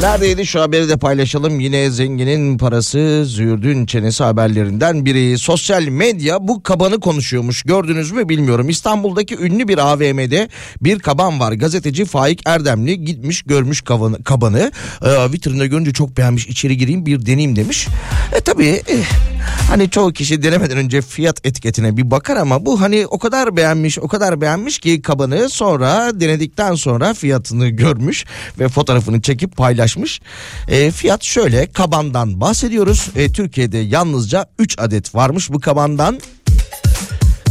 Neredeydi 0.04 0.46
şu 0.46 0.60
haberi 0.60 0.88
de 0.88 0.96
paylaşalım. 0.96 1.60
Yine 1.60 1.90
zenginin 1.90 2.58
parası 2.58 3.24
zürdün 3.26 3.86
çenesi 3.86 4.24
haberlerinden 4.24 5.04
biri. 5.04 5.38
Sosyal 5.38 5.82
medya 5.82 6.48
bu 6.48 6.62
kabanı 6.62 7.00
konuşuyormuş. 7.00 7.62
Gördünüz 7.62 8.12
mü 8.12 8.28
bilmiyorum. 8.28 8.68
İstanbul'daki 8.68 9.36
ünlü 9.36 9.68
bir 9.68 9.78
AVM'de 9.78 10.48
bir 10.80 10.98
kaban 10.98 11.40
var. 11.40 11.52
Gazeteci 11.52 12.04
Faik 12.04 12.42
Erdemli 12.46 13.04
gitmiş 13.04 13.42
görmüş 13.42 13.82
kabanı. 13.82 14.22
kabanı. 14.22 14.72
Ee, 15.02 15.32
vitrinde 15.32 15.66
görünce 15.66 15.92
çok 15.92 16.16
beğenmiş. 16.16 16.46
İçeri 16.46 16.76
gireyim 16.76 17.06
bir 17.06 17.26
deneyeyim 17.26 17.56
demiş. 17.56 17.88
E 18.32 18.40
tabii 18.40 18.66
e, 18.66 18.94
hani 19.68 19.90
çoğu 19.90 20.12
kişi 20.12 20.42
denemeden 20.42 20.76
önce 20.76 21.02
fiyat 21.02 21.46
etiketine 21.46 21.96
bir 21.96 22.10
bakar 22.10 22.36
ama 22.36 22.66
bu 22.66 22.80
hani 22.80 23.06
o 23.06 23.18
kadar 23.18 23.56
beğenmiş 23.56 23.98
o 23.98 24.08
kadar 24.08 24.40
beğenmiş 24.40 24.78
ki 24.78 25.02
kabanı 25.02 25.48
sonra 25.48 26.20
denedikten 26.20 26.74
sonra 26.74 27.14
fiyatını 27.14 27.68
görmüş 27.68 28.24
ve 28.58 28.68
fotoğrafını 28.68 29.22
çekip 29.22 29.56
paylaşmış. 29.56 30.20
E, 30.68 30.90
fiyat 30.90 31.22
şöyle 31.22 31.66
kabandan 31.66 32.40
bahsediyoruz. 32.40 33.08
E, 33.16 33.32
Türkiye'de 33.32 33.78
yalnızca 33.78 34.46
3 34.58 34.78
adet 34.78 35.14
varmış 35.14 35.52
bu 35.52 35.60
kabandan. 35.60 36.20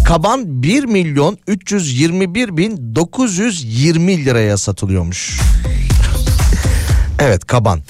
Kaban 0.06 0.64
1 0.64 0.84
milyon 0.84 1.38
321 1.48 2.58
bin 2.58 2.96
920 2.96 4.26
liraya 4.26 4.58
satılıyormuş. 4.58 5.40
evet 7.20 7.46
kaban. 7.48 7.82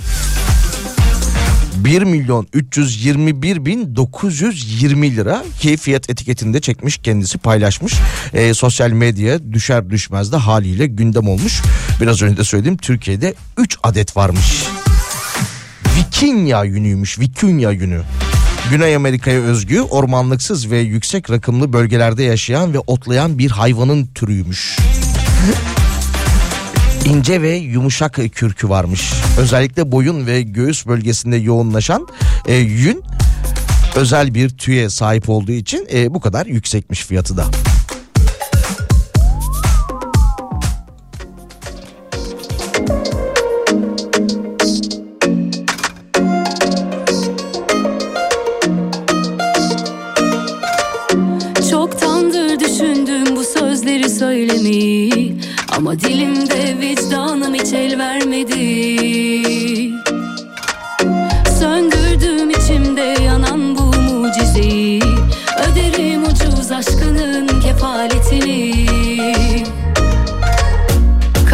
1 1.85 2.01
milyon 2.01 2.47
321 2.53 3.65
bin 3.65 3.95
920 3.95 5.15
lira 5.15 5.43
ki 5.59 5.77
fiyat 5.77 6.09
etiketinde 6.09 6.61
çekmiş 6.61 6.97
kendisi 6.97 7.37
paylaşmış. 7.37 7.93
E, 8.33 8.53
sosyal 8.53 8.89
medya 8.89 9.53
düşer 9.53 9.89
düşmez 9.89 10.31
de 10.31 10.37
haliyle 10.37 10.87
gündem 10.87 11.27
olmuş. 11.27 11.61
Biraz 12.01 12.21
önce 12.21 12.37
de 12.37 12.43
söyledim 12.43 12.77
Türkiye'de 12.77 13.33
3 13.57 13.77
adet 13.83 14.17
varmış. 14.17 14.63
Vikinya 15.97 16.63
yünüymüş 16.63 17.19
Vikinya 17.19 17.71
yünü. 17.71 18.01
Güney 18.69 18.95
Amerika'ya 18.95 19.41
özgü 19.41 19.81
ormanlıksız 19.81 20.71
ve 20.71 20.77
yüksek 20.77 21.31
rakımlı 21.31 21.73
bölgelerde 21.73 22.23
yaşayan 22.23 22.73
ve 22.73 22.79
otlayan 22.79 23.37
bir 23.37 23.51
hayvanın 23.51 24.05
türüymüş. 24.05 24.77
İnce 27.05 27.41
ve 27.41 27.55
yumuşak 27.55 28.19
kürkü 28.33 28.69
varmış. 28.69 29.13
Özellikle 29.39 29.91
boyun 29.91 30.27
ve 30.27 30.41
göğüs 30.41 30.87
bölgesinde 30.87 31.37
yoğunlaşan 31.37 32.07
e, 32.47 32.55
yün 32.55 33.03
özel 33.95 34.33
bir 34.33 34.49
tüye 34.49 34.89
sahip 34.89 35.29
olduğu 35.29 35.51
için 35.51 35.87
e, 35.93 36.13
bu 36.13 36.19
kadar 36.19 36.45
yüksekmiş 36.45 37.05
fiyatı 37.05 37.37
da. 37.37 37.45
Çoktandır 51.71 52.59
düşündüm 52.59 53.35
bu 53.35 53.43
sözleri 53.43 54.09
söylemeyi 54.09 55.22
Ama 55.77 55.99
dilimde 55.99 56.77
vicdanım 56.81 57.53
hiç 57.53 57.73
el 57.73 57.99
vermedi. 57.99 58.63
Söndürdüm 61.59 62.49
içimde 62.49 63.23
yanan 63.23 63.77
bu 63.77 63.81
mucizeyi. 63.81 65.01
Öderim 65.71 66.23
ucuz 66.23 66.71
aşkının 66.71 67.61
kefaletini 67.61 68.72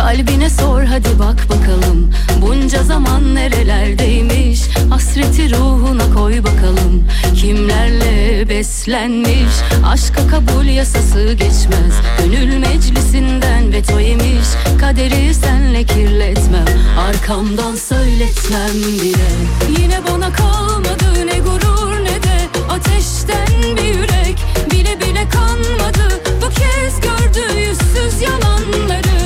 Kalbine 0.09 0.49
sor 0.49 0.83
hadi 0.83 1.19
bak 1.19 1.49
bakalım. 1.49 2.11
Bunca 2.41 2.83
zaman 2.83 3.35
nerelerdeymiş? 3.35 4.61
Hasreti 4.89 5.55
ruhuna 5.55 6.13
koy 6.13 6.43
bakalım. 6.43 7.03
Kimlerle 7.35 8.49
beslenmiş? 8.49 9.53
Aşka 9.85 10.27
kabul 10.27 10.65
yasası 10.65 11.33
geçmez. 11.33 11.93
Gönül 12.19 12.57
meclisinden 12.57 13.73
veto 13.73 13.99
yemiş. 13.99 14.47
Kaderi 14.79 15.33
senle 15.33 15.83
kirletmem. 15.83 16.65
Arkamdan 16.99 17.75
söyletmem 17.75 18.75
bile. 19.01 19.29
Yine 19.81 19.99
bana 20.11 20.31
kalmadı 20.33 21.25
ne 21.25 21.39
gurur 21.39 22.03
ne 22.03 22.23
de 22.23 22.39
Ateşten 22.69 23.75
bir 23.77 23.93
yürek. 23.93 24.37
Bile 24.71 24.99
bile 24.99 25.29
kanmadı. 25.29 26.21
Bu 26.41 26.49
kez 26.49 27.01
gördü 27.01 27.59
yüzsüz 27.59 28.21
yalanları 28.21 29.18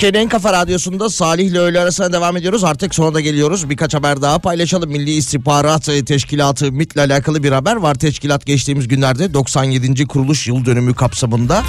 Türkiye'nin 0.00 0.24
en 0.24 0.28
kafa 0.28 0.52
radyosunda 0.52 1.10
Salih 1.10 1.44
ile 1.44 1.58
öğle 1.58 1.80
arasına 1.80 2.12
devam 2.12 2.36
ediyoruz. 2.36 2.64
Artık 2.64 2.94
sona 2.94 3.14
da 3.14 3.20
geliyoruz. 3.20 3.70
Birkaç 3.70 3.94
haber 3.94 4.22
daha 4.22 4.38
paylaşalım. 4.38 4.90
Milli 4.90 5.10
İstihbarat 5.10 5.88
e, 5.88 6.04
Teşkilatı 6.04 6.72
MIT'le 6.72 6.96
alakalı 6.96 7.42
bir 7.42 7.52
haber 7.52 7.76
var. 7.76 7.94
Teşkilat 7.94 8.46
geçtiğimiz 8.46 8.88
günlerde 8.88 9.34
97. 9.34 10.06
kuruluş 10.06 10.48
yıl 10.48 10.64
dönümü 10.64 10.94
kapsamında 10.94 11.62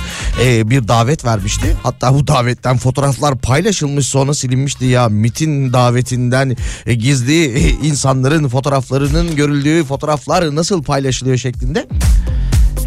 e, 0.44 0.70
bir 0.70 0.88
davet 0.88 1.26
vermişti. 1.26 1.78
Hatta 1.84 2.14
bu 2.14 2.28
davetten 2.28 2.78
fotoğraflar 2.78 3.38
paylaşılmış 3.38 4.08
sonra 4.08 4.34
silinmişti 4.34 4.86
ya. 4.86 5.10
MIT'in 5.10 5.74
davetinden 5.74 6.56
e, 6.86 6.94
gizli 6.94 7.45
e, 7.45 7.70
insanların 7.70 8.48
fotoğraflarının 8.48 9.36
görüldüğü 9.36 9.84
fotoğraflar 9.84 10.56
nasıl 10.56 10.84
paylaşılıyor 10.84 11.38
şeklinde. 11.38 11.88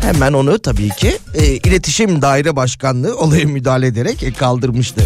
Hemen 0.00 0.32
onu 0.32 0.58
tabii 0.58 0.88
ki 0.88 1.18
e, 1.34 1.46
iletişim 1.46 2.22
daire 2.22 2.56
başkanlığı 2.56 3.18
olaya 3.18 3.44
müdahale 3.44 3.86
ederek 3.86 4.22
e, 4.22 4.32
kaldırmıştı. 4.32 5.04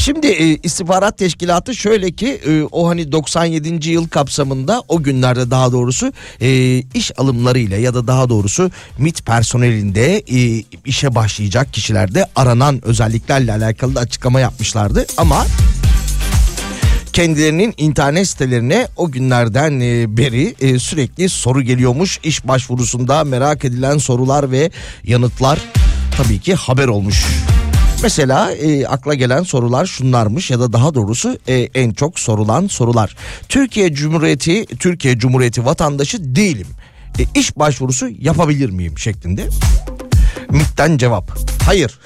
Şimdi 0.00 0.26
e, 0.26 0.56
istihbarat 0.62 1.18
teşkilatı 1.18 1.74
şöyle 1.74 2.10
ki 2.10 2.40
e, 2.46 2.62
o 2.72 2.88
hani 2.88 3.12
97. 3.12 3.90
yıl 3.90 4.08
kapsamında 4.08 4.82
o 4.88 5.02
günlerde 5.02 5.50
daha 5.50 5.72
doğrusu 5.72 6.12
e, 6.40 6.78
iş 6.78 7.18
alımlarıyla 7.18 7.76
ya 7.76 7.94
da 7.94 8.06
daha 8.06 8.28
doğrusu 8.28 8.70
MIT 8.98 9.26
personelinde 9.26 10.16
e, 10.18 10.64
işe 10.84 11.14
başlayacak 11.14 11.72
kişilerde 11.72 12.26
aranan 12.36 12.80
özelliklerle 12.84 13.52
alakalı 13.52 13.94
da 13.94 14.00
açıklama 14.00 14.40
yapmışlardı 14.40 15.06
ama 15.16 15.46
kendilerinin 17.12 17.74
internet 17.76 18.28
sitelerine 18.28 18.88
o 18.96 19.10
günlerden 19.10 19.80
e, 19.80 20.16
beri 20.16 20.54
e, 20.60 20.78
sürekli 20.78 21.28
soru 21.28 21.62
geliyormuş. 21.62 22.20
İş 22.22 22.46
başvurusunda 22.46 23.24
merak 23.24 23.64
edilen 23.64 23.98
sorular 23.98 24.50
ve 24.50 24.70
yanıtlar 25.04 25.58
tabii 26.16 26.38
ki 26.38 26.54
haber 26.54 26.88
olmuş. 26.88 27.24
Mesela 28.02 28.52
e, 28.52 28.86
akla 28.86 29.14
gelen 29.14 29.42
sorular 29.42 29.86
şunlarmış 29.86 30.50
ya 30.50 30.60
da 30.60 30.72
daha 30.72 30.94
doğrusu 30.94 31.38
e, 31.48 31.54
en 31.54 31.90
çok 31.90 32.18
sorulan 32.18 32.66
sorular. 32.66 33.16
Türkiye 33.48 33.94
Cumhuriyeti 33.94 34.66
Türkiye 34.66 35.18
Cumhuriyeti 35.18 35.64
vatandaşı 35.64 36.34
değilim. 36.34 36.66
E, 37.18 37.40
iş 37.40 37.56
başvurusu 37.56 38.08
yapabilir 38.18 38.70
miyim 38.70 38.98
şeklinde. 38.98 39.48
MİT'ten 40.50 40.96
cevap. 40.96 41.30
Hayır. 41.64 41.98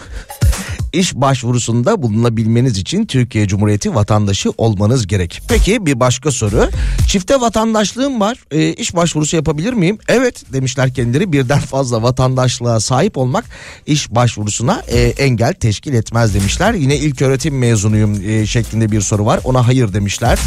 İş 0.94 1.14
başvurusunda 1.14 2.02
bulunabilmeniz 2.02 2.78
için 2.78 3.06
Türkiye 3.06 3.48
Cumhuriyeti 3.48 3.94
vatandaşı 3.94 4.50
olmanız 4.58 5.06
gerek. 5.06 5.40
Peki 5.48 5.86
bir 5.86 6.00
başka 6.00 6.30
soru. 6.30 6.70
Çifte 7.08 7.40
vatandaşlığım 7.40 8.20
var. 8.20 8.38
E, 8.50 8.72
iş 8.72 8.96
başvurusu 8.96 9.36
yapabilir 9.36 9.72
miyim? 9.72 9.98
Evet 10.08 10.52
demişler 10.52 10.94
kendileri. 10.94 11.32
Birden 11.32 11.58
fazla 11.58 12.02
vatandaşlığa 12.02 12.80
sahip 12.80 13.18
olmak 13.18 13.44
iş 13.86 14.10
başvurusuna 14.10 14.82
e, 14.88 15.00
engel 15.00 15.54
teşkil 15.54 15.94
etmez 15.94 16.34
demişler. 16.34 16.74
Yine 16.74 16.96
ilk 16.96 17.22
öğretim 17.22 17.58
mezunuyum 17.58 18.28
e, 18.28 18.46
şeklinde 18.46 18.90
bir 18.90 19.00
soru 19.00 19.26
var. 19.26 19.40
Ona 19.44 19.66
hayır 19.66 19.92
demişler. 19.92 20.38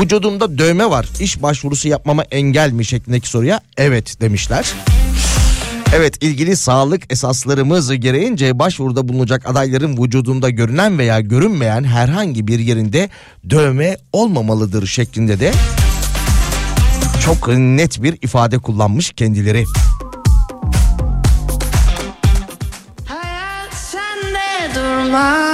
Vücudumda 0.00 0.58
dövme 0.58 0.90
var. 0.90 1.08
İş 1.20 1.42
başvurusu 1.42 1.88
yapmama 1.88 2.22
engel 2.22 2.72
mi 2.72 2.84
şeklindeki 2.84 3.28
soruya 3.28 3.60
evet 3.76 4.20
demişler. 4.20 4.74
Evet 5.94 6.22
ilgili 6.22 6.56
sağlık 6.56 7.12
esaslarımız 7.12 7.92
gereğince 7.92 8.58
başvuruda 8.58 9.08
bulunacak 9.08 9.48
adayların 9.50 10.02
vücudunda 10.02 10.50
görünen 10.50 10.98
veya 10.98 11.20
görünmeyen 11.20 11.84
herhangi 11.84 12.46
bir 12.46 12.58
yerinde 12.58 13.08
dövme 13.50 13.96
olmamalıdır 14.12 14.86
şeklinde 14.86 15.40
de 15.40 15.52
çok 17.24 17.48
net 17.48 18.02
bir 18.02 18.18
ifade 18.22 18.58
kullanmış 18.58 19.12
kendileri. 19.12 19.64
Hayat 23.06 23.74
sende 23.74 24.74
durma 24.74 25.47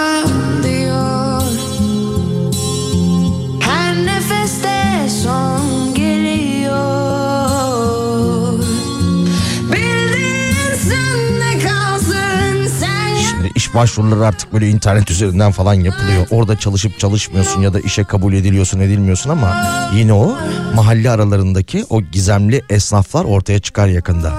iş 13.74 13.80
başvuruları 13.80 14.26
artık 14.26 14.52
böyle 14.52 14.68
internet 14.68 15.10
üzerinden 15.10 15.52
falan 15.52 15.74
yapılıyor. 15.74 16.26
Orada 16.30 16.56
çalışıp 16.58 16.98
çalışmıyorsun 16.98 17.60
ya 17.60 17.74
da 17.74 17.80
işe 17.80 18.04
kabul 18.04 18.32
ediliyorsun 18.32 18.80
edilmiyorsun 18.80 19.30
ama 19.30 19.56
yine 19.94 20.12
o 20.12 20.36
mahalle 20.74 21.10
aralarındaki 21.10 21.84
o 21.90 22.02
gizemli 22.02 22.62
esnaflar 22.70 23.24
ortaya 23.24 23.58
çıkar 23.58 23.86
yakında. 23.86 24.32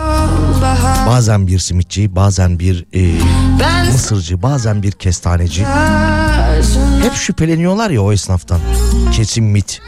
Bazen 1.07 1.47
bir 1.47 1.59
simitçi, 1.59 2.15
bazen 2.15 2.59
bir 2.59 2.85
e, 2.93 3.21
mısırcı, 3.91 4.41
bazen 4.41 4.83
bir 4.83 4.91
kestaneci. 4.91 5.65
Hep 7.01 7.13
şüpheleniyorlar 7.13 7.89
ya 7.89 8.01
o 8.01 8.11
esnaftan. 8.11 8.59
Kesin 9.13 9.43
mit. 9.43 9.81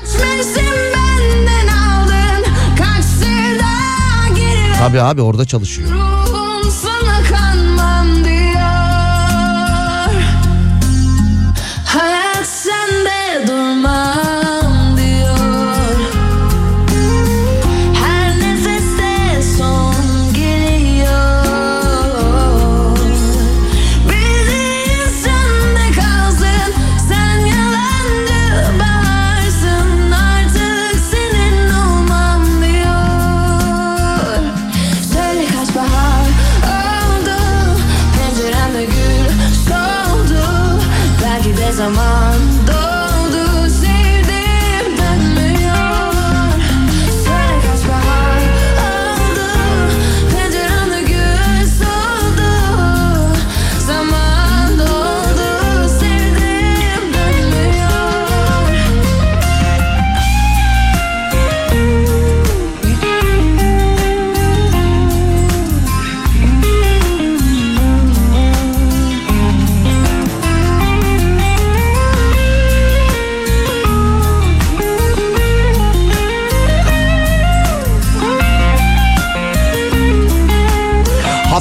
Tabii 4.80 5.02
abi 5.02 5.22
orada 5.22 5.46
çalışıyor. 5.46 6.07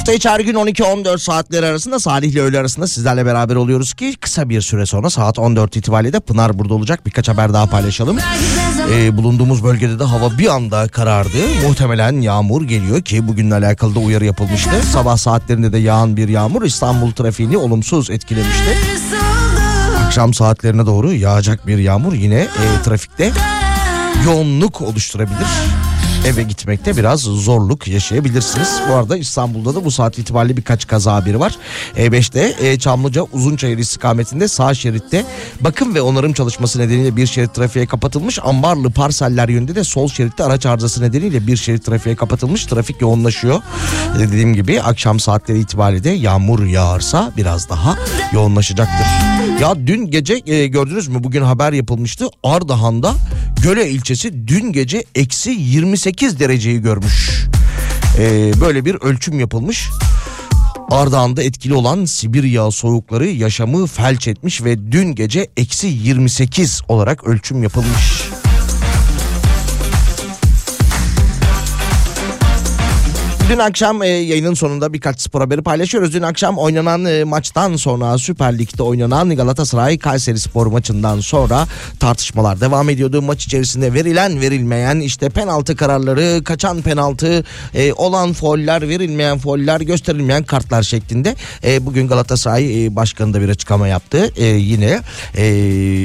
Hafta 0.06 0.16
içi 0.16 0.28
her 0.28 0.40
gün 0.40 0.54
12-14 0.54 1.18
saatler 1.18 1.62
arasında 1.62 1.98
Salih 1.98 2.28
ile 2.32 2.40
öğle 2.40 2.58
arasında 2.58 2.86
sizlerle 2.86 3.26
beraber 3.26 3.54
oluyoruz 3.54 3.94
ki 3.94 4.16
kısa 4.20 4.48
bir 4.48 4.60
süre 4.60 4.86
sonra 4.86 5.10
saat 5.10 5.38
14 5.38 5.76
itibariyle 5.76 6.12
de 6.12 6.20
Pınar 6.20 6.58
burada 6.58 6.74
olacak. 6.74 7.06
Birkaç 7.06 7.28
haber 7.28 7.52
daha 7.52 7.66
paylaşalım. 7.66 8.18
Ee, 8.92 9.16
bulunduğumuz 9.16 9.64
bölgede 9.64 9.98
de 9.98 10.04
hava 10.04 10.38
bir 10.38 10.54
anda 10.54 10.88
karardı. 10.88 11.38
Muhtemelen 11.68 12.20
yağmur 12.20 12.62
geliyor 12.62 13.02
ki 13.02 13.28
bugünle 13.28 13.54
alakalı 13.54 13.94
da 13.94 13.98
uyarı 13.98 14.24
yapılmıştı. 14.24 14.82
Sabah 14.92 15.16
saatlerinde 15.16 15.72
de 15.72 15.78
yağan 15.78 16.16
bir 16.16 16.28
yağmur 16.28 16.62
İstanbul 16.62 17.12
trafiğini 17.12 17.56
olumsuz 17.56 18.10
etkilemişti. 18.10 18.78
Akşam 20.06 20.34
saatlerine 20.34 20.86
doğru 20.86 21.12
yağacak 21.12 21.66
bir 21.66 21.78
yağmur 21.78 22.12
yine 22.12 22.40
e, 22.40 22.82
trafikte 22.84 23.32
yoğunluk 24.26 24.80
oluşturabilir. 24.82 25.46
Eve 26.26 26.42
gitmekte 26.42 26.96
biraz 26.96 27.20
zorluk 27.20 27.88
yaşayabilirsiniz. 27.88 28.80
Bu 28.88 28.94
arada 28.94 29.16
İstanbul'da 29.16 29.74
da 29.74 29.84
bu 29.84 29.90
saat 29.90 30.18
itibariyle 30.18 30.56
birkaç 30.56 30.86
kaza 30.86 31.14
haberi 31.14 31.40
var. 31.40 31.56
E5'te 31.96 32.56
e, 32.60 32.78
Çamlıca 32.78 33.22
Uzunçayır 33.22 33.78
istikametinde 33.78 34.48
sağ 34.48 34.74
şeritte 34.74 35.24
bakım 35.60 35.94
ve 35.94 36.02
onarım 36.02 36.32
çalışması 36.32 36.78
nedeniyle 36.78 37.16
bir 37.16 37.26
şerit 37.26 37.54
trafiğe 37.54 37.86
kapatılmış. 37.86 38.38
Ambarlı 38.42 38.90
parseller 38.90 39.48
yönünde 39.48 39.74
de 39.74 39.84
sol 39.84 40.08
şeritte 40.08 40.44
araç 40.44 40.66
arızası 40.66 41.02
nedeniyle 41.02 41.46
bir 41.46 41.56
şerit 41.56 41.84
trafiğe 41.84 42.16
kapatılmış. 42.16 42.64
Trafik 42.64 43.00
yoğunlaşıyor. 43.00 43.62
E, 44.16 44.18
dediğim 44.18 44.54
gibi 44.54 44.82
akşam 44.82 45.20
saatleri 45.20 45.58
itibariyle 45.58 46.04
de 46.04 46.10
yağmur 46.10 46.64
yağarsa 46.64 47.32
biraz 47.36 47.68
daha 47.68 47.98
yoğunlaşacaktır. 48.32 49.06
Ya 49.60 49.86
dün 49.86 50.10
gece 50.10 50.42
e, 50.46 50.66
gördünüz 50.66 51.08
mü 51.08 51.24
bugün 51.24 51.42
haber 51.42 51.72
yapılmıştı. 51.72 52.26
Ardahan'da 52.42 53.14
Göle 53.62 53.90
ilçesi 53.90 54.48
dün 54.48 54.72
gece 54.72 55.04
eksi 55.14 55.50
28 55.50 56.15
dereceyi 56.20 56.82
görmüş. 56.82 57.46
E, 58.18 58.52
böyle 58.60 58.84
bir 58.84 58.94
ölçüm 58.94 59.40
yapılmış. 59.40 59.88
Ardahan'da 60.90 61.42
etkili 61.42 61.74
olan 61.74 62.04
Sibir 62.04 62.44
yağ 62.44 62.70
soğukları 62.70 63.26
yaşamı 63.26 63.86
felç 63.86 64.28
etmiş 64.28 64.64
ve 64.64 64.92
dün 64.92 65.14
gece 65.14 65.48
eksi 65.56 65.86
28 65.86 66.82
olarak 66.88 67.24
ölçüm 67.24 67.62
yapılmış. 67.62 68.22
Dün 73.48 73.58
akşam 73.58 74.02
e, 74.02 74.08
yayının 74.08 74.54
sonunda 74.54 74.92
birkaç 74.92 75.20
spor 75.20 75.40
haberi 75.40 75.62
paylaşıyoruz. 75.62 76.14
Dün 76.14 76.22
akşam 76.22 76.58
oynanan 76.58 77.04
e, 77.04 77.24
maçtan 77.24 77.76
sonra 77.76 78.18
Süper 78.18 78.58
Lig'de 78.58 78.82
oynanan 78.82 79.36
Galatasaray 79.36 79.98
Kayseri 79.98 80.38
Spor 80.38 80.66
maçından 80.66 81.20
sonra 81.20 81.66
tartışmalar 82.00 82.60
devam 82.60 82.88
ediyordu. 82.88 83.22
Maç 83.22 83.44
içerisinde 83.44 83.94
verilen 83.94 84.40
verilmeyen 84.40 85.00
işte 85.00 85.28
penaltı 85.28 85.76
kararları, 85.76 86.44
kaçan 86.44 86.82
penaltı, 86.82 87.44
e, 87.74 87.92
olan 87.92 88.32
foller, 88.32 88.88
verilmeyen 88.88 89.38
foller, 89.38 89.80
gösterilmeyen 89.80 90.42
kartlar 90.42 90.82
şeklinde. 90.82 91.34
E, 91.64 91.86
bugün 91.86 92.08
Galatasaray 92.08 92.86
e, 92.86 92.96
başkanı 92.96 93.34
da 93.34 93.40
bir 93.40 93.48
açıklama 93.48 93.88
yaptı. 93.88 94.32
E, 94.36 94.44
yine 94.44 95.00
e, 95.36 95.44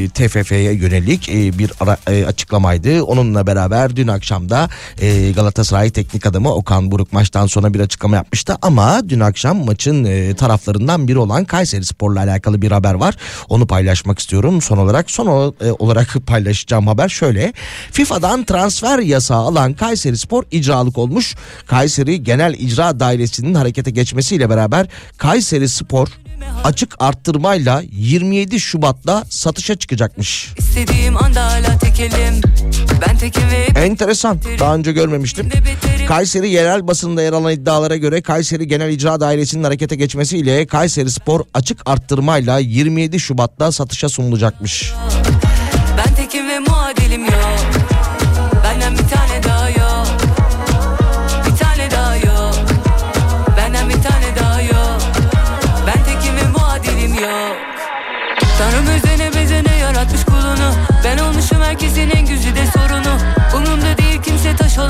TFF'ye 0.09 0.73
yönelik 0.73 1.29
e, 1.29 1.57
bir 1.59 1.71
ara, 1.79 1.97
e, 2.07 2.25
açıklamaydı. 2.25 3.03
Onunla 3.03 3.47
beraber 3.47 3.95
dün 3.95 4.07
akşamda 4.07 4.69
e, 5.01 5.31
Galatasaray 5.31 5.89
teknik 5.89 6.25
adamı 6.25 6.53
Okan 6.53 6.91
Buruk 6.91 7.13
maçtan 7.31 7.47
sonra 7.47 7.73
bir 7.73 7.79
açıklama 7.79 8.15
yapmıştı 8.15 8.57
ama 8.61 9.09
dün 9.09 9.19
akşam 9.19 9.65
maçın 9.65 10.03
e, 10.03 10.35
taraflarından 10.35 11.07
biri 11.07 11.17
olan 11.17 11.45
Kayseri 11.45 11.85
Spor'la 11.85 12.19
alakalı 12.19 12.61
bir 12.61 12.71
haber 12.71 12.93
var. 12.93 13.15
Onu 13.49 13.67
paylaşmak 13.67 14.19
istiyorum. 14.19 14.61
Son 14.61 14.77
olarak 14.77 15.11
son 15.11 15.55
e, 15.61 15.71
olarak 15.71 16.15
paylaşacağım 16.27 16.87
haber 16.87 17.09
şöyle. 17.09 17.53
FIFA'dan 17.91 18.43
transfer 18.43 18.99
yasağı 18.99 19.37
alan 19.37 19.73
Kayseri 19.73 20.17
Spor 20.17 20.43
icralık 20.51 20.97
olmuş. 20.97 21.35
Kayseri 21.67 22.23
Genel 22.23 22.53
İcra 22.53 22.99
Dairesi'nin 22.99 23.53
harekete 23.53 23.91
geçmesiyle 23.91 24.49
beraber 24.49 24.87
Kayseri 25.17 25.69
Spor 25.69 26.07
açık 26.63 26.95
arttırmayla 26.99 27.83
27 27.91 28.59
Şubat'ta 28.59 29.23
satışa 29.29 29.75
çıkacakmış. 29.75 30.53
Tekelim 31.81 32.41
tekim 33.21 33.43
ve 33.51 33.79
Enteresan. 33.79 34.39
Daha 34.59 34.75
önce 34.75 34.91
görmemiştim. 34.91 35.49
Kayseri 36.07 36.49
yerel 36.49 36.87
basında 36.87 37.21
yer 37.21 37.33
alan 37.33 37.53
iddialara 37.53 37.95
göre 37.95 38.21
Kayseri 38.21 38.67
Genel 38.67 38.89
İcra 38.89 39.19
Dairesi'nin 39.19 39.63
harekete 39.63 39.95
geçmesiyle 39.95 40.67
Kayseri 40.67 41.11
Spor 41.11 41.41
açık 41.53 41.81
arttırmayla 41.85 42.59
27 42.59 43.19
Şubat'ta 43.19 43.71
satışa 43.71 44.09
sunulacakmış. 44.09 44.93
Ben 45.97 46.15
tekim 46.15 46.49
ve 46.49 46.59
muadilim 46.59 47.25
yok 47.25 47.80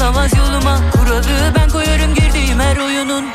olamaz 0.01 0.31
yoluma. 0.37 0.79
Kuralı 0.91 1.53
ben 1.55 1.69
koyarım 1.69 2.13
girdiğim 2.13 2.59
her 2.59 2.77
oyunun. 2.77 3.25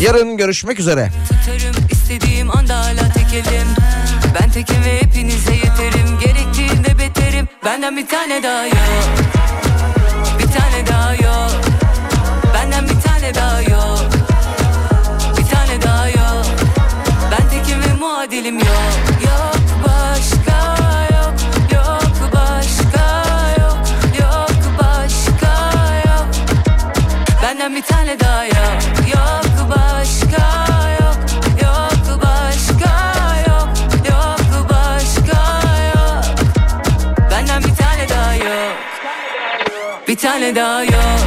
Yarın 0.00 0.36
görüşmek 0.36 0.80
üzere. 0.80 1.10
tutarım 1.28 1.86
istediğim 1.90 2.56
anda 2.56 2.78
hala 2.78 3.12
tekelim 3.14 3.68
Ben 4.40 4.50
tekim 4.50 4.84
ve 4.84 5.02
hepinize 5.02 5.54
yeterim. 5.54 6.18
Gerektiğinde 6.20 6.98
beterim. 6.98 7.48
Benden 7.64 7.96
bir 7.96 8.06
tane 8.06 8.42
daha 8.42 8.66
yok. 8.66 9.08
Bir 10.38 10.46
tane 10.46 10.86
daha 10.86 11.14
yok. 11.14 11.60
Benden 12.54 12.84
bir 12.84 13.00
tane 13.00 13.34
daha 13.34 13.62
yok. 13.62 14.00
Bir 15.38 15.46
tane 15.46 15.82
daha 15.82 16.08
yok. 16.08 16.46
Ben 17.30 17.48
tekim 17.50 17.80
ve 17.80 17.94
muadilim 18.00 18.58
yok 18.58 19.11
Benden 27.62 27.76
bir 27.76 27.82
tane 27.82 28.20
daha 28.20 28.44
yok. 28.44 28.56
Yok 29.14 29.70
başka 29.70 30.66
yok. 31.00 31.16
Yok 31.62 32.22
başka 32.22 33.14
yok. 33.48 33.68
Yok 34.10 34.70
başka 34.70 35.60
yok. 35.94 36.24
Benden 37.30 37.62
bir 37.62 37.76
tane 37.76 38.08
daha 38.08 38.34
yok. 38.34 38.76
Bir 40.08 40.16
tane 40.16 40.54
daha 40.54 40.84
yok 40.84 41.21